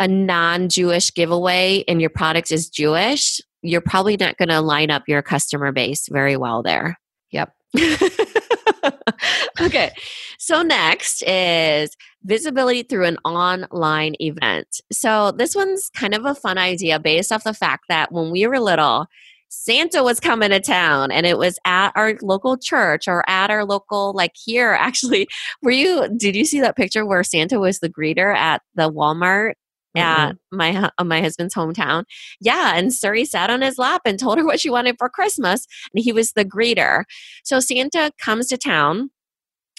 a 0.00 0.08
non 0.08 0.68
Jewish 0.68 1.12
giveaway 1.12 1.84
and 1.88 2.00
your 2.00 2.10
product 2.10 2.52
is 2.52 2.68
Jewish, 2.68 3.40
you're 3.62 3.80
probably 3.80 4.16
not 4.16 4.36
going 4.36 4.48
to 4.48 4.60
line 4.60 4.90
up 4.90 5.04
your 5.08 5.22
customer 5.22 5.72
base 5.72 6.08
very 6.08 6.36
well 6.36 6.62
there. 6.62 6.98
Yep. 7.30 7.52
okay. 9.60 9.92
So 10.38 10.62
next 10.62 11.22
is 11.22 11.96
visibility 12.24 12.82
through 12.82 13.06
an 13.06 13.18
online 13.24 14.14
event. 14.20 14.80
So 14.92 15.32
this 15.32 15.54
one's 15.54 15.90
kind 15.90 16.14
of 16.14 16.24
a 16.24 16.34
fun 16.34 16.58
idea 16.58 16.98
based 16.98 17.32
off 17.32 17.44
the 17.44 17.54
fact 17.54 17.84
that 17.88 18.12
when 18.12 18.30
we 18.30 18.46
were 18.46 18.60
little, 18.60 19.06
Santa 19.48 20.02
was 20.02 20.20
coming 20.20 20.50
to 20.50 20.60
town 20.60 21.10
and 21.10 21.26
it 21.26 21.38
was 21.38 21.58
at 21.64 21.92
our 21.94 22.14
local 22.22 22.56
church 22.56 23.08
or 23.08 23.28
at 23.28 23.50
our 23.50 23.64
local, 23.64 24.12
like 24.12 24.32
here 24.34 24.70
actually. 24.78 25.28
Were 25.62 25.70
you, 25.70 26.08
did 26.16 26.36
you 26.36 26.44
see 26.44 26.60
that 26.60 26.76
picture 26.76 27.06
where 27.06 27.24
Santa 27.24 27.58
was 27.58 27.80
the 27.80 27.88
greeter 27.88 28.34
at 28.34 28.62
the 28.74 28.90
Walmart? 28.90 29.54
At 29.96 30.32
mm-hmm. 30.32 30.56
my 30.56 30.90
uh, 30.98 31.04
my 31.04 31.22
husband's 31.22 31.54
hometown, 31.54 32.04
yeah, 32.40 32.74
and 32.76 32.90
Suri 32.90 33.26
sat 33.26 33.48
on 33.48 33.62
his 33.62 33.78
lap 33.78 34.02
and 34.04 34.18
told 34.18 34.36
her 34.36 34.44
what 34.44 34.60
she 34.60 34.68
wanted 34.68 34.96
for 34.98 35.08
Christmas, 35.08 35.66
and 35.92 36.04
he 36.04 36.12
was 36.12 36.32
the 36.32 36.44
greeter. 36.44 37.04
So 37.42 37.58
Santa 37.58 38.12
comes 38.20 38.48
to 38.48 38.58
town, 38.58 39.10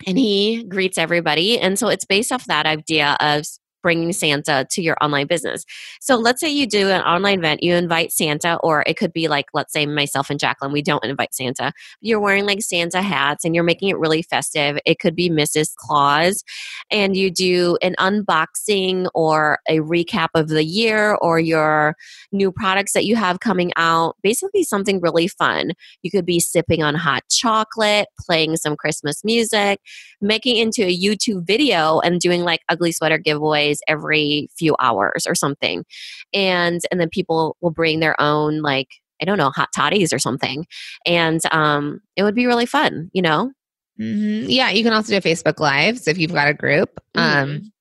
and 0.07 0.17
he 0.17 0.63
greets 0.63 0.97
everybody, 0.97 1.59
and 1.59 1.77
so 1.77 1.89
it's 1.89 2.05
based 2.05 2.31
off 2.31 2.45
that 2.45 2.65
idea 2.65 3.17
of 3.19 3.45
bringing 3.81 4.13
Santa 4.13 4.65
to 4.71 4.81
your 4.81 4.97
online 5.01 5.27
business. 5.27 5.65
So 6.01 6.15
let's 6.15 6.39
say 6.39 6.49
you 6.49 6.67
do 6.67 6.89
an 6.89 7.01
online 7.01 7.39
event, 7.39 7.63
you 7.63 7.75
invite 7.75 8.11
Santa, 8.11 8.57
or 8.63 8.83
it 8.85 8.97
could 8.97 9.13
be 9.13 9.27
like, 9.27 9.47
let's 9.53 9.73
say 9.73 9.85
myself 9.85 10.29
and 10.29 10.39
Jacqueline, 10.39 10.71
we 10.71 10.81
don't 10.81 11.03
invite 11.03 11.33
Santa. 11.33 11.71
You're 12.01 12.19
wearing 12.19 12.45
like 12.45 12.61
Santa 12.61 13.01
hats 13.01 13.45
and 13.45 13.55
you're 13.55 13.63
making 13.63 13.89
it 13.89 13.97
really 13.97 14.21
festive. 14.21 14.79
It 14.85 14.99
could 14.99 15.15
be 15.15 15.29
Mrs. 15.29 15.75
Claus, 15.75 16.43
and 16.91 17.15
you 17.15 17.31
do 17.31 17.77
an 17.81 17.95
unboxing 17.99 19.07
or 19.13 19.59
a 19.67 19.79
recap 19.79 20.29
of 20.35 20.49
the 20.49 20.63
year 20.63 21.15
or 21.15 21.39
your 21.39 21.95
new 22.31 22.51
products 22.51 22.93
that 22.93 23.05
you 23.05 23.15
have 23.15 23.39
coming 23.39 23.71
out. 23.75 24.15
Basically, 24.21 24.63
something 24.63 24.99
really 25.01 25.27
fun. 25.27 25.71
You 26.03 26.11
could 26.11 26.25
be 26.25 26.39
sipping 26.39 26.83
on 26.83 26.95
hot 26.95 27.23
chocolate, 27.29 28.07
playing 28.19 28.57
some 28.57 28.75
Christmas 28.75 29.23
music, 29.23 29.79
making 30.21 30.57
into 30.57 30.83
a 30.83 30.97
YouTube 30.97 31.45
video 31.45 31.99
and 31.99 32.19
doing 32.19 32.43
like 32.43 32.61
ugly 32.69 32.91
sweater 32.91 33.17
giveaway 33.69 33.99
every 33.99 34.49
few 34.57 34.75
hours 34.79 35.25
or 35.27 35.35
something. 35.35 35.85
And 36.33 36.81
and 36.91 36.99
then 36.99 37.09
people 37.09 37.57
will 37.61 37.71
bring 37.71 37.99
their 37.99 38.19
own 38.21 38.61
like 38.61 38.87
i 39.21 39.25
don't 39.25 39.37
know 39.37 39.49
hot 39.49 39.69
toddies 39.75 40.13
or 40.13 40.19
something. 40.19 40.65
And 41.05 41.41
um 41.51 42.01
it 42.15 42.23
would 42.23 42.35
be 42.35 42.45
really 42.45 42.65
fun 42.65 43.09
you 43.13 43.21
know? 43.21 43.51
Mm-hmm. 43.99 44.49
yeah 44.49 44.69
you 44.69 44.81
can 44.81 44.93
also 44.93 45.11
do 45.11 45.19
facebook 45.19 45.59
lives 45.59 46.07
if 46.07 46.17
you've 46.17 46.33
got 46.33 46.47
a 46.47 46.53
group. 46.53 46.99
Mm-hmm. 47.15 47.43
um 47.43 47.71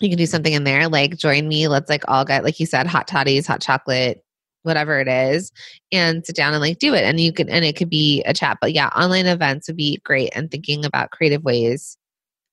you 0.00 0.08
can 0.08 0.18
do 0.18 0.26
something 0.26 0.52
in 0.52 0.64
there 0.64 0.88
like 0.88 1.16
join 1.18 1.48
me 1.48 1.68
let's 1.68 1.90
like 1.90 2.04
all 2.08 2.24
get 2.24 2.44
like 2.44 2.58
you 2.60 2.66
said 2.66 2.86
hot 2.86 3.06
toddies 3.06 3.46
hot 3.46 3.60
chocolate 3.60 4.22
whatever 4.62 4.98
it 4.98 5.06
is 5.06 5.52
and 5.92 6.26
sit 6.26 6.34
down 6.34 6.52
and 6.52 6.60
like 6.60 6.78
do 6.80 6.92
it. 6.92 7.04
And 7.04 7.20
you 7.20 7.32
can 7.32 7.48
and 7.48 7.64
it 7.64 7.76
could 7.76 7.88
be 7.88 8.22
a 8.24 8.34
chat. 8.34 8.58
But 8.60 8.72
yeah 8.72 8.88
online 8.88 9.26
events 9.26 9.68
would 9.68 9.76
be 9.76 10.00
great 10.04 10.30
and 10.34 10.50
thinking 10.50 10.84
about 10.84 11.12
creative 11.12 11.44
ways 11.44 11.96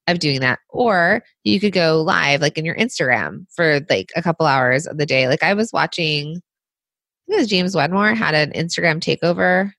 of 0.07 0.19
doing 0.19 0.39
that. 0.41 0.59
Or 0.69 1.23
you 1.43 1.59
could 1.59 1.73
go 1.73 2.01
live, 2.01 2.41
like 2.41 2.57
in 2.57 2.65
your 2.65 2.75
Instagram, 2.75 3.45
for 3.55 3.81
like 3.89 4.11
a 4.15 4.21
couple 4.21 4.45
hours 4.45 4.85
of 4.85 4.97
the 4.97 5.05
day. 5.05 5.27
Like 5.27 5.43
I 5.43 5.53
was 5.53 5.71
watching, 5.71 6.41
I 7.29 7.35
think 7.35 7.49
James 7.49 7.75
Wedmore 7.75 8.13
had 8.13 8.35
an 8.35 8.51
Instagram 8.51 8.99
takeover 8.99 9.71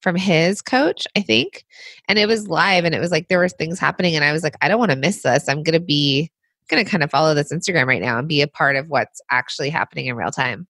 from 0.00 0.16
his 0.16 0.62
coach, 0.62 1.06
I 1.16 1.20
think. 1.20 1.64
And 2.08 2.18
it 2.18 2.26
was 2.26 2.48
live 2.48 2.84
and 2.84 2.94
it 2.94 3.00
was 3.00 3.10
like 3.10 3.28
there 3.28 3.38
were 3.38 3.48
things 3.48 3.78
happening 3.78 4.14
and 4.14 4.24
I 4.24 4.32
was 4.32 4.42
like, 4.42 4.56
I 4.60 4.68
don't 4.68 4.78
want 4.78 4.92
to 4.92 4.96
miss 4.96 5.22
this. 5.22 5.48
I'm 5.48 5.62
gonna 5.62 5.80
be 5.80 6.30
gonna 6.68 6.84
kind 6.84 7.02
of 7.02 7.10
follow 7.10 7.34
this 7.34 7.52
Instagram 7.52 7.86
right 7.86 8.02
now 8.02 8.18
and 8.18 8.28
be 8.28 8.42
a 8.42 8.48
part 8.48 8.76
of 8.76 8.88
what's 8.88 9.20
actually 9.30 9.70
happening 9.70 10.06
in 10.06 10.16
real 10.16 10.30
time. 10.30 10.66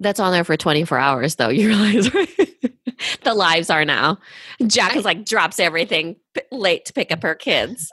That's 0.00 0.20
on 0.20 0.32
there 0.32 0.44
for 0.44 0.56
24 0.56 0.98
hours 0.98 1.36
though, 1.36 1.48
you 1.48 1.68
realize, 1.68 2.12
right? 2.14 2.71
the 3.22 3.34
lives 3.34 3.70
are 3.70 3.84
now. 3.84 4.18
Jack 4.66 4.96
is 4.96 5.04
like 5.04 5.24
drops 5.24 5.60
everything 5.60 6.16
p- 6.34 6.42
late 6.50 6.84
to 6.86 6.92
pick 6.92 7.12
up 7.12 7.22
her 7.22 7.34
kids. 7.34 7.92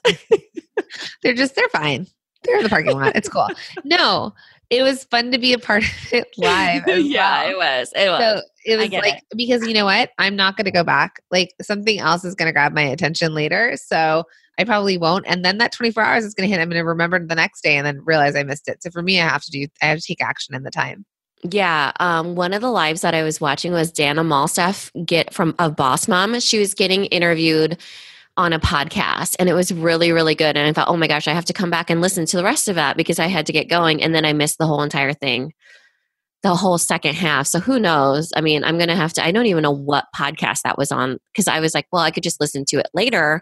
they're 1.23 1.33
just 1.33 1.55
they're 1.55 1.69
fine. 1.69 2.07
They're 2.43 2.57
in 2.57 2.63
the 2.63 2.69
parking 2.69 2.97
lot. 2.97 3.15
It's 3.15 3.29
cool. 3.29 3.49
No, 3.83 4.33
it 4.69 4.83
was 4.83 5.03
fun 5.05 5.31
to 5.31 5.37
be 5.37 5.53
a 5.53 5.59
part 5.59 5.83
of 5.83 6.13
it 6.13 6.27
live. 6.37 6.87
yeah, 6.87 7.43
well. 7.43 7.51
it 7.51 7.57
was. 7.57 7.93
It 7.95 8.09
was. 8.09 8.19
So 8.21 8.41
it 8.65 8.77
was 8.77 8.91
like 8.91 9.15
it. 9.15 9.23
because 9.35 9.67
you 9.67 9.73
know 9.73 9.85
what? 9.85 10.11
I'm 10.17 10.35
not 10.35 10.55
going 10.55 10.65
to 10.65 10.71
go 10.71 10.83
back. 10.83 11.21
Like 11.31 11.53
something 11.61 11.99
else 11.99 12.23
is 12.23 12.35
going 12.35 12.47
to 12.47 12.53
grab 12.53 12.73
my 12.73 12.83
attention 12.83 13.33
later. 13.33 13.73
So 13.75 14.23
I 14.57 14.63
probably 14.63 14.97
won't. 14.97 15.25
And 15.27 15.43
then 15.43 15.57
that 15.57 15.71
24 15.71 16.03
hours 16.03 16.25
is 16.25 16.33
going 16.33 16.47
to 16.47 16.53
hit. 16.53 16.61
I'm 16.61 16.69
going 16.69 16.81
to 16.81 16.87
remember 16.87 17.25
the 17.25 17.35
next 17.35 17.61
day 17.61 17.77
and 17.77 17.85
then 17.85 18.01
realize 18.03 18.35
I 18.35 18.43
missed 18.43 18.67
it. 18.67 18.83
So 18.83 18.89
for 18.91 19.01
me, 19.01 19.19
I 19.19 19.27
have 19.27 19.43
to 19.43 19.51
do. 19.51 19.67
I 19.81 19.87
have 19.87 19.99
to 19.99 20.05
take 20.05 20.21
action 20.21 20.53
in 20.53 20.63
the 20.63 20.71
time. 20.71 21.05
Yeah, 21.43 21.93
um, 21.99 22.35
one 22.35 22.53
of 22.53 22.61
the 22.61 22.71
lives 22.71 23.01
that 23.01 23.13
I 23.13 23.23
was 23.23 23.39
watching 23.39 23.71
was 23.71 23.91
Dana 23.91 24.23
Malstaff 24.23 24.91
get 25.05 25.33
from 25.33 25.55
of 25.57 25.75
Boss 25.75 26.07
Mom. 26.07 26.37
She 26.41 26.59
was 26.59 26.73
getting 26.73 27.05
interviewed 27.05 27.77
on 28.35 28.51
a 28.51 28.59
podcast, 28.59 29.35
and 29.39 29.47
it 29.47 29.53
was 29.53 29.71
really, 29.71 30.11
really 30.11 30.35
good. 30.35 30.57
And 30.57 30.67
I 30.67 30.73
thought, 30.73 30.89
oh 30.89 30.97
my 30.97 31.07
gosh, 31.07 31.27
I 31.27 31.33
have 31.33 31.45
to 31.45 31.53
come 31.53 31.69
back 31.69 31.89
and 31.89 32.01
listen 32.01 32.25
to 32.25 32.37
the 32.37 32.43
rest 32.43 32.67
of 32.67 32.75
that 32.75 32.97
because 32.97 33.19
I 33.19 33.27
had 33.27 33.45
to 33.45 33.53
get 33.53 33.69
going, 33.69 34.03
and 34.03 34.13
then 34.13 34.25
I 34.25 34.33
missed 34.33 34.57
the 34.57 34.67
whole 34.67 34.83
entire 34.83 35.13
thing, 35.13 35.53
the 36.43 36.55
whole 36.55 36.77
second 36.77 37.15
half. 37.15 37.47
So 37.47 37.59
who 37.59 37.79
knows? 37.79 38.33
I 38.35 38.41
mean, 38.41 38.65
I'm 38.65 38.77
gonna 38.77 38.95
have 38.95 39.13
to. 39.13 39.25
I 39.25 39.31
don't 39.31 39.45
even 39.45 39.63
know 39.63 39.71
what 39.71 40.07
podcast 40.13 40.63
that 40.63 40.77
was 40.77 40.91
on 40.91 41.19
because 41.31 41.47
I 41.47 41.61
was 41.61 41.73
like, 41.73 41.87
well, 41.91 42.01
I 42.01 42.11
could 42.11 42.23
just 42.23 42.41
listen 42.41 42.65
to 42.65 42.79
it 42.79 42.89
later. 42.93 43.41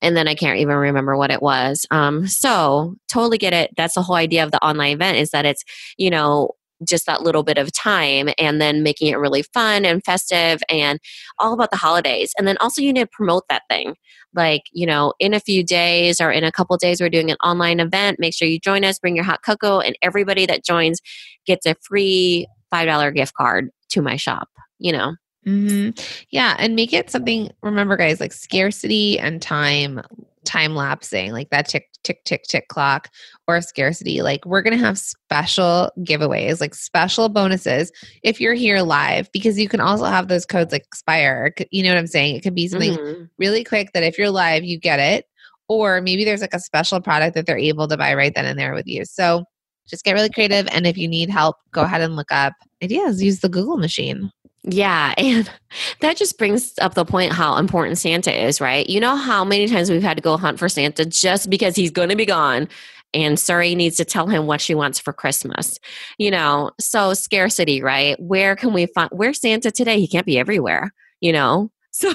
And 0.00 0.16
then 0.16 0.28
I 0.28 0.34
can't 0.34 0.60
even 0.60 0.76
remember 0.76 1.16
what 1.16 1.30
it 1.32 1.42
was. 1.42 1.84
Um, 1.90 2.26
so 2.28 2.94
totally 3.08 3.36
get 3.36 3.52
it. 3.52 3.72
That's 3.76 3.94
the 3.94 4.02
whole 4.02 4.16
idea 4.16 4.44
of 4.44 4.52
the 4.52 4.64
online 4.64 4.92
event 4.92 5.18
is 5.18 5.30
that 5.30 5.44
it's, 5.44 5.64
you 5.96 6.08
know, 6.08 6.52
just 6.86 7.06
that 7.06 7.22
little 7.22 7.42
bit 7.42 7.58
of 7.58 7.72
time 7.72 8.28
and 8.38 8.60
then 8.60 8.82
making 8.82 9.08
it 9.08 9.18
really 9.18 9.42
fun 9.42 9.84
and 9.84 10.04
festive 10.04 10.60
and 10.68 10.98
all 11.38 11.52
about 11.52 11.70
the 11.70 11.76
holidays. 11.76 12.32
And 12.38 12.46
then 12.46 12.56
also 12.58 12.82
you 12.82 12.92
need 12.92 13.00
to 13.00 13.06
promote 13.06 13.44
that 13.48 13.62
thing. 13.68 13.94
Like, 14.34 14.62
you 14.72 14.86
know, 14.86 15.14
in 15.18 15.34
a 15.34 15.40
few 15.40 15.64
days 15.64 16.20
or 16.20 16.30
in 16.30 16.44
a 16.44 16.52
couple 16.52 16.76
days, 16.76 17.00
we're 17.00 17.08
doing 17.08 17.30
an 17.30 17.38
online 17.42 17.80
event. 17.80 18.18
Make 18.20 18.34
sure 18.34 18.46
you 18.46 18.60
join 18.60 18.84
us, 18.84 18.98
bring 18.98 19.16
your 19.16 19.24
hot 19.24 19.42
cocoa, 19.42 19.80
and 19.80 19.96
everybody 20.02 20.46
that 20.46 20.64
joins 20.64 21.00
gets 21.46 21.66
a 21.66 21.74
free 21.80 22.46
$5 22.72 23.14
gift 23.14 23.34
card 23.34 23.70
to 23.90 24.02
my 24.02 24.16
shop, 24.16 24.48
you 24.78 24.92
know. 24.92 25.14
hmm 25.44 25.90
Yeah, 26.30 26.54
and 26.58 26.76
make 26.76 26.92
it 26.92 27.10
something. 27.10 27.50
Remember, 27.62 27.96
guys, 27.96 28.20
like 28.20 28.32
scarcity 28.32 29.18
and 29.18 29.40
time, 29.40 30.02
time 30.44 30.74
lapsing, 30.74 31.32
like 31.32 31.50
that 31.50 31.68
tick, 31.68 31.87
tick, 32.04 32.24
tick, 32.24 32.42
tick 32.44 32.68
clock, 32.68 33.08
or 33.46 33.60
scarcity. 33.60 34.22
Like 34.22 34.44
we're 34.44 34.62
gonna 34.62 34.76
have 34.76 34.98
special 34.98 35.90
giveaways, 36.00 36.60
like 36.60 36.74
special 36.74 37.28
bonuses 37.28 37.92
if 38.22 38.40
you're 38.40 38.54
here 38.54 38.80
live, 38.80 39.30
because 39.32 39.58
you 39.58 39.68
can 39.68 39.80
also 39.80 40.04
have 40.04 40.28
those 40.28 40.46
codes 40.46 40.72
like 40.72 40.84
expire. 40.84 41.52
You 41.70 41.82
know 41.82 41.90
what 41.90 41.98
I'm 41.98 42.06
saying? 42.06 42.36
It 42.36 42.42
could 42.42 42.54
be 42.54 42.68
something 42.68 42.92
Mhm. 42.94 43.28
really 43.38 43.64
quick 43.64 43.92
that 43.92 44.02
if 44.02 44.18
you're 44.18 44.30
live, 44.30 44.64
you 44.64 44.78
get 44.78 45.00
it, 45.00 45.26
or 45.68 46.00
maybe 46.00 46.24
there's 46.24 46.40
like 46.40 46.54
a 46.54 46.60
special 46.60 47.00
product 47.00 47.34
that 47.34 47.46
they're 47.46 47.58
able 47.58 47.88
to 47.88 47.96
buy 47.96 48.14
right 48.14 48.34
then 48.34 48.46
and 48.46 48.58
there 48.58 48.74
with 48.74 48.86
you. 48.86 49.04
So 49.04 49.44
just 49.86 50.04
get 50.04 50.12
really 50.12 50.30
creative, 50.30 50.66
and 50.70 50.86
if 50.86 50.98
you 50.98 51.08
need 51.08 51.30
help, 51.30 51.56
go 51.72 51.82
ahead 51.82 52.02
and 52.02 52.14
look 52.14 52.30
up 52.30 52.52
ideas. 52.82 53.22
Use 53.22 53.40
the 53.40 53.48
Google 53.48 53.78
machine. 53.78 54.30
Yeah, 54.64 55.14
and 55.16 55.50
that 56.00 56.16
just 56.16 56.38
brings 56.38 56.74
up 56.80 56.94
the 56.94 57.04
point 57.04 57.32
how 57.32 57.56
important 57.56 57.98
Santa 57.98 58.32
is, 58.32 58.60
right? 58.60 58.88
You 58.88 59.00
know 59.00 59.16
how 59.16 59.44
many 59.44 59.66
times 59.68 59.90
we've 59.90 60.02
had 60.02 60.16
to 60.16 60.22
go 60.22 60.36
hunt 60.36 60.58
for 60.58 60.68
Santa 60.68 61.04
just 61.04 61.50
because 61.50 61.76
he's 61.76 61.90
going 61.90 62.08
to 62.08 62.16
be 62.16 62.26
gone 62.26 62.68
and 63.14 63.38
Surrey 63.38 63.74
needs 63.74 63.96
to 63.96 64.04
tell 64.04 64.26
him 64.26 64.46
what 64.46 64.60
she 64.60 64.74
wants 64.74 64.98
for 64.98 65.12
Christmas. 65.12 65.78
You 66.18 66.30
know, 66.30 66.70
so 66.80 67.14
scarcity, 67.14 67.82
right? 67.82 68.20
Where 68.20 68.54
can 68.56 68.72
we 68.72 68.86
find 68.86 69.10
where's 69.12 69.40
Santa 69.40 69.70
today? 69.70 69.98
He 70.00 70.08
can't 70.08 70.26
be 70.26 70.38
everywhere, 70.38 70.92
you 71.20 71.32
know? 71.32 71.70
So 71.90 72.12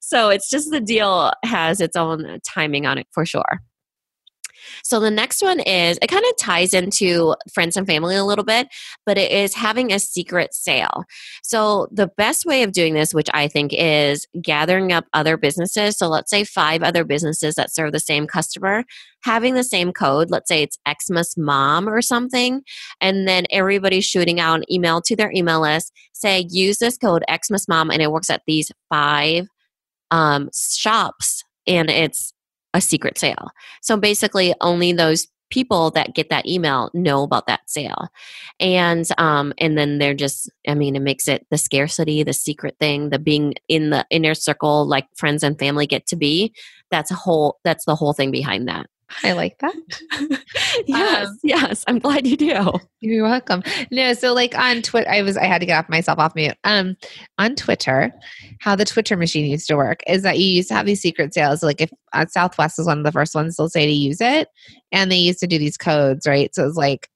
so 0.00 0.30
it's 0.30 0.48
just 0.48 0.70
the 0.70 0.80
deal 0.80 1.30
has 1.44 1.80
its 1.80 1.94
own 1.94 2.38
timing 2.42 2.86
on 2.86 2.96
it 2.96 3.06
for 3.10 3.26
sure. 3.26 3.60
So 4.84 5.00
the 5.00 5.10
next 5.10 5.42
one 5.42 5.60
is 5.60 5.98
it 6.02 6.08
kind 6.08 6.24
of 6.24 6.36
ties 6.38 6.74
into 6.74 7.34
friends 7.52 7.76
and 7.76 7.86
family 7.86 8.16
a 8.16 8.24
little 8.24 8.44
bit, 8.44 8.68
but 9.04 9.18
it 9.18 9.30
is 9.30 9.54
having 9.54 9.92
a 9.92 9.98
secret 9.98 10.54
sale. 10.54 11.04
So 11.42 11.88
the 11.90 12.08
best 12.16 12.46
way 12.46 12.62
of 12.62 12.72
doing 12.72 12.94
this, 12.94 13.14
which 13.14 13.28
I 13.34 13.48
think 13.48 13.72
is 13.72 14.26
gathering 14.40 14.92
up 14.92 15.06
other 15.12 15.36
businesses. 15.36 15.96
So 15.96 16.08
let's 16.08 16.30
say 16.30 16.44
five 16.44 16.82
other 16.82 17.04
businesses 17.04 17.54
that 17.56 17.74
serve 17.74 17.92
the 17.92 18.00
same 18.00 18.26
customer, 18.26 18.84
having 19.22 19.54
the 19.54 19.64
same 19.64 19.92
code. 19.92 20.30
Let's 20.30 20.48
say 20.48 20.62
it's 20.62 20.78
Xmas 20.88 21.36
Mom 21.36 21.88
or 21.88 22.02
something, 22.02 22.62
and 23.00 23.26
then 23.26 23.46
everybody's 23.50 24.04
shooting 24.04 24.40
out 24.40 24.60
an 24.60 24.72
email 24.72 25.00
to 25.02 25.16
their 25.16 25.32
email 25.32 25.60
list. 25.60 25.92
Say 26.12 26.46
use 26.48 26.78
this 26.78 26.96
code 26.96 27.24
Xmas 27.30 27.68
Mom, 27.68 27.90
and 27.90 28.00
it 28.00 28.12
works 28.12 28.30
at 28.30 28.42
these 28.46 28.70
five 28.88 29.48
um, 30.10 30.50
shops, 30.54 31.42
and 31.66 31.90
it's 31.90 32.32
a 32.76 32.80
secret 32.80 33.18
sale. 33.18 33.48
So 33.82 33.96
basically, 33.96 34.54
only 34.60 34.92
those 34.92 35.26
people 35.50 35.90
that 35.92 36.14
get 36.14 36.28
that 36.28 36.46
email 36.46 36.90
know 36.92 37.22
about 37.22 37.46
that 37.46 37.60
sale. 37.66 38.08
And 38.58 39.06
um 39.18 39.52
and 39.58 39.78
then 39.78 39.98
they're 39.98 40.14
just 40.14 40.50
i 40.66 40.74
mean 40.74 40.96
it 40.96 41.02
makes 41.02 41.28
it 41.28 41.46
the 41.52 41.58
scarcity 41.58 42.24
the 42.24 42.32
secret 42.32 42.76
thing 42.80 43.10
the 43.10 43.18
being 43.20 43.54
in 43.68 43.90
the 43.90 44.04
inner 44.10 44.34
circle 44.34 44.88
like 44.88 45.06
friends 45.16 45.44
and 45.44 45.58
family 45.58 45.86
get 45.86 46.06
to 46.08 46.16
be. 46.16 46.52
That's 46.90 47.10
a 47.10 47.14
whole 47.14 47.58
that's 47.64 47.84
the 47.84 47.94
whole 47.94 48.12
thing 48.12 48.30
behind 48.32 48.68
that 48.68 48.86
I 49.22 49.32
like 49.32 49.58
that. 49.58 49.74
yes 50.86 51.28
Um, 51.28 51.38
yes 51.42 51.84
i'm 51.86 51.98
glad 51.98 52.26
you 52.26 52.36
do 52.36 52.72
You're 53.00 53.24
welcome. 53.24 53.62
No, 53.92 54.14
so 54.14 54.32
like 54.32 54.56
on 54.58 54.82
Twitter, 54.82 55.08
I 55.08 55.22
was 55.22 55.36
I 55.36 55.44
had 55.44 55.60
to 55.60 55.66
get 55.66 55.78
off 55.78 55.88
myself 55.88 56.18
off 56.18 56.34
mute. 56.34 56.56
Um, 56.64 56.96
on 57.38 57.54
Twitter, 57.54 58.12
how 58.58 58.74
the 58.74 58.84
Twitter 58.84 59.16
machine 59.16 59.48
used 59.48 59.68
to 59.68 59.76
work 59.76 60.00
is 60.08 60.22
that 60.22 60.38
you 60.38 60.46
used 60.46 60.68
to 60.68 60.74
have 60.74 60.86
these 60.86 61.02
secret 61.02 61.32
sales. 61.32 61.62
Like 61.62 61.80
if 61.80 61.90
uh, 62.12 62.26
Southwest 62.28 62.78
is 62.78 62.86
one 62.86 62.98
of 62.98 63.04
the 63.04 63.12
first 63.12 63.34
ones, 63.34 63.56
they'll 63.56 63.68
say 63.68 63.86
to 63.86 63.92
use 63.92 64.20
it, 64.20 64.48
and 64.90 65.12
they 65.12 65.16
used 65.16 65.38
to 65.40 65.46
do 65.46 65.58
these 65.58 65.76
codes, 65.76 66.26
right? 66.26 66.52
So 66.54 66.66
it's 66.66 66.76
like 66.76 67.08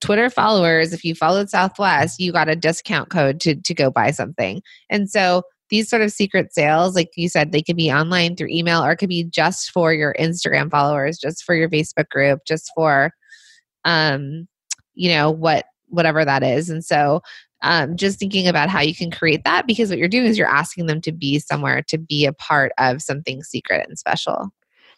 Twitter 0.00 0.28
followers. 0.28 0.92
If 0.92 1.04
you 1.04 1.14
followed 1.14 1.48
Southwest, 1.48 2.20
you 2.20 2.32
got 2.32 2.48
a 2.50 2.56
discount 2.56 3.08
code 3.08 3.40
to 3.40 3.54
to 3.54 3.74
go 3.74 3.90
buy 3.90 4.10
something, 4.10 4.60
and 4.90 5.08
so. 5.08 5.42
These 5.72 5.88
sort 5.88 6.02
of 6.02 6.12
secret 6.12 6.54
sales, 6.54 6.94
like 6.94 7.10
you 7.16 7.28
said, 7.28 7.50
they 7.50 7.62
could 7.62 7.76
be 7.76 7.90
online 7.90 8.36
through 8.36 8.48
email 8.50 8.84
or 8.84 8.92
it 8.92 8.98
could 8.98 9.08
be 9.08 9.24
just 9.24 9.70
for 9.70 9.92
your 9.92 10.14
Instagram 10.20 10.70
followers, 10.70 11.18
just 11.18 11.42
for 11.42 11.54
your 11.54 11.68
Facebook 11.68 12.08
group, 12.10 12.40
just 12.46 12.70
for 12.76 13.10
um 13.84 14.46
you 14.94 15.08
know 15.08 15.30
what 15.30 15.64
whatever 15.88 16.24
that 16.24 16.42
is. 16.42 16.68
And 16.70 16.84
so 16.84 17.22
um, 17.62 17.96
just 17.96 18.18
thinking 18.18 18.48
about 18.48 18.68
how 18.68 18.80
you 18.80 18.94
can 18.94 19.10
create 19.10 19.44
that 19.44 19.66
because 19.66 19.88
what 19.88 19.98
you're 19.98 20.08
doing 20.08 20.26
is 20.26 20.36
you're 20.36 20.48
asking 20.48 20.86
them 20.86 21.00
to 21.00 21.12
be 21.12 21.38
somewhere 21.38 21.82
to 21.88 21.96
be 21.96 22.26
a 22.26 22.32
part 22.32 22.72
of 22.78 23.00
something 23.00 23.42
secret 23.42 23.86
and 23.88 23.98
special 23.98 24.52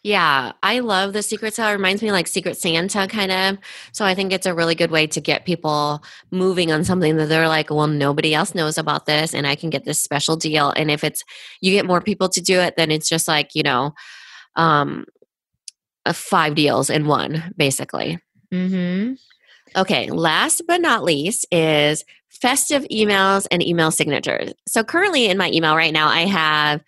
Yeah, 0.05 0.51
I 0.61 0.81
love 0.81 1.13
the 1.13 1.23
secret 1.23 1.55
sale. 1.55 1.69
It 1.69 1.71
reminds 1.71 2.03
me 2.03 2.11
like 2.11 2.27
Secret 2.27 2.57
Santa 2.57 3.07
kind 3.07 3.31
of. 3.31 3.57
So 3.91 4.05
I 4.05 4.13
think 4.13 4.31
it's 4.31 4.45
a 4.45 4.53
really 4.53 4.75
good 4.75 4.91
way 4.91 5.07
to 5.07 5.19
get 5.19 5.45
people 5.45 6.03
moving 6.29 6.71
on 6.71 6.83
something 6.83 7.17
that 7.17 7.27
they're 7.27 7.47
like, 7.47 7.71
well, 7.71 7.87
nobody 7.87 8.31
else 8.35 8.53
knows 8.53 8.77
about 8.77 9.07
this 9.07 9.33
and 9.33 9.47
I 9.47 9.55
can 9.55 9.71
get 9.71 9.83
this 9.83 9.99
special 9.99 10.35
deal. 10.35 10.69
And 10.75 10.91
if 10.91 11.03
it's 11.03 11.23
you 11.59 11.71
get 11.71 11.87
more 11.87 12.01
people 12.01 12.29
to 12.29 12.39
do 12.39 12.59
it, 12.59 12.75
then 12.77 12.91
it's 12.91 13.09
just 13.09 13.27
like, 13.27 13.55
you 13.55 13.63
know, 13.63 13.95
um 14.55 15.05
uh, 16.05 16.13
five 16.13 16.53
deals 16.53 16.91
in 16.91 17.07
one, 17.07 17.51
basically. 17.57 18.19
mm-hmm. 18.53 19.13
Okay, 19.75 20.11
last 20.11 20.61
but 20.67 20.81
not 20.81 21.03
least 21.03 21.47
is 21.51 22.05
festive 22.29 22.83
emails 22.91 23.47
and 23.49 23.63
email 23.63 23.89
signatures. 23.89 24.53
So 24.67 24.83
currently 24.83 25.25
in 25.25 25.39
my 25.39 25.49
email 25.49 25.75
right 25.75 25.91
now, 25.91 26.09
I 26.09 26.25
have, 26.27 26.83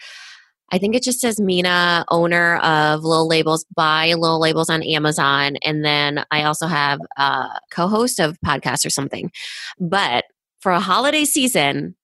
I 0.71 0.77
think 0.77 0.95
it 0.95 1.03
just 1.03 1.19
says 1.21 1.39
Minna, 1.39 2.05
owner 2.09 2.57
of 2.57 3.03
Little 3.03 3.27
Labels, 3.27 3.65
buy 3.75 4.13
Little 4.13 4.39
Labels 4.39 4.69
on 4.69 4.83
Amazon. 4.83 5.55
And 5.63 5.83
then 5.85 6.25
I 6.31 6.43
also 6.43 6.67
have 6.67 6.99
a 7.17 7.47
co 7.71 7.87
host 7.87 8.19
of 8.19 8.37
podcasts 8.45 8.85
or 8.85 8.89
something. 8.89 9.31
But 9.79 10.25
for 10.59 10.71
a 10.71 10.79
holiday 10.79 11.25
season, 11.25 11.95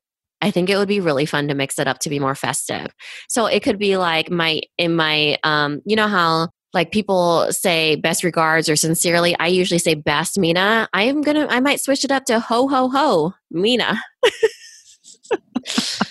I 0.41 0.51
think 0.51 0.69
it 0.69 0.77
would 0.77 0.87
be 0.87 0.99
really 0.99 1.25
fun 1.25 1.47
to 1.47 1.55
mix 1.55 1.79
it 1.79 1.87
up 1.87 1.99
to 1.99 2.09
be 2.09 2.19
more 2.19 2.35
festive. 2.35 2.93
So 3.29 3.45
it 3.45 3.63
could 3.63 3.79
be 3.79 3.97
like 3.97 4.29
my, 4.29 4.61
in 4.77 4.95
my, 4.95 5.37
um, 5.43 5.81
you 5.85 5.95
know 5.95 6.07
how 6.07 6.49
like 6.73 6.91
people 6.91 7.47
say 7.51 7.95
best 7.95 8.23
regards 8.23 8.67
or 8.67 8.75
sincerely 8.75 9.35
i 9.39 9.47
usually 9.47 9.77
say 9.77 9.93
best 9.93 10.39
minna 10.39 10.89
i 10.93 11.03
am 11.03 11.21
gonna 11.21 11.45
i 11.49 11.59
might 11.59 11.79
switch 11.79 12.03
it 12.03 12.11
up 12.11 12.25
to 12.25 12.39
ho 12.39 12.67
ho 12.67 12.89
ho 12.89 13.33
minna 13.51 14.01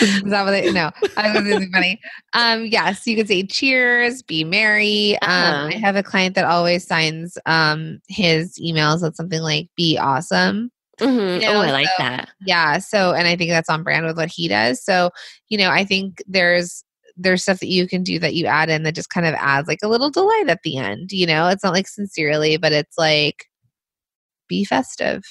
Is 0.00 0.22
that 0.24 0.44
what 0.44 0.52
they, 0.52 0.70
no, 0.72 0.90
I 1.16 1.32
was 1.32 1.42
really 1.44 1.68
funny. 1.72 2.00
Um, 2.32 2.66
yes, 2.66 3.06
you 3.06 3.16
could 3.16 3.28
say 3.28 3.44
cheers, 3.44 4.22
be 4.22 4.44
merry. 4.44 5.14
Um, 5.22 5.30
Uh-huh. 5.30 5.66
I 5.68 5.74
have 5.78 5.96
a 5.96 6.02
client 6.02 6.34
that 6.36 6.44
always 6.44 6.86
signs 6.86 7.36
um 7.46 8.00
his 8.08 8.58
emails 8.58 9.02
with 9.02 9.16
something 9.16 9.40
like 9.42 9.68
be 9.76 9.98
awesome. 9.98 10.70
Mhm. 11.00 11.40
You 11.40 11.46
know, 11.48 11.54
oh, 11.56 11.60
I 11.62 11.70
like 11.72 11.86
so- 11.88 12.02
that. 12.04 12.28
Yeah. 12.46 12.78
So, 12.78 13.12
and 13.14 13.26
I 13.26 13.34
think 13.34 13.50
that's 13.50 13.70
on 13.70 13.82
brand 13.82 14.04
with 14.06 14.16
what 14.16 14.28
he 14.30 14.48
does. 14.48 14.84
So, 14.84 15.10
you 15.48 15.56
know, 15.58 15.70
I 15.70 15.84
think 15.84 16.22
there's 16.28 16.84
there's 17.16 17.42
stuff 17.42 17.58
that 17.60 17.68
you 17.68 17.86
can 17.88 18.02
do 18.02 18.18
that 18.18 18.34
you 18.34 18.46
add 18.46 18.70
in 18.70 18.82
that 18.84 18.94
just 18.94 19.10
kind 19.10 19.26
of 19.26 19.34
adds 19.34 19.66
like 19.68 19.80
a 19.82 19.88
little 19.88 20.10
delight 20.10 20.48
at 20.48 20.60
the 20.62 20.76
end. 20.78 21.10
You 21.12 21.26
know, 21.26 21.48
it's 21.48 21.64
not 21.64 21.72
like 21.74 21.88
sincerely, 21.88 22.56
but 22.58 22.72
it's 22.72 22.96
like 22.96 23.46
be 24.48 24.64
festive. 24.64 25.22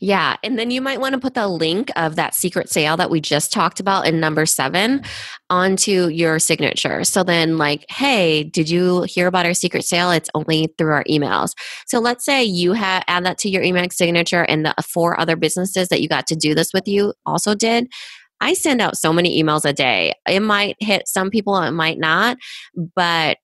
Yeah. 0.00 0.36
And 0.42 0.58
then 0.58 0.70
you 0.70 0.80
might 0.80 1.00
want 1.00 1.14
to 1.14 1.20
put 1.20 1.34
the 1.34 1.48
link 1.48 1.90
of 1.96 2.16
that 2.16 2.34
secret 2.34 2.68
sale 2.68 2.96
that 2.96 3.10
we 3.10 3.20
just 3.20 3.52
talked 3.52 3.80
about 3.80 4.06
in 4.06 4.20
number 4.20 4.46
seven 4.46 5.00
mm-hmm. 5.00 5.32
onto 5.50 6.08
your 6.08 6.38
signature. 6.38 7.04
So 7.04 7.22
then, 7.22 7.56
like, 7.56 7.84
hey, 7.88 8.44
did 8.44 8.68
you 8.68 9.02
hear 9.02 9.26
about 9.26 9.46
our 9.46 9.54
secret 9.54 9.84
sale? 9.84 10.10
It's 10.10 10.30
only 10.34 10.74
through 10.76 10.92
our 10.92 11.04
emails. 11.04 11.52
So 11.86 11.98
let's 11.98 12.24
say 12.24 12.44
you 12.44 12.72
have 12.72 13.04
add 13.08 13.24
that 13.24 13.38
to 13.38 13.50
your 13.50 13.62
email 13.62 13.86
signature 13.90 14.42
and 14.44 14.64
the 14.64 14.74
four 14.82 15.18
other 15.20 15.36
businesses 15.36 15.88
that 15.88 16.00
you 16.00 16.08
got 16.08 16.26
to 16.26 16.36
do 16.36 16.54
this 16.54 16.72
with 16.72 16.88
you 16.88 17.14
also 17.24 17.54
did. 17.54 17.88
I 18.40 18.54
send 18.54 18.80
out 18.80 18.98
so 18.98 19.12
many 19.12 19.42
emails 19.42 19.64
a 19.64 19.72
day. 19.72 20.14
It 20.28 20.40
might 20.40 20.76
hit 20.80 21.08
some 21.08 21.30
people, 21.30 21.56
it 21.62 21.70
might 21.70 21.98
not, 21.98 22.36
but 22.94 23.38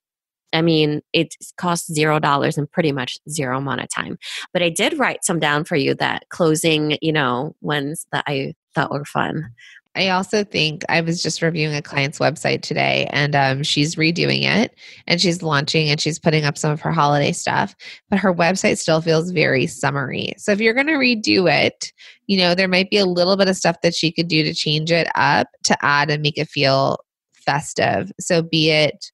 I 0.52 0.62
mean, 0.62 1.00
it 1.12 1.34
costs 1.56 1.92
zero 1.92 2.18
dollars 2.18 2.58
and 2.58 2.70
pretty 2.70 2.92
much 2.92 3.18
zero 3.28 3.58
amount 3.58 3.82
of 3.82 3.88
time. 3.88 4.18
But 4.52 4.62
I 4.62 4.68
did 4.68 4.98
write 4.98 5.24
some 5.24 5.38
down 5.38 5.64
for 5.64 5.76
you 5.76 5.94
that 5.94 6.24
closing, 6.28 6.98
you 7.00 7.12
know, 7.12 7.54
ones 7.60 8.06
that 8.12 8.24
I 8.26 8.54
thought 8.74 8.92
were 8.92 9.04
fun. 9.04 9.50
I 9.94 10.08
also 10.08 10.42
think 10.42 10.84
I 10.88 11.02
was 11.02 11.22
just 11.22 11.42
reviewing 11.42 11.74
a 11.74 11.82
client's 11.82 12.18
website 12.18 12.62
today 12.62 13.08
and 13.10 13.34
um, 13.34 13.62
she's 13.62 13.96
redoing 13.96 14.42
it 14.42 14.74
and 15.06 15.20
she's 15.20 15.42
launching 15.42 15.90
and 15.90 16.00
she's 16.00 16.18
putting 16.18 16.44
up 16.44 16.56
some 16.56 16.72
of 16.72 16.80
her 16.80 16.92
holiday 16.92 17.32
stuff, 17.32 17.74
but 18.08 18.18
her 18.18 18.32
website 18.32 18.78
still 18.78 19.02
feels 19.02 19.30
very 19.30 19.66
summery. 19.66 20.32
So 20.38 20.52
if 20.52 20.60
you're 20.60 20.72
going 20.72 20.86
to 20.86 20.94
redo 20.94 21.50
it, 21.50 21.92
you 22.26 22.38
know, 22.38 22.54
there 22.54 22.68
might 22.68 22.88
be 22.88 22.96
a 22.96 23.04
little 23.04 23.36
bit 23.36 23.48
of 23.48 23.56
stuff 23.56 23.76
that 23.82 23.94
she 23.94 24.10
could 24.10 24.28
do 24.28 24.42
to 24.42 24.54
change 24.54 24.90
it 24.90 25.08
up 25.14 25.48
to 25.64 25.76
add 25.84 26.10
and 26.10 26.22
make 26.22 26.38
it 26.38 26.48
feel 26.48 26.98
festive. 27.34 28.10
So 28.18 28.42
be 28.42 28.70
it, 28.70 29.12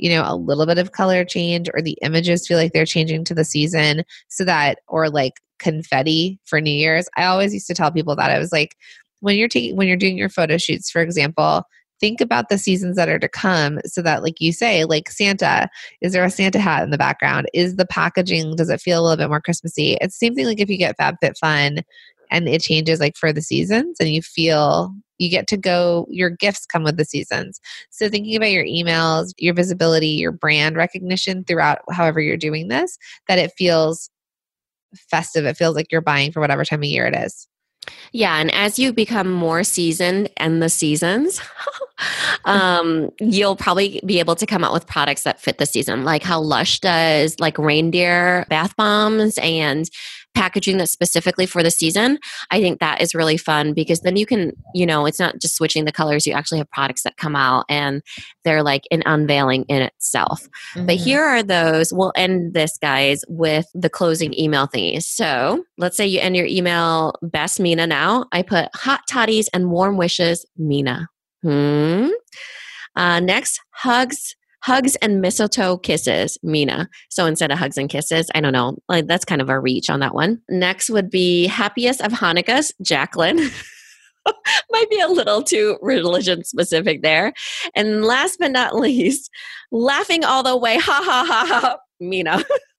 you 0.00 0.10
know, 0.10 0.24
a 0.26 0.36
little 0.36 0.66
bit 0.66 0.78
of 0.78 0.92
color 0.92 1.24
change 1.24 1.68
or 1.74 1.82
the 1.82 1.98
images 2.02 2.46
feel 2.46 2.58
like 2.58 2.72
they're 2.72 2.86
changing 2.86 3.24
to 3.24 3.34
the 3.34 3.44
season 3.44 4.04
so 4.28 4.44
that, 4.44 4.78
or 4.88 5.08
like 5.08 5.34
confetti 5.58 6.38
for 6.44 6.60
New 6.60 6.70
Year's. 6.70 7.08
I 7.16 7.24
always 7.26 7.52
used 7.52 7.66
to 7.66 7.74
tell 7.74 7.92
people 7.92 8.16
that. 8.16 8.30
I 8.30 8.38
was 8.38 8.52
like, 8.52 8.76
when 9.20 9.36
you're 9.36 9.48
taking 9.48 9.76
when 9.76 9.86
you're 9.86 9.96
doing 9.96 10.18
your 10.18 10.28
photo 10.28 10.58
shoots 10.58 10.90
for 10.90 11.00
example 11.00 11.64
think 12.00 12.20
about 12.20 12.48
the 12.48 12.58
seasons 12.58 12.96
that 12.96 13.08
are 13.08 13.18
to 13.18 13.28
come 13.28 13.78
so 13.84 14.00
that 14.00 14.22
like 14.22 14.40
you 14.40 14.52
say 14.52 14.84
like 14.84 15.10
santa 15.10 15.68
is 16.00 16.12
there 16.12 16.24
a 16.24 16.30
santa 16.30 16.58
hat 16.58 16.82
in 16.82 16.90
the 16.90 16.98
background? 16.98 17.46
Is 17.54 17.76
the 17.76 17.86
packaging 17.86 18.56
does 18.56 18.70
it 18.70 18.80
feel 18.80 19.00
a 19.00 19.02
little 19.02 19.18
bit 19.18 19.28
more 19.28 19.40
christmassy? 19.40 19.98
It's 20.00 20.18
the 20.18 20.26
same 20.26 20.34
thing 20.34 20.46
like 20.46 20.60
if 20.60 20.70
you 20.70 20.78
get 20.78 20.98
fabfitfun 20.98 21.82
and 22.30 22.48
it 22.48 22.62
changes 22.62 23.00
like 23.00 23.16
for 23.16 23.32
the 23.32 23.42
seasons 23.42 23.98
and 24.00 24.08
you 24.08 24.22
feel 24.22 24.94
you 25.20 25.28
get 25.28 25.46
to 25.48 25.56
go 25.56 26.06
your 26.10 26.30
gifts 26.30 26.66
come 26.66 26.82
with 26.82 26.96
the 26.96 27.04
seasons. 27.04 27.60
So 27.90 28.08
thinking 28.08 28.36
about 28.36 28.50
your 28.50 28.64
emails 28.64 29.32
your 29.38 29.54
visibility 29.54 30.08
your 30.08 30.32
brand 30.32 30.76
recognition 30.76 31.44
throughout 31.44 31.78
however 31.90 32.20
you're 32.20 32.36
doing 32.36 32.68
this 32.68 32.98
that 33.28 33.38
it 33.38 33.52
feels 33.56 34.10
festive. 34.96 35.44
It 35.44 35.56
feels 35.56 35.76
like 35.76 35.92
you're 35.92 36.00
buying 36.00 36.32
for 36.32 36.40
whatever 36.40 36.64
time 36.64 36.80
of 36.80 36.84
year 36.84 37.06
it 37.06 37.14
is. 37.14 37.46
Yeah, 38.12 38.36
and 38.36 38.52
as 38.52 38.78
you 38.78 38.92
become 38.92 39.30
more 39.30 39.64
seasoned 39.64 40.30
in 40.38 40.60
the 40.60 40.68
seasons, 40.68 41.40
um, 42.44 43.10
you'll 43.20 43.56
probably 43.56 44.00
be 44.04 44.18
able 44.18 44.36
to 44.36 44.46
come 44.46 44.64
out 44.64 44.72
with 44.72 44.86
products 44.86 45.22
that 45.22 45.40
fit 45.40 45.58
the 45.58 45.66
season, 45.66 46.04
like 46.04 46.22
how 46.22 46.40
Lush 46.40 46.80
does, 46.80 47.38
like 47.40 47.56
reindeer 47.56 48.46
bath 48.50 48.76
bombs 48.76 49.38
and 49.38 49.88
packaging 50.34 50.78
that's 50.78 50.92
specifically 50.92 51.46
for 51.46 51.62
the 51.62 51.70
season. 51.70 52.18
I 52.50 52.60
think 52.60 52.80
that 52.80 53.00
is 53.00 53.14
really 53.14 53.36
fun 53.36 53.74
because 53.74 54.00
then 54.00 54.16
you 54.16 54.26
can, 54.26 54.52
you 54.74 54.86
know, 54.86 55.06
it's 55.06 55.18
not 55.18 55.40
just 55.40 55.56
switching 55.56 55.84
the 55.84 55.92
colors. 55.92 56.26
You 56.26 56.32
actually 56.32 56.58
have 56.58 56.70
products 56.70 57.02
that 57.02 57.16
come 57.16 57.34
out 57.36 57.64
and 57.68 58.02
they're 58.44 58.62
like 58.62 58.84
an 58.90 59.02
unveiling 59.06 59.64
in 59.68 59.82
itself. 59.82 60.48
But 60.74 60.96
Mhm. 60.96 61.04
here 61.04 61.22
are 61.24 61.42
those. 61.42 61.92
We'll 61.92 62.12
end 62.16 62.54
this, 62.54 62.78
guys, 62.80 63.22
with 63.28 63.66
the 63.74 63.90
closing 63.90 64.38
email 64.38 64.66
thingies. 64.66 65.02
So 65.02 65.64
let's 65.78 65.96
say 65.96 66.06
you 66.06 66.20
end 66.20 66.36
your 66.36 66.46
email, 66.46 67.14
best 67.22 67.60
Minna 67.60 67.86
now. 67.86 68.26
I 68.32 68.42
put 68.42 68.68
hot 68.74 69.00
toddies 69.10 69.48
and 69.52 69.70
warm 69.70 69.96
wishes, 69.96 70.46
Minna. 70.56 71.08
Hmm. 71.42 72.08
Uh, 72.96 73.20
next, 73.20 73.60
hugs. 73.70 74.36
Hugs 74.62 74.96
and 74.96 75.20
mistletoe 75.20 75.78
kisses, 75.78 76.38
Minna. 76.42 76.88
So 77.08 77.26
instead 77.26 77.50
of 77.50 77.58
hugs 77.58 77.78
and 77.78 77.88
kisses, 77.88 78.30
I 78.34 78.40
don't 78.40 78.52
know. 78.52 78.76
Like 78.88 79.06
that's 79.06 79.24
kind 79.24 79.40
of 79.40 79.48
a 79.48 79.58
reach 79.58 79.88
on 79.88 80.00
that 80.00 80.14
one. 80.14 80.40
Next 80.48 80.90
would 80.90 81.10
be 81.10 81.46
happiest 81.46 82.00
of 82.02 82.12
Hanukkahs, 82.12 82.72
Jacqueline. 82.82 83.50
Might 84.70 84.90
be 84.90 85.00
a 85.00 85.08
little 85.08 85.42
too 85.42 85.78
religion 85.80 86.44
specific 86.44 87.02
there. 87.02 87.32
And 87.74 88.04
last 88.04 88.38
but 88.38 88.50
not 88.50 88.74
least, 88.78 89.30
laughing 89.70 90.24
all 90.24 90.42
the 90.42 90.56
way, 90.56 90.76
ha 90.78 91.02
ha 91.04 91.24
ha 91.26 91.46
ha, 91.60 91.78
Minna. 92.00 92.44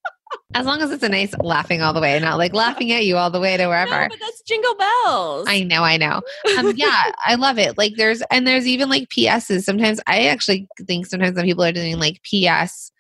As 0.54 0.66
long 0.66 0.82
as 0.82 0.92
it's 0.92 1.04
a 1.04 1.08
nice 1.10 1.34
laughing 1.38 1.82
all 1.82 1.94
the 1.94 2.02
way, 2.02 2.20
not 2.20 2.38
like 2.38 2.54
laughing 2.54 2.92
at 2.92 3.06
you 3.06 3.16
all 3.16 3.30
the 3.32 3.40
way 3.40 3.56
to 3.56 3.68
wherever. 3.68 3.90
No, 4.02 4.08
but 4.10 4.20
that's 4.20 4.42
jingle 4.42 4.76
bells. 4.76 5.48
I 5.48 5.64
know, 5.64 5.84
I 5.84 5.96
know. 5.96 6.22
Um, 6.58 6.74
yeah, 6.76 7.12
I 7.26 7.36
love 7.36 7.58
it. 7.58 7.78
Like 7.78 7.94
there's 7.96 8.22
and 8.32 8.46
there's 8.46 8.68
even 8.68 8.90
like 8.90 9.10
PSs. 9.10 9.64
Sometimes 9.64 10.02
I 10.08 10.28
actually 10.28 10.68
think 10.86 11.06
sometimes 11.06 11.38
when 11.38 11.46
people 11.46 11.64
are 11.64 11.72
doing 11.72 12.00
like 12.00 12.22
PS, 12.24 12.92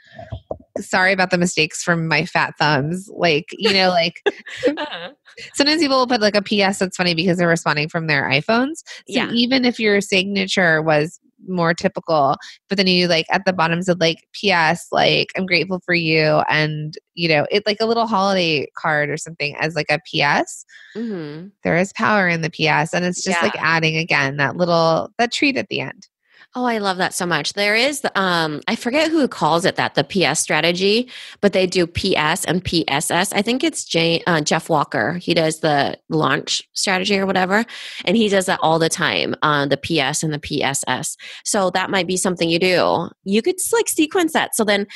sorry 0.79 1.11
about 1.11 1.29
the 1.32 1.38
mistakes 1.38 1.84
from 1.84 2.07
my 2.07 2.25
fat 2.25 2.53
thumbs. 2.57 3.09
Like, 3.13 3.47
you 3.51 3.73
know, 3.73 3.89
like 3.89 4.21
Uh-huh. 4.67 5.09
sometimes 5.53 5.82
people 5.82 5.97
will 5.97 6.07
put 6.07 6.21
like 6.21 6.36
a 6.36 6.41
PS 6.41 6.79
that's 6.79 6.95
funny 6.97 7.13
because 7.13 7.38
they're 7.38 7.47
responding 7.47 7.89
from 7.89 8.07
their 8.07 8.29
iPhones. 8.29 8.84
So 9.09 9.19
Yeah. 9.19 9.32
even 9.32 9.65
if 9.65 9.79
your 9.79 9.99
signature 9.99 10.82
was 10.82 11.19
more 11.47 11.73
typical, 11.73 12.37
but 12.69 12.77
then 12.77 12.87
you 12.87 13.07
like 13.07 13.25
at 13.31 13.45
the 13.45 13.53
bottom 13.53 13.81
said 13.81 13.99
like 13.99 14.27
PS, 14.33 14.87
like 14.91 15.31
I'm 15.37 15.45
grateful 15.45 15.79
for 15.85 15.93
you, 15.93 16.41
and 16.49 16.95
you 17.13 17.27
know 17.27 17.45
it 17.51 17.65
like 17.65 17.81
a 17.81 17.85
little 17.85 18.07
holiday 18.07 18.67
card 18.77 19.09
or 19.09 19.17
something 19.17 19.55
as 19.57 19.75
like 19.75 19.89
a 19.89 19.99
PS. 19.99 20.65
Mhm. 20.95 21.51
There 21.63 21.77
is 21.77 21.93
power 21.93 22.27
in 22.27 22.41
the 22.41 22.49
PS, 22.49 22.93
and 22.93 23.05
it's 23.05 23.23
just 23.23 23.41
like 23.41 23.55
adding 23.59 23.97
again 23.97 24.37
that 24.37 24.55
little 24.57 25.09
that 25.17 25.31
treat 25.31 25.57
at 25.57 25.67
the 25.69 25.81
end. 25.81 26.07
Oh, 26.54 26.66
I 26.66 26.80
love 26.80 26.97
that 26.97 27.14
so 27.14 27.26
much. 27.26 27.54
There 27.54 27.78
is, 27.78 28.06
um, 28.16 28.60
I 28.68 28.76
forget 28.76 29.10
who 29.10 29.26
calls 29.30 29.64
it 29.64 29.78
that, 29.78 29.95
the 29.95 30.04
PS 30.04 30.41
strategy, 30.41 31.10
but 31.39 31.54
they 31.54 31.66
do 31.66 31.88
PS 31.88 32.43
and 32.43 32.62
PSS. 32.62 33.32
I 33.32 33.41
think 33.41 33.64
it's 33.64 33.86
Jay, 33.86 34.22
uh, 34.28 34.41
Jeff 34.41 34.70
Walker. 34.70 35.14
He 35.14 35.34
does 35.34 35.62
the 35.62 35.97
launch 36.10 36.62
strategy 36.74 37.18
or 37.18 37.26
whatever, 37.26 37.64
and 38.04 38.18
he 38.18 38.28
does 38.28 38.47
that 38.47 38.60
all 38.62 38.80
the 38.80 38.89
time, 38.89 39.34
uh, 39.41 39.66
the 39.66 39.78
PS 39.78 40.24
and 40.24 40.34
the 40.34 40.39
PSS. 40.39 41.16
So 41.45 41.70
that 41.70 41.89
might 41.89 42.08
be 42.08 42.18
something 42.18 42.49
you 42.49 42.60
do. 42.60 43.08
You 43.24 43.41
could 43.41 43.56
like 43.72 43.88
sequence 43.88 44.34
that. 44.34 44.54
So 44.54 44.66
then, 44.66 44.88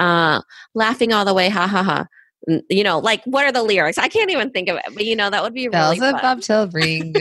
uh, 0.00 0.42
laughing 0.74 1.12
all 1.12 1.24
the 1.24 1.34
way, 1.34 1.48
ha 1.48 1.68
ha 1.68 1.84
ha. 1.84 2.06
You 2.68 2.84
know, 2.84 2.98
like 2.98 3.24
what 3.24 3.46
are 3.46 3.52
the 3.52 3.62
lyrics? 3.62 3.96
I 3.96 4.08
can't 4.08 4.30
even 4.30 4.50
think 4.50 4.68
of 4.68 4.76
it, 4.76 4.84
but 4.92 5.04
you 5.06 5.16
know, 5.16 5.30
that 5.30 5.42
would 5.42 5.54
be 5.54 5.68
Bells 5.68 5.98
really 5.98 6.12
of 6.12 6.20
bobtail 6.20 6.68
ring. 6.68 7.14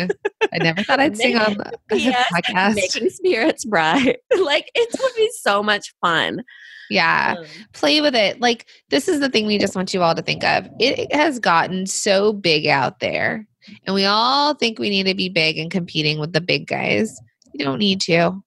I 0.53 0.57
never 0.57 0.84
thought 0.84 0.99
I'd 0.99 1.15
sing 1.15 1.38
on 1.38 1.55
a 1.61 1.95
Yes, 1.95 2.30
podcast. 2.34 2.76
Making 2.76 3.09
spirits 3.09 3.63
bright. 3.63 4.17
like 4.38 4.69
it 4.76 4.89
would 5.01 5.15
be 5.15 5.30
so 5.39 5.63
much 5.63 5.93
fun. 6.01 6.43
yeah. 6.89 7.36
Um, 7.39 7.45
play 7.71 8.01
with 8.01 8.15
it. 8.15 8.41
Like 8.41 8.67
this 8.89 9.07
is 9.07 9.21
the 9.21 9.30
thing 9.30 9.45
we 9.45 9.57
just 9.57 9.76
want 9.76 9.93
you 9.93 10.01
all 10.03 10.13
to 10.13 10.21
think 10.21 10.43
of. 10.43 10.67
It 10.80 11.13
has 11.15 11.39
gotten 11.39 11.86
so 11.86 12.34
big 12.34 12.67
out 12.67 12.99
there, 12.99 13.47
and 13.86 13.95
we 13.95 14.03
all 14.03 14.55
think 14.55 14.78
we 14.78 14.89
need 14.89 15.05
to 15.07 15.15
be 15.15 15.30
big 15.30 15.57
and 15.57 15.71
competing 15.71 16.19
with 16.19 16.34
the 16.34 16.41
big 16.41 16.67
guys. 16.67 17.17
You 17.53 17.63
don't 17.63 17.80
need 17.80 18.01
to. 18.01 18.43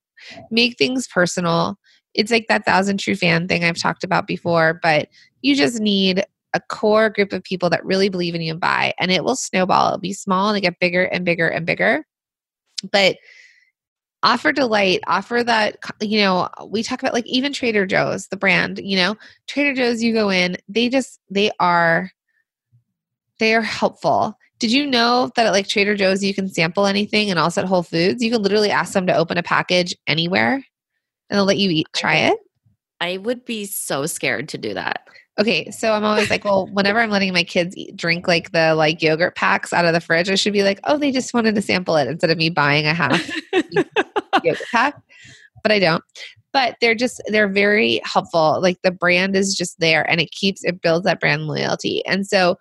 Make 0.51 0.77
things 0.77 1.09
personal. 1.09 1.79
It's 2.13 2.31
like 2.31 2.47
that 2.49 2.67
thousand 2.67 2.99
true 2.99 3.15
fan 3.15 3.49
thing 3.49 3.65
I've 3.65 3.81
talked 3.81 4.05
about 4.05 4.27
before, 4.27 4.79
but 4.83 5.09
you 5.43 5.55
just 5.55 5.81
need 5.81 6.25
a 6.55 6.61
core 6.69 7.11
group 7.11 7.33
of 7.33 7.43
people 7.43 7.71
that 7.71 7.85
really 7.85 8.09
believe 8.09 8.35
in 8.35 8.41
you 8.41 8.53
and 8.53 8.61
buy, 8.61 8.95
and 8.99 9.11
it 9.11 9.25
will 9.25 9.37
snowball. 9.37 9.89
It'll 9.89 9.99
be 9.99 10.13
small 10.13 10.49
and 10.49 10.59
it 10.59 10.63
get 10.63 10.81
bigger 10.81 11.05
and 11.05 11.25
bigger 11.25 11.49
and 11.49 11.67
bigger. 11.67 12.05
But 12.91 13.17
offer 14.23 14.51
delight 14.51 15.01
offer 15.07 15.45
that 15.45 15.77
you 16.01 16.19
know 16.19 16.49
we 16.69 16.83
talk 16.83 17.01
about 17.01 17.13
like 17.13 17.27
even 17.27 17.53
trader 17.53 17.85
joe's 17.87 18.27
the 18.29 18.37
brand 18.37 18.81
you 18.83 18.97
know 18.97 19.15
trader 19.47 19.75
joe's 19.75 20.03
you 20.03 20.13
go 20.13 20.31
in 20.31 20.57
they 20.69 20.89
just 20.89 21.21
they 21.31 21.51
are 21.61 22.11
they 23.39 23.55
are 23.55 23.61
helpful 23.61 24.37
did 24.59 24.73
you 24.73 24.87
know 24.87 25.31
that 25.37 25.47
at 25.47 25.53
like 25.53 25.69
trader 25.69 25.95
joe's 25.95 26.25
you 26.25 26.35
can 26.35 26.49
sample 26.49 26.87
anything 26.87 27.31
and 27.31 27.39
also 27.39 27.61
at 27.61 27.69
whole 27.69 27.83
foods 27.83 28.23
you 28.23 28.31
can 28.31 28.43
literally 28.43 28.71
ask 28.71 28.95
them 28.95 29.07
to 29.07 29.15
open 29.15 29.37
a 29.37 29.43
package 29.43 29.95
anywhere 30.07 30.55
and 30.55 30.65
they'll 31.39 31.45
let 31.45 31.59
you 31.59 31.71
eat 31.71 31.87
try 31.95 32.17
it 32.17 32.39
I 33.01 33.19
would 33.19 33.45
be 33.45 33.67
so 33.67 34.07
scared 34.07 34.49
to 34.51 34.59
do 34.59 34.75
that. 34.75 35.07
Okay 35.39 35.71
so 35.71 35.93
i'm 35.93 36.05
always 36.05 36.31
like 36.31 36.45
well 36.45 36.67
whenever 36.69 37.01
i'm 37.01 37.11
letting 37.11 37.33
my 37.33 37.45
kids 37.45 37.77
eat, 37.77 37.95
drink 37.97 38.27
like 38.27 38.53
the 38.53 38.75
like 38.75 39.03
yogurt 39.03 39.35
packs 39.37 39.73
out 39.73 39.85
of 39.85 39.93
the 39.93 40.01
fridge 40.01 40.31
i 40.31 40.35
should 40.35 40.53
be 40.53 40.63
like 40.63 40.81
oh 40.85 40.97
they 40.97 41.11
just 41.11 41.35
wanted 41.35 41.55
to 41.55 41.63
sample 41.63 41.97
it 41.97 42.09
instead 42.09 42.31
of 42.31 42.39
me 42.39 42.49
buying 42.49 42.87
a 42.87 42.95
half 42.95 43.31
yoga 44.45 44.61
pack, 44.71 45.01
but 45.63 45.73
I 45.73 45.79
don't. 45.79 46.03
But 46.53 46.77
they're 46.81 46.95
just 46.95 47.21
they're 47.27 47.49
very 47.49 48.01
helpful. 48.05 48.61
Like 48.63 48.79
the 48.83 48.91
brand 48.91 49.37
is 49.37 49.55
just 49.55 49.79
there, 49.79 50.09
and 50.11 50.21
it 50.21 50.31
keeps 50.31 50.65
it 50.65 50.81
builds 50.81 51.05
that 51.05 51.21
brand 51.21 51.47
loyalty. 51.47 52.05
And 52.07 52.27
so 52.27 52.57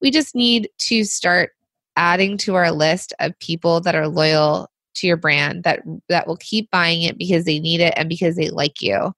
we 0.00 0.10
just 0.10 0.34
need 0.34 0.68
to 0.78 1.04
start 1.04 1.50
adding 1.96 2.36
to 2.38 2.54
our 2.54 2.70
list 2.70 3.12
of 3.20 3.38
people 3.40 3.80
that 3.80 3.94
are 3.94 4.08
loyal 4.08 4.70
to 4.94 5.06
your 5.06 5.16
brand 5.16 5.64
that 5.64 5.80
that 6.08 6.26
will 6.26 6.36
keep 6.36 6.70
buying 6.70 7.02
it 7.02 7.18
because 7.18 7.44
they 7.44 7.58
need 7.58 7.80
it 7.80 7.94
and 7.96 8.08
because 8.08 8.36
they 8.36 8.50
like 8.50 8.82
you. 8.82 9.12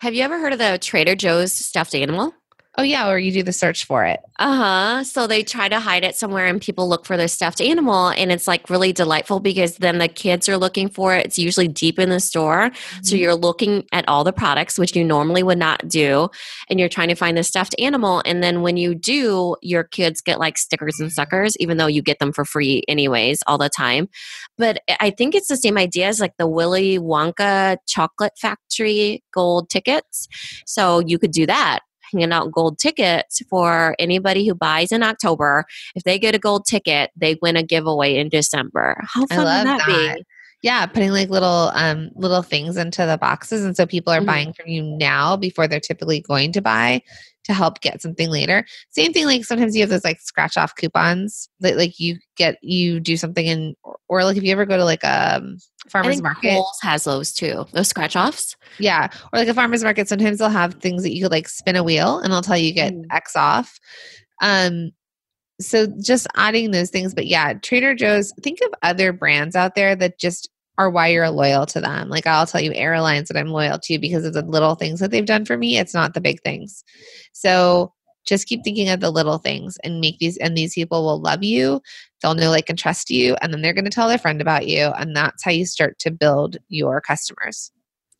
Have 0.00 0.14
you 0.14 0.22
ever 0.22 0.38
heard 0.38 0.52
of 0.52 0.58
the 0.58 0.78
Trader 0.78 1.14
Joe's 1.14 1.52
stuffed 1.52 1.94
animal? 1.94 2.34
Oh 2.78 2.82
yeah, 2.82 3.08
or 3.08 3.18
you 3.18 3.32
do 3.32 3.42
the 3.42 3.54
search 3.54 3.86
for 3.86 4.04
it. 4.04 4.20
Uh 4.38 4.56
huh. 4.56 5.04
So 5.04 5.26
they 5.26 5.42
try 5.42 5.66
to 5.66 5.80
hide 5.80 6.04
it 6.04 6.14
somewhere, 6.14 6.44
and 6.44 6.60
people 6.60 6.86
look 6.88 7.06
for 7.06 7.16
their 7.16 7.28
stuffed 7.28 7.62
animal, 7.62 8.08
and 8.08 8.30
it's 8.30 8.46
like 8.46 8.68
really 8.68 8.92
delightful 8.92 9.40
because 9.40 9.78
then 9.78 9.96
the 9.96 10.08
kids 10.08 10.46
are 10.46 10.58
looking 10.58 10.90
for 10.90 11.14
it. 11.14 11.24
It's 11.24 11.38
usually 11.38 11.68
deep 11.68 11.98
in 11.98 12.10
the 12.10 12.20
store, 12.20 12.70
mm-hmm. 12.70 13.02
so 13.02 13.16
you're 13.16 13.34
looking 13.34 13.86
at 13.92 14.06
all 14.08 14.24
the 14.24 14.32
products 14.32 14.78
which 14.78 14.94
you 14.94 15.04
normally 15.04 15.42
would 15.42 15.56
not 15.56 15.88
do, 15.88 16.28
and 16.68 16.78
you're 16.78 16.90
trying 16.90 17.08
to 17.08 17.14
find 17.14 17.38
the 17.38 17.44
stuffed 17.44 17.74
animal. 17.78 18.22
And 18.26 18.42
then 18.42 18.60
when 18.60 18.76
you 18.76 18.94
do, 18.94 19.56
your 19.62 19.84
kids 19.84 20.20
get 20.20 20.38
like 20.38 20.58
stickers 20.58 21.00
and 21.00 21.10
suckers, 21.10 21.56
even 21.56 21.78
though 21.78 21.86
you 21.86 22.02
get 22.02 22.18
them 22.18 22.32
for 22.32 22.44
free 22.44 22.82
anyways 22.88 23.40
all 23.46 23.56
the 23.56 23.70
time. 23.70 24.08
But 24.58 24.82
I 25.00 25.10
think 25.10 25.34
it's 25.34 25.48
the 25.48 25.56
same 25.56 25.78
idea 25.78 26.08
as 26.08 26.20
like 26.20 26.36
the 26.38 26.46
Willy 26.46 26.98
Wonka 26.98 27.78
chocolate 27.88 28.34
factory 28.38 29.22
gold 29.32 29.70
tickets. 29.70 30.28
So 30.66 30.98
you 30.98 31.18
could 31.18 31.30
do 31.30 31.46
that 31.46 31.80
handing 32.16 32.32
out 32.32 32.52
gold 32.52 32.78
tickets 32.78 33.42
for 33.48 33.94
anybody 33.98 34.46
who 34.46 34.54
buys 34.54 34.92
in 34.92 35.02
October. 35.02 35.64
If 35.94 36.04
they 36.04 36.18
get 36.18 36.34
a 36.34 36.38
gold 36.38 36.66
ticket, 36.66 37.10
they 37.16 37.38
win 37.40 37.56
a 37.56 37.62
giveaway 37.62 38.16
in 38.16 38.28
December. 38.28 39.02
How 39.02 39.26
fun 39.26 39.38
would 39.38 39.46
that, 39.46 39.78
that, 39.86 40.16
be? 40.16 40.24
Yeah, 40.62 40.86
putting 40.86 41.12
like 41.12 41.28
little 41.28 41.70
um 41.74 42.10
little 42.14 42.42
things 42.42 42.76
into 42.76 43.06
the 43.06 43.18
boxes 43.18 43.64
and 43.64 43.76
so 43.76 43.86
people 43.86 44.12
are 44.12 44.18
mm-hmm. 44.18 44.26
buying 44.26 44.52
from 44.52 44.68
you 44.68 44.82
now 44.82 45.36
before 45.36 45.68
they're 45.68 45.80
typically 45.80 46.20
going 46.20 46.52
to 46.52 46.62
buy 46.62 47.02
to 47.46 47.54
help 47.54 47.80
get 47.80 48.02
something 48.02 48.28
later. 48.28 48.64
Same 48.90 49.12
thing 49.12 49.24
like 49.24 49.44
sometimes 49.44 49.74
you 49.74 49.82
have 49.82 49.90
those 49.90 50.04
like 50.04 50.20
scratch 50.20 50.56
off 50.56 50.74
coupons 50.74 51.48
that 51.60 51.76
like 51.76 51.98
you 51.98 52.18
get 52.36 52.58
you 52.62 53.00
do 53.00 53.16
something 53.16 53.46
in 53.46 53.74
or 54.08 54.24
like 54.24 54.36
if 54.36 54.42
you 54.42 54.52
ever 54.52 54.66
go 54.66 54.76
to 54.76 54.84
like 54.84 55.04
a 55.04 55.36
um, 55.36 55.56
farmers 55.88 56.20
market 56.20 56.50
Kohl's 56.50 56.78
has 56.82 57.04
those 57.04 57.32
too. 57.32 57.66
Those 57.72 57.88
scratch 57.88 58.16
offs. 58.16 58.56
Yeah. 58.78 59.08
Or 59.32 59.38
like 59.38 59.48
a 59.48 59.54
farmers 59.54 59.84
market 59.84 60.08
sometimes 60.08 60.38
they'll 60.38 60.48
have 60.48 60.74
things 60.74 61.02
that 61.04 61.14
you 61.14 61.22
could 61.22 61.32
like 61.32 61.48
spin 61.48 61.76
a 61.76 61.84
wheel 61.84 62.18
and 62.18 62.32
they'll 62.32 62.42
tell 62.42 62.58
you 62.58 62.72
get 62.72 62.92
mm. 62.92 63.04
X 63.10 63.36
off. 63.36 63.78
Um 64.42 64.90
so 65.60 65.86
just 66.02 66.26
adding 66.36 66.72
those 66.72 66.90
things 66.90 67.14
but 67.14 67.26
yeah, 67.26 67.54
Trader 67.54 67.94
Joe's 67.94 68.32
think 68.42 68.58
of 68.64 68.74
other 68.82 69.12
brands 69.12 69.54
out 69.54 69.74
there 69.74 69.94
that 69.96 70.18
just 70.18 70.50
are 70.78 70.90
why 70.90 71.08
you're 71.08 71.30
loyal 71.30 71.66
to 71.66 71.80
them. 71.80 72.08
Like 72.08 72.26
I'll 72.26 72.46
tell 72.46 72.60
you 72.60 72.72
airlines 72.74 73.28
that 73.28 73.36
I'm 73.36 73.48
loyal 73.48 73.78
to 73.78 73.98
because 73.98 74.24
of 74.24 74.34
the 74.34 74.42
little 74.42 74.74
things 74.74 75.00
that 75.00 75.10
they've 75.10 75.24
done 75.24 75.44
for 75.44 75.56
me. 75.56 75.78
It's 75.78 75.94
not 75.94 76.14
the 76.14 76.20
big 76.20 76.42
things. 76.42 76.84
So 77.32 77.92
just 78.26 78.48
keep 78.48 78.64
thinking 78.64 78.88
of 78.88 79.00
the 79.00 79.10
little 79.10 79.38
things 79.38 79.78
and 79.84 80.00
make 80.00 80.18
these 80.18 80.36
and 80.38 80.56
these 80.56 80.74
people 80.74 81.04
will 81.04 81.20
love 81.20 81.42
you. 81.42 81.80
They'll 82.20 82.34
know 82.34 82.50
like 82.50 82.68
and 82.68 82.78
trust 82.78 83.10
you 83.10 83.36
and 83.40 83.52
then 83.52 83.62
they're 83.62 83.72
going 83.72 83.84
to 83.84 83.90
tell 83.90 84.08
their 84.08 84.18
friend 84.18 84.40
about 84.40 84.66
you 84.66 84.86
and 84.98 85.14
that's 85.14 85.44
how 85.44 85.52
you 85.52 85.64
start 85.64 85.98
to 86.00 86.10
build 86.10 86.56
your 86.68 87.00
customers. 87.00 87.70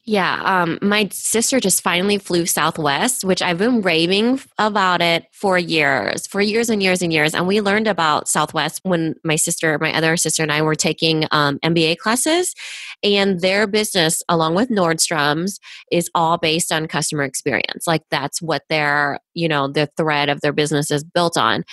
Yeah, 0.08 0.40
um, 0.44 0.78
my 0.82 1.08
sister 1.10 1.58
just 1.58 1.82
finally 1.82 2.18
flew 2.18 2.46
Southwest, 2.46 3.24
which 3.24 3.42
I've 3.42 3.58
been 3.58 3.82
raving 3.82 4.40
about 4.56 5.02
it 5.02 5.26
for 5.32 5.58
years, 5.58 6.28
for 6.28 6.40
years 6.40 6.70
and 6.70 6.80
years 6.80 7.02
and 7.02 7.12
years. 7.12 7.34
And 7.34 7.48
we 7.48 7.60
learned 7.60 7.88
about 7.88 8.28
Southwest 8.28 8.78
when 8.84 9.16
my 9.24 9.34
sister, 9.34 9.76
my 9.80 9.92
other 9.92 10.16
sister, 10.16 10.44
and 10.44 10.52
I 10.52 10.62
were 10.62 10.76
taking 10.76 11.24
um, 11.32 11.58
MBA 11.58 11.98
classes. 11.98 12.54
And 13.02 13.40
their 13.40 13.66
business, 13.66 14.22
along 14.28 14.54
with 14.54 14.68
Nordstrom's, 14.68 15.58
is 15.90 16.08
all 16.14 16.38
based 16.38 16.70
on 16.70 16.86
customer 16.86 17.24
experience. 17.24 17.88
Like 17.88 18.02
that's 18.08 18.40
what 18.40 18.62
their, 18.68 19.18
you 19.34 19.48
know, 19.48 19.66
the 19.66 19.88
thread 19.96 20.28
of 20.28 20.40
their 20.40 20.52
business 20.52 20.92
is 20.92 21.02
built 21.02 21.36
on. 21.36 21.64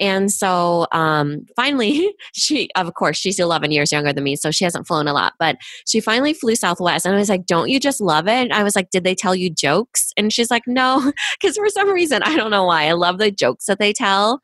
And 0.00 0.32
so 0.32 0.86
um, 0.92 1.44
finally, 1.56 2.14
she, 2.32 2.70
of 2.74 2.94
course, 2.94 3.18
she's 3.18 3.38
11 3.38 3.70
years 3.70 3.92
younger 3.92 4.14
than 4.14 4.24
me, 4.24 4.34
so 4.36 4.50
she 4.50 4.64
hasn't 4.64 4.86
flown 4.86 5.08
a 5.08 5.12
lot, 5.12 5.34
but 5.38 5.56
she 5.86 6.00
finally 6.00 6.32
flew 6.32 6.56
Southwest. 6.56 7.04
And 7.04 7.14
I 7.14 7.18
was 7.18 7.28
like, 7.28 7.44
don't 7.44 7.68
you 7.68 7.81
just 7.82 8.00
love 8.00 8.26
it? 8.26 8.32
And 8.32 8.52
I 8.52 8.62
was 8.62 8.76
like, 8.76 8.90
did 8.90 9.04
they 9.04 9.14
tell 9.14 9.34
you 9.34 9.50
jokes? 9.50 10.12
And 10.16 10.32
she's 10.32 10.50
like, 10.50 10.62
no, 10.66 11.12
because 11.40 11.56
for 11.56 11.68
some 11.68 11.90
reason, 11.90 12.22
I 12.22 12.36
don't 12.36 12.50
know 12.50 12.64
why. 12.64 12.84
I 12.84 12.92
love 12.92 13.18
the 13.18 13.30
jokes 13.30 13.66
that 13.66 13.78
they 13.78 13.92
tell. 13.92 14.40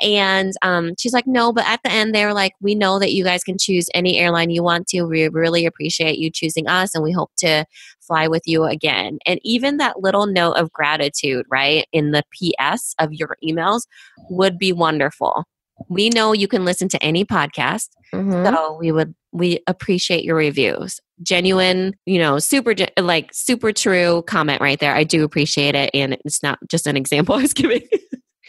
And 0.00 0.52
um, 0.62 0.92
she's 0.98 1.12
like, 1.12 1.26
no, 1.26 1.52
but 1.52 1.66
at 1.66 1.80
the 1.82 1.90
end, 1.90 2.14
they 2.14 2.24
were 2.24 2.32
like, 2.32 2.52
we 2.60 2.74
know 2.74 2.98
that 2.98 3.12
you 3.12 3.24
guys 3.24 3.44
can 3.44 3.58
choose 3.58 3.88
any 3.94 4.18
airline 4.18 4.50
you 4.50 4.62
want 4.62 4.86
to. 4.88 5.02
We 5.02 5.28
really 5.28 5.66
appreciate 5.66 6.18
you 6.18 6.30
choosing 6.30 6.66
us, 6.68 6.94
and 6.94 7.02
we 7.02 7.12
hope 7.12 7.30
to 7.38 7.64
fly 8.00 8.28
with 8.28 8.42
you 8.46 8.64
again. 8.64 9.18
And 9.26 9.40
even 9.42 9.78
that 9.78 10.00
little 10.00 10.26
note 10.26 10.52
of 10.52 10.72
gratitude, 10.72 11.46
right, 11.50 11.86
in 11.92 12.10
the 12.10 12.24
PS 12.32 12.94
of 12.98 13.12
your 13.12 13.36
emails 13.44 13.82
would 14.30 14.58
be 14.58 14.72
wonderful. 14.72 15.44
We 15.88 16.08
know 16.10 16.32
you 16.32 16.48
can 16.48 16.64
listen 16.64 16.88
to 16.90 17.02
any 17.02 17.24
podcast, 17.24 17.88
mm-hmm. 18.12 18.44
so 18.44 18.76
we 18.78 18.92
would 18.92 19.14
we 19.32 19.58
appreciate 19.66 20.24
your 20.24 20.36
reviews. 20.36 21.00
Genuine 21.22 21.94
you 22.06 22.18
know 22.18 22.38
super 22.38 22.74
like 22.98 23.30
super 23.32 23.72
true 23.72 24.22
comment 24.26 24.60
right 24.60 24.78
there. 24.78 24.94
I 24.94 25.04
do 25.04 25.24
appreciate 25.24 25.74
it 25.74 25.90
and 25.94 26.14
it's 26.24 26.42
not 26.42 26.58
just 26.68 26.86
an 26.86 26.96
example 27.04 27.34
i 27.34 27.42
was 27.42 27.54
giving 27.54 27.82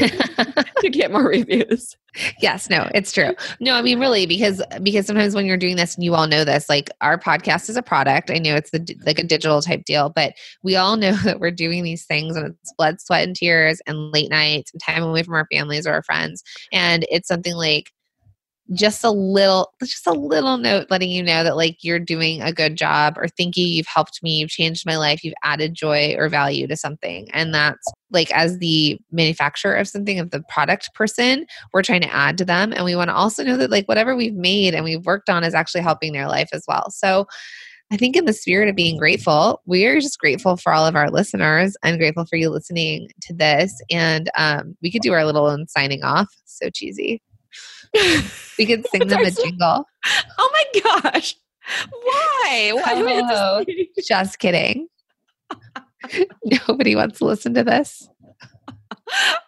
to 0.81 0.91
get 0.91 1.13
more 1.13 1.29
reviews. 1.29 1.97
Yes 2.41 2.69
no 2.69 2.91
it's 2.95 3.13
true. 3.13 3.35
No 3.61 3.75
i 3.75 3.83
mean 3.83 3.99
really 3.99 4.27
because 4.27 4.63
because 4.83 5.07
sometimes 5.07 5.35
when 5.35 5.47
you're 5.47 5.57
doing 5.57 5.77
this 5.77 5.95
and 5.95 6.05
you 6.05 6.15
all 6.15 6.27
know 6.27 6.45
this 6.45 6.69
like 6.69 6.91
our 7.01 7.19
podcast 7.19 7.71
is 7.71 7.77
a 7.77 7.83
product. 7.83 8.31
I 8.31 8.39
know 8.39 8.55
it's 8.55 8.71
the 8.71 8.97
like 9.07 9.19
a 9.19 9.25
digital 9.25 9.63
type 9.63 9.85
deal 9.85 10.11
but 10.11 10.35
we 10.63 10.77
all 10.77 10.97
know 10.97 11.13
that 11.25 11.41
we're 11.41 11.51
doing 11.51 11.85
these 11.85 12.05
things 12.05 12.37
and 12.37 12.47
it's 12.47 12.73
blood 12.75 13.01
sweat 13.01 13.27
and 13.27 13.37
tears 13.37 13.81
and 13.87 14.13
late 14.13 14.31
nights 14.31 14.73
and 14.73 14.81
time 14.83 15.03
away 15.03 15.23
from 15.23 15.35
our 15.35 15.47
families 15.51 15.87
or 15.87 15.93
our 15.93 16.03
friends. 16.03 16.43
And 16.73 17.07
it's 17.11 17.29
something 17.29 17.55
like 17.55 17.91
just 18.73 19.05
a 19.05 19.11
little 19.11 19.73
just 19.83 20.07
a 20.07 20.13
little 20.13 20.57
note 20.57 20.87
letting 20.91 21.11
you 21.11 21.23
know 21.23 21.45
that 21.45 21.57
like 21.57 21.79
you're 21.83 21.99
doing 21.99 22.41
a 22.41 22.53
good 22.53 22.77
job 22.77 23.15
or 23.17 23.29
thinking 23.29 23.67
you 23.67 23.75
you've 23.75 23.87
helped 23.87 24.23
me 24.23 24.39
you've 24.39 24.51
changed 24.51 24.87
my 24.87 24.97
life 24.97 25.25
you've 25.25 25.35
added 25.43 25.75
joy 25.75 26.15
or 26.17 26.29
value 26.29 26.67
to 26.67 26.77
something 26.77 27.29
and 27.33 27.55
that's 27.55 27.87
like 28.11 28.31
as 28.33 28.59
the 28.59 28.99
manufacturer 29.11 29.75
of 29.75 29.89
something 29.89 30.19
of 30.19 30.31
the 30.31 30.43
product 30.49 30.91
person 30.95 31.47
we're 31.73 31.83
trying 31.83 32.01
to 32.01 32.13
add 32.13 32.39
to 32.39 32.45
them 32.45 32.73
and 32.73 32.85
we 32.85 32.97
want 32.97 33.09
to 33.09 33.15
also 33.15 33.43
know 33.43 33.57
that 33.57 33.71
like 33.71 33.87
whatever 33.89 34.15
we've 34.15 34.35
made 34.35 34.75
and 34.75 34.85
we've 34.85 35.05
worked 35.05 35.29
on 35.29 35.45
is 35.45 35.55
actually 35.55 35.83
helping 35.83 36.13
their 36.13 36.29
life 36.29 36.49
as 36.53 36.65
well 36.69 36.91
so 36.91 37.27
I 37.91 37.99
think, 37.99 38.17
in 38.17 38.25
the 38.25 38.33
spirit 38.33 38.71
of 38.71 38.75
being 38.75 38.97
grateful, 38.97 39.61
we 39.67 39.85
are 39.85 40.01
just 40.01 40.19
grateful 40.19 40.57
for 40.57 40.73
all 40.73 40.87
of 40.87 40.97
our 40.97 41.11
listeners 41.11 41.77
and 41.85 41.99
grateful 41.99 42.25
for 42.25 42.37
you 42.37 42.49
listening 42.49 43.11
to 43.21 43.35
this. 43.35 43.79
And 43.91 44.31
um, 44.39 44.75
we 44.81 44.91
could 44.91 45.03
do 45.03 45.13
our 45.13 45.27
little 45.27 45.47
own 45.47 45.69
signing 45.69 46.03
off. 46.03 46.35
So 46.47 46.71
cheesy. 46.71 47.21
We 48.59 48.67
could 48.67 48.87
sing 48.89 49.07
them 49.09 49.21
a 49.21 49.31
jingle. 49.31 49.87
Oh 50.39 50.51
my 50.53 50.81
gosh. 50.81 51.37
Why? 51.91 52.73
Why 52.75 53.23
oh, 53.31 53.65
just 54.03 54.39
kidding. 54.39 54.89
Nobody 56.45 56.97
wants 56.97 57.19
to 57.19 57.25
listen 57.25 57.55
to 57.55 57.65
this. 57.65 58.09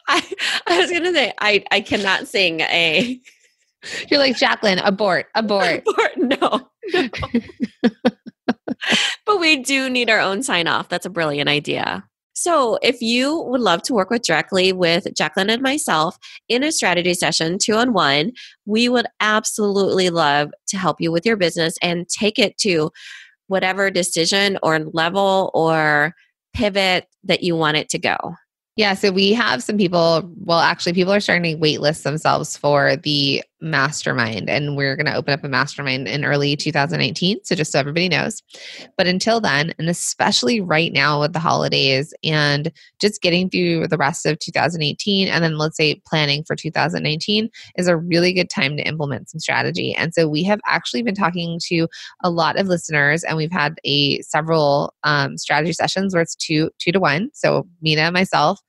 I, 0.09 0.23
I 0.67 0.79
was 0.79 0.91
gonna 0.91 1.13
say 1.13 1.33
I, 1.41 1.65
I 1.71 1.81
cannot 1.81 2.29
sing 2.29 2.61
a 2.61 3.21
You're 4.09 4.21
like 4.21 4.37
Jacqueline, 4.37 4.79
abort, 4.79 5.27
abort. 5.35 5.83
abort 5.89 6.17
no. 6.17 6.69
no. 6.93 7.09
but 9.27 9.41
we 9.41 9.57
do 9.63 9.91
need 9.91 10.11
our 10.11 10.21
own 10.21 10.43
sign 10.43 10.67
off. 10.67 10.89
That's 10.89 11.07
a 11.07 11.11
brilliant 11.11 11.49
idea. 11.49 12.05
So, 12.35 12.79
if 12.83 13.01
you 13.01 13.43
would 13.43 13.61
love 13.61 13.83
to 13.83 13.95
work 13.95 14.11
with 14.11 14.23
directly 14.23 14.73
with 14.73 15.07
Jacqueline 15.15 15.51
and 15.51 15.63
myself 15.63 16.19
in 16.49 16.65
a 16.65 16.73
strategy 16.73 17.15
session, 17.15 17.59
two 17.59 17.75
on 17.75 17.93
one, 17.93 18.33
we 18.67 18.89
would 18.89 19.07
absolutely 19.21 20.11
love 20.11 20.51
to 20.69 20.77
help 20.77 21.01
you 21.01 21.13
with 21.13 21.25
your 21.25 21.37
business 21.37 21.77
and 21.81 22.09
take 22.09 22.39
it 22.39 22.59
to 22.59 22.91
whatever 23.47 23.91
decision 23.91 24.59
or 24.63 24.81
level 24.81 25.51
or 25.55 26.15
pivot 26.55 27.07
that 27.23 27.43
you 27.43 27.55
want 27.55 27.77
it 27.77 27.89
to 27.91 27.99
go. 27.99 28.17
Yeah, 28.77 28.95
so 28.95 29.13
we 29.13 29.33
have 29.35 29.63
some 29.63 29.77
people, 29.77 30.29
well, 30.45 30.59
actually, 30.59 30.95
people 30.95 31.13
are 31.13 31.21
starting 31.21 31.55
to 31.55 31.63
waitlist 31.63 32.03
themselves 32.03 32.57
for 32.57 32.97
the 32.97 33.45
mastermind 33.65 34.49
and 34.51 34.77
we're 34.77 34.95
going 34.95 35.07
to 35.07 35.15
open 35.15 35.33
up 35.33 35.43
a 35.43 35.49
mastermind 35.49 36.07
in 36.07 36.25
early 36.25 36.55
2019 36.55 37.43
so 37.43 37.55
just 37.55 37.73
so 37.73 37.81
everybody 37.81 38.09
knows. 38.09 38.43
But 38.97 39.07
until 39.07 39.41
then 39.41 39.73
and 39.79 39.89
especially 39.89 40.61
right 40.61 40.93
now 40.93 41.21
with 41.21 41.33
the 41.33 41.39
holidays 41.39 42.13
and 42.23 42.71
just 43.01 43.23
getting 43.23 43.49
through 43.49 43.89
the 43.89 43.97
rest 43.97 44.27
of 44.27 44.39
2018 44.39 45.29
and 45.29 45.43
then 45.43 45.57
let's 45.57 45.77
say 45.77 46.01
planning 46.07 46.45
for 46.45 46.55
2019 46.55 47.49
is 47.77 47.89
a 47.89 47.97
really 47.97 48.33
good 48.33 48.51
time 48.51 48.77
to 48.77 48.87
implement 48.87 49.31
some 49.31 49.41
strategy. 49.41 49.95
And 49.95 50.13
so 50.15 50.29
we 50.29 50.45
have 50.45 50.61
actually 50.67 51.03
been 51.03 51.15
talking 51.15 51.59
to 51.69 51.89
a 52.23 52.31
lot 52.31 52.59
of 52.59 52.67
listeners 52.67 53.25
and 53.25 53.37
we've 53.37 53.51
had 53.51 53.77
a 53.85 54.21
several 54.21 54.93
um, 55.05 55.39
strategy 55.39 55.73
sessions 55.73 56.15
where 56.15 56.23
it's 56.23 56.37
two 56.37 56.71
two 56.79 56.93
to 56.93 57.01
one. 57.01 57.31
So 57.33 57.67
minna 57.81 58.13
myself 58.13 58.61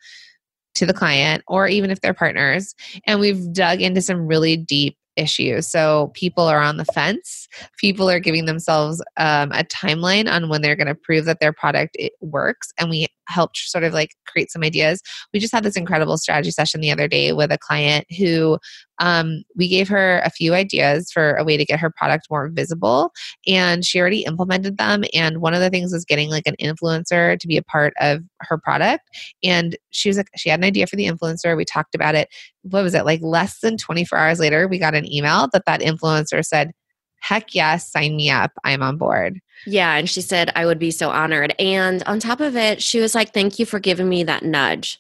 to 0.76 0.86
the 0.86 0.94
client 0.94 1.44
or 1.48 1.68
even 1.68 1.92
if 1.92 2.02
they're 2.02 2.14
partners. 2.14 2.76
And 3.06 3.20
we've 3.20 3.52
dug 3.54 3.82
into 3.82 4.02
some 4.02 4.28
really 4.28 4.58
deep 4.58 4.98
issues. 5.16 5.68
So 5.68 6.12
people 6.14 6.44
are 6.44 6.60
on 6.60 6.78
the 6.78 6.86
fence. 6.86 7.48
People 7.78 8.10
are 8.10 8.20
giving 8.20 8.46
themselves 8.46 9.02
um, 9.18 9.52
a 9.54 9.64
timeline 9.64 10.30
on 10.30 10.50
when 10.50 10.62
they're 10.62 10.76
going 10.76 10.88
to 10.88 10.96
prove 10.96 11.26
that 11.26 11.40
their 11.40 11.54
product 11.54 11.98
works. 12.22 12.74
And 12.78 12.90
we 12.90 13.08
helped 13.28 13.58
sort 13.58 13.84
of 13.84 13.94
like 13.94 14.12
create 14.28 14.52
some 14.52 14.64
ideas. 14.64 15.02
We 15.34 15.40
just 15.40 15.54
had 15.54 15.64
this 15.64 15.78
incredible 15.78 16.18
strategy 16.18 16.52
session 16.52 16.82
the 16.82 16.92
other 16.92 17.08
day 17.08 17.34
with 17.34 17.52
a 17.52 17.58
client 17.58 18.06
who 18.18 18.58
um, 19.00 19.44
we 19.56 19.68
gave 19.68 19.88
her 19.90 20.20
a 20.24 20.30
few 20.30 20.54
ideas 20.54 21.12
for 21.12 21.34
a 21.36 21.44
way 21.44 21.58
to 21.58 21.66
get 21.66 21.80
her 21.80 21.90
product 21.90 22.28
more 22.30 22.50
visible 22.50 23.12
and 23.46 23.86
she 23.86 24.00
already 24.00 24.24
implemented 24.24 24.78
them 24.78 25.04
and 25.14 25.42
one 25.42 25.54
of 25.54 25.60
the 25.60 25.70
things 25.70 25.92
was 25.92 26.06
getting 26.06 26.30
like 26.30 26.48
an 26.48 26.56
influencer 26.62 27.38
to 27.38 27.48
be 27.48 27.58
a 27.58 27.64
part 27.64 27.94
of 28.00 28.22
her 28.42 28.58
product 28.58 29.04
and 29.44 29.78
she 29.92 30.10
was 30.10 30.18
like 30.18 30.30
she 30.38 30.50
had 30.50 30.60
an 30.60 30.66
idea 30.66 30.88
for 30.88 30.96
the 30.96 31.08
influencer 31.08 31.58
we 31.58 31.66
talked 31.66 31.96
about 31.96 32.16
it 32.16 32.30
what 32.62 32.84
was 32.84 32.94
it 32.94 33.06
like 33.06 33.22
less 33.22 33.60
than 33.60 33.78
24 33.78 34.18
hours 34.18 34.40
later 34.40 34.68
we 34.68 34.80
got 34.80 34.96
an 34.96 35.12
email 35.12 35.50
that 35.52 35.66
that 35.66 35.82
influencer 35.82 36.46
said 36.46 36.72
heck 37.20 37.54
yes 37.54 37.92
sign 37.92 38.16
me 38.16 38.30
up 38.30 38.52
i'm 38.64 38.82
on 38.82 38.98
board 38.98 39.40
yeah 39.66 39.96
and 39.96 40.10
she 40.10 40.22
said 40.22 40.52
i 40.56 40.66
would 40.66 40.80
be 40.80 40.92
so 40.92 41.10
honored. 41.10 41.54
And 41.60 42.04
on 42.04 42.20
top 42.20 42.40
of 42.42 42.56
it 42.56 42.82
she 42.82 43.00
was 43.00 43.16
like 43.16 43.34
thank 43.34 43.60
you 43.60 43.66
for 43.66 43.80
giving 43.80 44.10
me 44.10 44.24
that 44.24 44.44
nudge. 44.44 45.00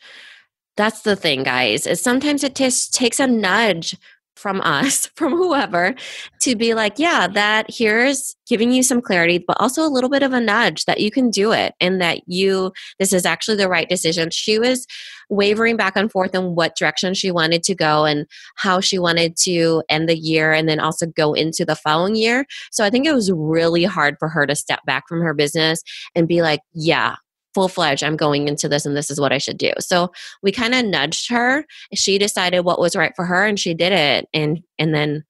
That's 0.77 1.01
the 1.01 1.15
thing, 1.15 1.43
guys, 1.43 1.87
is 1.87 2.01
sometimes 2.01 2.43
it 2.43 2.53
t- 2.53 2.69
takes 2.91 3.19
a 3.19 3.27
nudge 3.27 3.95
from 4.35 4.61
us, 4.61 5.07
from 5.15 5.33
whoever, 5.33 5.95
to 6.41 6.55
be 6.55 6.73
like, 6.73 6.97
yeah, 6.97 7.27
that 7.27 7.65
here's 7.69 8.35
giving 8.47 8.71
you 8.71 8.83
some 8.83 9.01
clarity, 9.01 9.37
but 9.37 9.57
also 9.59 9.85
a 9.85 9.89
little 9.89 10.09
bit 10.09 10.23
of 10.23 10.33
a 10.33 10.39
nudge 10.39 10.85
that 10.85 10.99
you 10.99 11.09
can 11.09 11.29
do 11.29 11.51
it 11.51 11.73
and 11.79 12.01
that 12.01 12.21
you, 12.27 12.71
this 12.99 13.13
is 13.13 13.25
actually 13.25 13.57
the 13.57 13.69
right 13.69 13.89
decision. 13.89 14.29
She 14.29 14.59
was 14.59 14.85
wavering 15.29 15.77
back 15.77 15.95
and 15.95 16.11
forth 16.11 16.35
in 16.35 16.55
what 16.55 16.75
direction 16.75 17.13
she 17.13 17.31
wanted 17.31 17.63
to 17.63 17.75
go 17.75 18.05
and 18.05 18.27
how 18.55 18.79
she 18.79 18.99
wanted 18.99 19.35
to 19.37 19.81
end 19.89 20.07
the 20.07 20.17
year 20.17 20.53
and 20.53 20.69
then 20.69 20.79
also 20.79 21.07
go 21.07 21.33
into 21.33 21.65
the 21.65 21.75
following 21.75 22.15
year. 22.15 22.45
So 22.71 22.83
I 22.83 22.89
think 22.89 23.07
it 23.07 23.13
was 23.13 23.31
really 23.31 23.83
hard 23.83 24.17
for 24.19 24.29
her 24.29 24.45
to 24.45 24.55
step 24.55 24.81
back 24.85 25.07
from 25.07 25.21
her 25.21 25.33
business 25.33 25.81
and 26.13 26.27
be 26.27 26.41
like, 26.41 26.59
yeah, 26.73 27.15
full 27.55 27.69
fledged, 27.69 28.03
I'm 28.03 28.17
going 28.17 28.49
into 28.49 28.69
this 28.69 28.85
and 28.85 28.95
this 28.95 29.09
is 29.09 29.19
what 29.19 29.31
I 29.31 29.39
should 29.39 29.57
do. 29.57 29.71
So 29.79 30.11
we 30.43 30.51
kind 30.51 30.75
of 30.75 30.85
nudged 30.85 31.31
her. 31.31 31.65
She 31.93 32.17
decided 32.17 32.59
what 32.59 32.79
was 32.79 32.95
right 32.95 33.13
for 33.15 33.25
her 33.25 33.45
and 33.45 33.57
she 33.57 33.73
did 33.73 33.93
it. 33.93 34.27
And 34.33 34.61
and 34.77 34.93
then 34.93 35.23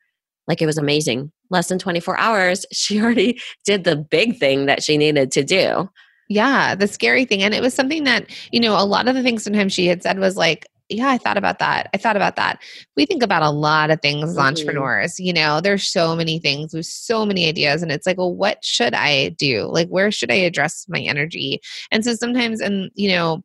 like 0.47 0.61
it 0.61 0.65
was 0.65 0.80
amazing. 0.80 1.32
Less 1.51 1.69
than 1.69 1.78
24 1.78 2.17
hours, 2.17 2.65
she 2.73 2.99
already 2.99 3.39
did 3.63 3.86
the 3.86 3.95
big 3.95 4.39
thing 4.39 4.65
that 4.65 4.84
she 4.84 4.97
needed 4.97 5.32
to 5.34 5.43
do. 5.43 5.89
Yeah, 6.28 6.73
the 6.73 6.88
scary 6.88 7.23
thing. 7.26 7.43
And 7.43 7.53
it 7.53 7.61
was 7.61 7.76
something 7.76 8.03
that, 8.05 8.28
you 8.51 8.59
know, 8.59 8.73
a 8.73 8.84
lot 8.84 9.07
of 9.07 9.13
the 9.13 9.21
things 9.21 9.43
sometimes 9.43 9.73
she 9.73 9.86
had 9.86 10.01
said 10.01 10.17
was 10.17 10.36
like, 10.36 10.65
yeah, 10.89 11.09
I 11.09 11.17
thought 11.17 11.38
about 11.38 11.59
that. 11.59 11.89
I 11.93 11.97
thought 11.97 12.15
about 12.15 12.36
that. 12.36 12.61
We 12.95 13.05
think 13.05 13.23
about 13.23 13.41
a 13.41 13.49
lot 13.49 13.89
of 13.89 14.01
things 14.01 14.23
as 14.23 14.36
mm-hmm. 14.36 14.45
entrepreneurs. 14.45 15.19
You 15.19 15.33
know, 15.33 15.59
there's 15.61 15.83
so 15.83 16.15
many 16.15 16.39
things, 16.39 16.71
there's 16.71 16.89
so 16.89 17.25
many 17.25 17.47
ideas. 17.47 17.81
And 17.81 17.91
it's 17.91 18.05
like, 18.05 18.17
well, 18.17 18.33
what 18.33 18.63
should 18.63 18.93
I 18.93 19.29
do? 19.29 19.63
Like, 19.71 19.89
where 19.89 20.11
should 20.11 20.31
I 20.31 20.36
address 20.36 20.86
my 20.88 20.99
energy? 20.99 21.59
And 21.91 22.03
so 22.03 22.13
sometimes, 22.13 22.61
and, 22.61 22.91
you 22.93 23.09
know, 23.09 23.43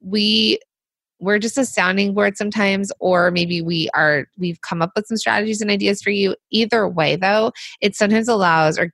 we, 0.00 0.58
we're 1.20 1.38
just 1.38 1.58
a 1.58 1.64
sounding 1.64 2.14
board 2.14 2.36
sometimes 2.36 2.92
or 3.00 3.32
maybe 3.32 3.60
we 3.60 3.88
are 3.92 4.26
we've 4.38 4.60
come 4.60 4.80
up 4.80 4.92
with 4.94 5.04
some 5.06 5.16
strategies 5.16 5.60
and 5.60 5.68
ideas 5.68 6.00
for 6.00 6.10
you 6.10 6.36
either 6.52 6.88
way 6.88 7.16
though 7.16 7.50
it 7.80 7.96
sometimes 7.96 8.28
allows 8.28 8.78
or 8.78 8.92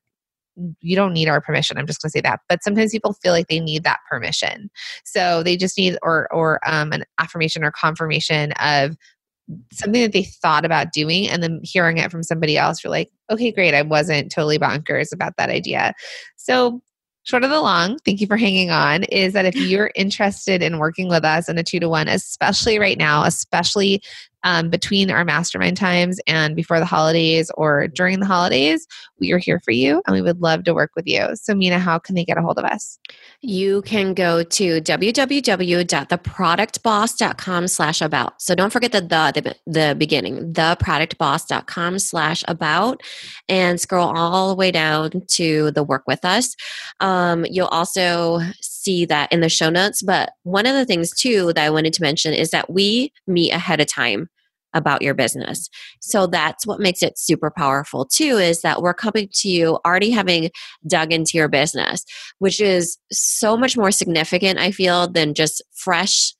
you 0.80 0.94
don't 0.94 1.12
need 1.12 1.28
our 1.28 1.40
permission 1.40 1.76
i'm 1.76 1.86
just 1.86 2.00
going 2.00 2.08
to 2.08 2.12
say 2.12 2.20
that 2.20 2.40
but 2.48 2.62
sometimes 2.62 2.92
people 2.92 3.12
feel 3.14 3.32
like 3.32 3.48
they 3.48 3.60
need 3.60 3.84
that 3.84 3.98
permission. 4.08 4.70
So 5.04 5.42
they 5.42 5.56
just 5.56 5.76
need 5.78 5.98
or 6.02 6.32
or 6.32 6.60
um, 6.66 6.92
an 6.92 7.04
affirmation 7.18 7.64
or 7.64 7.70
confirmation 7.70 8.52
of 8.52 8.96
something 9.72 10.02
that 10.02 10.12
they 10.12 10.22
thought 10.24 10.64
about 10.64 10.92
doing 10.92 11.28
and 11.28 11.42
then 11.42 11.60
hearing 11.62 11.98
it 11.98 12.10
from 12.10 12.22
somebody 12.22 12.56
else 12.56 12.82
you're 12.82 12.90
like 12.90 13.10
okay 13.30 13.52
great 13.52 13.74
i 13.74 13.82
wasn't 13.82 14.32
totally 14.32 14.58
bonkers 14.58 15.12
about 15.12 15.36
that 15.36 15.50
idea. 15.50 15.92
So 16.36 16.80
short 17.24 17.42
of 17.42 17.50
the 17.50 17.60
long, 17.60 17.98
thank 18.04 18.20
you 18.20 18.26
for 18.26 18.36
hanging 18.36 18.70
on, 18.70 19.04
is 19.04 19.32
that 19.32 19.46
if 19.46 19.56
you're 19.56 19.90
interested 19.94 20.62
in 20.62 20.78
working 20.78 21.08
with 21.08 21.24
us 21.24 21.48
in 21.48 21.58
a 21.58 21.62
two 21.62 21.80
to 21.80 21.88
one, 21.88 22.06
especially 22.06 22.78
right 22.78 22.98
now, 22.98 23.24
especially 23.24 24.02
um, 24.44 24.70
between 24.70 25.10
our 25.10 25.24
mastermind 25.24 25.76
times 25.76 26.20
and 26.26 26.54
before 26.54 26.78
the 26.78 26.84
holidays 26.84 27.50
or 27.56 27.88
during 27.88 28.20
the 28.20 28.26
holidays, 28.26 28.86
we 29.18 29.32
are 29.32 29.38
here 29.38 29.58
for 29.60 29.72
you 29.72 30.02
and 30.06 30.14
we 30.14 30.22
would 30.22 30.40
love 30.40 30.62
to 30.64 30.74
work 30.74 30.92
with 30.94 31.06
you. 31.06 31.34
So, 31.34 31.54
Minna, 31.54 31.78
how 31.78 31.98
can 31.98 32.14
they 32.14 32.24
get 32.24 32.36
a 32.36 32.42
hold 32.42 32.58
of 32.58 32.64
us? 32.64 32.98
You 33.40 33.80
can 33.82 34.14
go 34.14 34.42
to 34.42 34.80
www.theproductboss.com 34.80 37.68
slash 37.68 38.00
about. 38.00 38.42
So 38.42 38.54
don't 38.54 38.72
forget 38.72 38.92
the 38.92 39.00
the, 39.00 39.40
the, 39.40 39.56
the 39.66 39.96
beginning, 39.96 40.52
theproductboss.com 40.52 41.98
slash 41.98 42.44
about 42.46 43.02
and 43.48 43.80
scroll 43.80 44.14
all 44.16 44.50
the 44.50 44.54
way 44.54 44.70
down 44.70 45.22
to 45.28 45.70
the 45.70 45.82
work 45.82 46.02
with 46.06 46.22
us. 46.24 46.54
Um, 47.00 47.46
you'll 47.48 47.68
also 47.68 48.40
see 48.60 49.06
that 49.06 49.32
in 49.32 49.40
the 49.40 49.48
show 49.48 49.70
notes. 49.70 50.02
But 50.02 50.32
one 50.42 50.66
of 50.66 50.74
the 50.74 50.84
things 50.84 51.10
too 51.10 51.54
that 51.54 51.64
I 51.64 51.70
wanted 51.70 51.94
to 51.94 52.02
mention 52.02 52.34
is 52.34 52.50
that 52.50 52.70
we 52.70 53.10
meet 53.26 53.52
ahead 53.52 53.80
of 53.80 53.86
time 53.86 54.28
about 54.74 55.02
your 55.02 55.14
business. 55.14 55.70
So 56.00 56.26
that's 56.26 56.66
what 56.66 56.80
makes 56.80 57.02
it 57.02 57.18
super 57.18 57.50
powerful 57.50 58.04
too 58.04 58.36
is 58.36 58.60
that 58.62 58.82
we're 58.82 58.94
coming 58.94 59.28
to 59.32 59.48
you 59.48 59.78
already 59.86 60.10
having 60.10 60.50
dug 60.86 61.12
into 61.12 61.38
your 61.38 61.48
business, 61.48 62.04
which 62.38 62.60
is 62.60 62.98
so 63.12 63.56
much 63.56 63.76
more 63.76 63.90
significant 63.90 64.58
I 64.58 64.72
feel 64.72 65.08
than 65.08 65.34
just 65.34 65.62
fresh, 65.72 66.34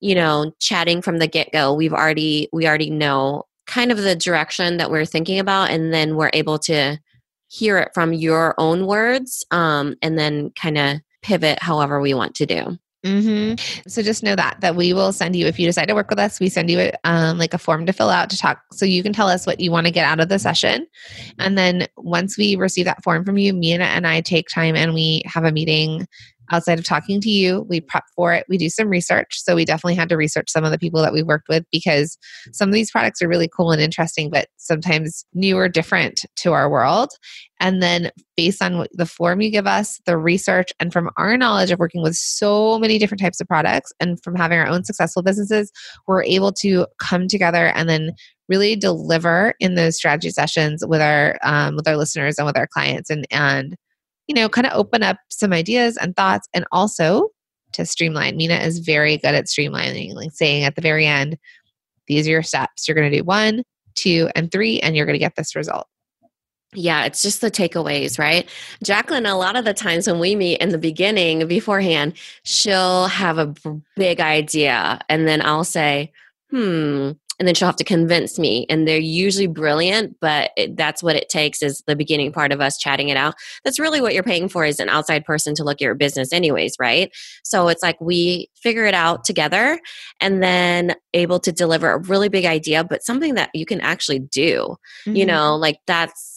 you 0.00 0.14
know, 0.14 0.52
chatting 0.60 1.02
from 1.02 1.18
the 1.18 1.28
get-go. 1.28 1.74
We've 1.74 1.92
already 1.92 2.48
we 2.52 2.66
already 2.66 2.90
know 2.90 3.44
kind 3.66 3.92
of 3.92 3.98
the 3.98 4.16
direction 4.16 4.76
that 4.78 4.90
we're 4.90 5.06
thinking 5.06 5.38
about 5.38 5.70
and 5.70 5.92
then 5.92 6.16
we're 6.16 6.30
able 6.32 6.58
to 6.58 6.98
hear 7.48 7.78
it 7.78 7.90
from 7.94 8.12
your 8.12 8.54
own 8.58 8.86
words 8.86 9.44
um, 9.50 9.94
and 10.02 10.18
then 10.18 10.50
kind 10.50 10.76
of 10.76 10.98
pivot 11.22 11.58
however 11.62 12.00
we 12.00 12.12
want 12.12 12.34
to 12.34 12.46
do. 12.46 12.78
Mm-hmm. 13.04 13.88
So 13.88 14.02
just 14.02 14.22
know 14.22 14.34
that 14.34 14.62
that 14.62 14.76
we 14.76 14.94
will 14.94 15.12
send 15.12 15.36
you 15.36 15.46
if 15.46 15.58
you 15.58 15.66
decide 15.66 15.86
to 15.86 15.94
work 15.94 16.08
with 16.08 16.18
us, 16.18 16.40
we 16.40 16.48
send 16.48 16.70
you 16.70 16.80
a, 16.80 16.92
um, 17.04 17.36
like 17.36 17.52
a 17.52 17.58
form 17.58 17.84
to 17.84 17.92
fill 17.92 18.08
out 18.08 18.30
to 18.30 18.38
talk, 18.38 18.62
so 18.72 18.86
you 18.86 19.02
can 19.02 19.12
tell 19.12 19.28
us 19.28 19.46
what 19.46 19.60
you 19.60 19.70
want 19.70 19.86
to 19.86 19.90
get 19.90 20.06
out 20.06 20.20
of 20.20 20.30
the 20.30 20.38
session, 20.38 20.86
and 21.38 21.58
then 21.58 21.86
once 21.98 22.38
we 22.38 22.56
receive 22.56 22.86
that 22.86 23.02
form 23.04 23.22
from 23.24 23.36
you, 23.36 23.52
Minna 23.52 23.84
and 23.84 24.06
I 24.06 24.22
take 24.22 24.48
time 24.48 24.74
and 24.74 24.94
we 24.94 25.22
have 25.26 25.44
a 25.44 25.52
meeting 25.52 26.08
outside 26.50 26.78
of 26.78 26.84
talking 26.84 27.20
to 27.20 27.30
you. 27.30 27.66
We 27.68 27.80
prep 27.80 28.04
for 28.14 28.32
it. 28.32 28.46
We 28.48 28.58
do 28.58 28.68
some 28.68 28.88
research. 28.88 29.40
So 29.42 29.54
we 29.54 29.64
definitely 29.64 29.94
had 29.94 30.08
to 30.10 30.16
research 30.16 30.50
some 30.50 30.64
of 30.64 30.70
the 30.70 30.78
people 30.78 31.02
that 31.02 31.12
we've 31.12 31.26
worked 31.26 31.48
with 31.48 31.64
because 31.70 32.18
some 32.52 32.68
of 32.68 32.74
these 32.74 32.90
products 32.90 33.22
are 33.22 33.28
really 33.28 33.48
cool 33.48 33.72
and 33.72 33.80
interesting, 33.80 34.30
but 34.30 34.48
sometimes 34.56 35.24
new 35.34 35.56
or 35.56 35.68
different 35.68 36.24
to 36.36 36.52
our 36.52 36.70
world. 36.70 37.10
And 37.60 37.82
then 37.82 38.10
based 38.36 38.62
on 38.62 38.86
the 38.92 39.06
form 39.06 39.40
you 39.40 39.50
give 39.50 39.66
us, 39.66 40.00
the 40.06 40.18
research, 40.18 40.72
and 40.80 40.92
from 40.92 41.10
our 41.16 41.36
knowledge 41.36 41.70
of 41.70 41.78
working 41.78 42.02
with 42.02 42.16
so 42.16 42.78
many 42.78 42.98
different 42.98 43.20
types 43.20 43.40
of 43.40 43.46
products 43.46 43.92
and 44.00 44.22
from 44.22 44.34
having 44.34 44.58
our 44.58 44.66
own 44.66 44.84
successful 44.84 45.22
businesses, 45.22 45.70
we're 46.06 46.24
able 46.24 46.52
to 46.52 46.86
come 46.98 47.28
together 47.28 47.68
and 47.68 47.88
then 47.88 48.12
really 48.48 48.76
deliver 48.76 49.54
in 49.60 49.74
those 49.74 49.96
strategy 49.96 50.30
sessions 50.30 50.84
with 50.86 51.00
our 51.00 51.38
um, 51.42 51.76
with 51.76 51.88
our 51.88 51.96
listeners 51.96 52.36
and 52.38 52.46
with 52.46 52.56
our 52.56 52.66
clients 52.66 53.08
and 53.08 53.26
and 53.30 53.76
you 54.26 54.34
know, 54.34 54.48
kind 54.48 54.66
of 54.66 54.72
open 54.72 55.02
up 55.02 55.18
some 55.28 55.52
ideas 55.52 55.96
and 55.96 56.16
thoughts 56.16 56.48
and 56.54 56.64
also 56.72 57.28
to 57.72 57.84
streamline. 57.84 58.36
Minna 58.36 58.56
is 58.56 58.78
very 58.78 59.16
good 59.16 59.34
at 59.34 59.46
streamlining, 59.46 60.14
like 60.14 60.32
saying 60.32 60.64
at 60.64 60.76
the 60.76 60.82
very 60.82 61.06
end, 61.06 61.36
these 62.06 62.26
are 62.26 62.30
your 62.30 62.42
steps. 62.42 62.86
You're 62.86 62.94
going 62.94 63.10
to 63.10 63.18
do 63.18 63.24
one, 63.24 63.62
two, 63.94 64.28
and 64.34 64.50
three, 64.50 64.80
and 64.80 64.96
you're 64.96 65.06
going 65.06 65.14
to 65.14 65.18
get 65.18 65.36
this 65.36 65.56
result. 65.56 65.86
Yeah, 66.76 67.04
it's 67.04 67.22
just 67.22 67.40
the 67.40 67.50
takeaways, 67.50 68.18
right? 68.18 68.48
Jacqueline, 68.82 69.26
a 69.26 69.36
lot 69.36 69.54
of 69.56 69.64
the 69.64 69.74
times 69.74 70.08
when 70.08 70.18
we 70.18 70.34
meet 70.34 70.60
in 70.60 70.70
the 70.70 70.78
beginning 70.78 71.46
beforehand, 71.46 72.14
she'll 72.42 73.06
have 73.06 73.38
a 73.38 73.54
big 73.96 74.20
idea, 74.20 75.00
and 75.08 75.28
then 75.28 75.40
I'll 75.40 75.64
say, 75.64 76.12
hmm, 76.50 77.12
and 77.38 77.48
then 77.48 77.54
she'll 77.54 77.68
have 77.68 77.76
to 77.76 77.84
convince 77.84 78.38
me 78.38 78.66
and 78.68 78.86
they're 78.86 78.98
usually 78.98 79.46
brilliant 79.46 80.16
but 80.20 80.50
it, 80.56 80.76
that's 80.76 81.02
what 81.02 81.16
it 81.16 81.28
takes 81.28 81.62
is 81.62 81.82
the 81.86 81.96
beginning 81.96 82.32
part 82.32 82.52
of 82.52 82.60
us 82.60 82.78
chatting 82.78 83.08
it 83.08 83.16
out 83.16 83.34
that's 83.64 83.78
really 83.78 84.00
what 84.00 84.14
you're 84.14 84.22
paying 84.22 84.48
for 84.48 84.64
is 84.64 84.80
an 84.80 84.88
outside 84.88 85.24
person 85.24 85.54
to 85.54 85.64
look 85.64 85.76
at 85.76 85.80
your 85.80 85.94
business 85.94 86.32
anyways 86.32 86.74
right 86.78 87.10
so 87.42 87.68
it's 87.68 87.82
like 87.82 88.00
we 88.00 88.48
figure 88.54 88.84
it 88.84 88.94
out 88.94 89.24
together 89.24 89.80
and 90.20 90.42
then 90.42 90.94
able 91.12 91.38
to 91.38 91.52
deliver 91.52 91.90
a 91.90 91.98
really 91.98 92.28
big 92.28 92.44
idea 92.44 92.84
but 92.84 93.04
something 93.04 93.34
that 93.34 93.50
you 93.54 93.66
can 93.66 93.80
actually 93.80 94.18
do 94.18 94.76
mm-hmm. 95.06 95.16
you 95.16 95.26
know 95.26 95.56
like 95.56 95.78
that's 95.86 96.33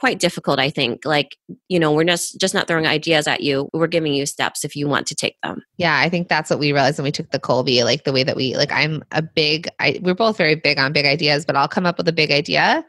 quite 0.00 0.18
difficult 0.18 0.58
i 0.58 0.70
think 0.70 1.04
like 1.04 1.36
you 1.68 1.78
know 1.78 1.92
we're 1.92 2.04
just 2.04 2.40
just 2.40 2.54
not 2.54 2.66
throwing 2.66 2.86
ideas 2.86 3.28
at 3.28 3.42
you 3.42 3.68
we're 3.72 3.86
giving 3.86 4.14
you 4.14 4.26
steps 4.26 4.64
if 4.64 4.74
you 4.74 4.88
want 4.88 5.06
to 5.06 5.14
take 5.14 5.36
them 5.42 5.62
yeah 5.76 6.00
i 6.00 6.08
think 6.08 6.28
that's 6.28 6.50
what 6.50 6.58
we 6.58 6.72
realized 6.72 6.98
when 6.98 7.04
we 7.04 7.12
took 7.12 7.30
the 7.30 7.38
Kolbe 7.38 7.84
like 7.84 8.04
the 8.04 8.12
way 8.12 8.22
that 8.24 8.36
we 8.36 8.56
like 8.56 8.72
i'm 8.72 9.04
a 9.12 9.22
big 9.22 9.68
I, 9.78 10.00
we're 10.02 10.14
both 10.14 10.36
very 10.36 10.54
big 10.54 10.78
on 10.78 10.92
big 10.92 11.06
ideas 11.06 11.44
but 11.44 11.54
i'll 11.54 11.68
come 11.68 11.86
up 11.86 11.98
with 11.98 12.08
a 12.08 12.12
big 12.12 12.32
idea 12.32 12.84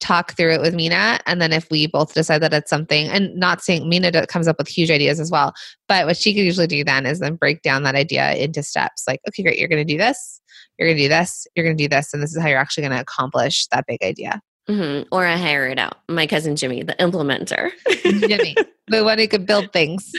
talk 0.00 0.36
through 0.36 0.52
it 0.52 0.60
with 0.60 0.74
Minna. 0.74 1.18
And 1.26 1.40
then 1.40 1.52
if 1.52 1.70
we 1.70 1.86
both 1.86 2.14
decide 2.14 2.42
that 2.42 2.52
it's 2.52 2.70
something, 2.70 3.08
and 3.08 3.34
not 3.34 3.62
saying 3.62 3.88
Minna 3.88 4.26
comes 4.26 4.46
up 4.46 4.56
with 4.58 4.68
huge 4.68 4.90
ideas 4.90 5.18
as 5.18 5.30
well, 5.30 5.54
but 5.88 6.06
what 6.06 6.16
she 6.16 6.34
could 6.34 6.44
usually 6.44 6.66
do 6.66 6.84
then 6.84 7.06
is 7.06 7.18
then 7.20 7.36
break 7.36 7.62
down 7.62 7.82
that 7.84 7.94
idea 7.94 8.34
into 8.34 8.62
steps 8.62 9.04
like, 9.08 9.20
okay, 9.28 9.42
great, 9.42 9.58
you're 9.58 9.68
going 9.68 9.84
to 9.84 9.92
do 9.92 9.98
this, 9.98 10.40
you're 10.78 10.86
going 10.86 10.96
to 10.96 11.02
do 11.02 11.08
this, 11.08 11.46
you're 11.54 11.64
going 11.64 11.76
to 11.76 11.82
do 11.82 11.88
this, 11.88 12.12
and 12.12 12.22
this 12.22 12.34
is 12.34 12.42
how 12.42 12.48
you're 12.48 12.58
actually 12.58 12.82
going 12.82 12.96
to 12.96 13.00
accomplish 13.00 13.66
that 13.68 13.84
big 13.88 14.02
idea. 14.02 14.40
Mm-hmm. 14.68 15.08
Or 15.12 15.24
I 15.24 15.36
hire 15.36 15.66
it 15.68 15.78
out. 15.78 15.98
My 16.08 16.26
cousin 16.26 16.56
Jimmy, 16.56 16.82
the 16.82 16.94
implementer. 16.94 17.70
Jimmy, 18.02 18.56
the 18.88 19.04
one 19.04 19.18
who 19.18 19.28
could 19.28 19.46
build 19.46 19.72
things 19.72 20.12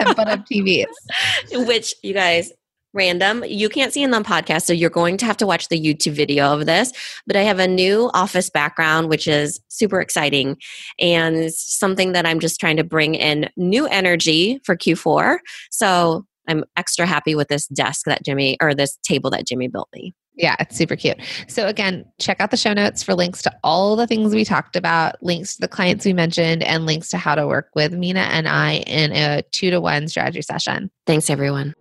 and 0.00 0.16
put 0.16 0.28
up 0.28 0.40
TVs. 0.46 0.86
Which 1.66 1.94
you 2.02 2.12
guys, 2.12 2.52
random. 2.94 3.44
You 3.46 3.68
can't 3.68 3.92
see 3.92 4.02
in 4.02 4.10
the 4.10 4.20
podcast, 4.20 4.62
so 4.62 4.72
you're 4.72 4.90
going 4.90 5.16
to 5.18 5.24
have 5.24 5.36
to 5.38 5.46
watch 5.46 5.68
the 5.68 5.80
YouTube 5.80 6.12
video 6.12 6.52
of 6.52 6.66
this. 6.66 6.92
But 7.26 7.36
I 7.36 7.42
have 7.42 7.58
a 7.58 7.68
new 7.68 8.10
office 8.12 8.50
background, 8.50 9.08
which 9.08 9.26
is 9.26 9.60
super 9.68 10.00
exciting 10.00 10.56
and 10.98 11.52
something 11.52 12.12
that 12.12 12.26
I'm 12.26 12.40
just 12.40 12.60
trying 12.60 12.76
to 12.76 12.84
bring 12.84 13.14
in 13.14 13.48
new 13.56 13.86
energy 13.86 14.60
for 14.64 14.76
Q4. 14.76 15.38
So 15.70 16.26
I'm 16.48 16.64
extra 16.76 17.06
happy 17.06 17.34
with 17.34 17.48
this 17.48 17.66
desk 17.68 18.06
that 18.06 18.24
Jimmy 18.24 18.56
or 18.60 18.74
this 18.74 18.98
table 19.02 19.30
that 19.30 19.46
Jimmy 19.46 19.68
built 19.68 19.88
me. 19.94 20.12
Yeah, 20.42 20.56
it's 20.58 20.76
super 20.76 20.96
cute. 20.96 21.18
So, 21.46 21.68
again, 21.68 22.04
check 22.18 22.40
out 22.40 22.50
the 22.50 22.56
show 22.56 22.72
notes 22.72 23.00
for 23.00 23.14
links 23.14 23.42
to 23.42 23.52
all 23.62 23.94
the 23.94 24.08
things 24.08 24.34
we 24.34 24.44
talked 24.44 24.74
about, 24.74 25.22
links 25.22 25.54
to 25.54 25.60
the 25.60 25.68
clients 25.68 26.04
we 26.04 26.12
mentioned, 26.12 26.64
and 26.64 26.84
links 26.84 27.10
to 27.10 27.16
how 27.16 27.36
to 27.36 27.46
work 27.46 27.70
with 27.76 27.92
Minna 27.92 28.22
and 28.22 28.48
I 28.48 28.78
in 28.88 29.12
a 29.12 29.42
two 29.52 29.70
to 29.70 29.80
one 29.80 30.08
strategy 30.08 30.42
session. 30.42 30.90
Thanks, 31.06 31.30
everyone. 31.30 31.74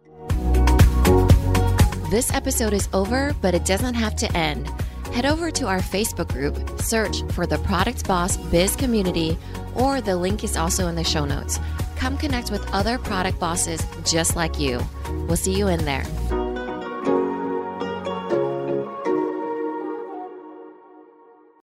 This 2.12 2.32
episode 2.34 2.74
is 2.74 2.88
over, 2.94 3.34
but 3.42 3.56
it 3.56 3.66
doesn't 3.66 3.96
have 3.96 4.16
to 4.18 4.32
end. 4.38 4.70
Head 5.12 5.26
over 5.26 5.50
to 5.50 5.66
our 5.66 5.80
Facebook 5.80 6.32
group, 6.32 6.80
search 6.80 7.24
for 7.32 7.48
the 7.48 7.58
Product 7.60 8.08
Boss 8.08 8.38
Biz 8.38 8.76
Community, 8.76 9.40
or 9.74 10.02
the 10.02 10.16
link 10.16 10.44
is 10.44 10.56
also 10.56 10.88
in 10.88 10.94
the 10.94 11.04
show 11.04 11.26
notes. 11.26 11.60
Come 11.96 12.16
connect 12.16 12.52
with 12.52 12.72
other 12.74 13.00
product 13.00 13.40
bosses 13.40 13.84
just 14.06 14.36
like 14.36 14.60
you. 14.60 14.82
We'll 15.28 15.36
see 15.36 15.58
you 15.58 15.68
in 15.68 15.84
there. 15.86 16.06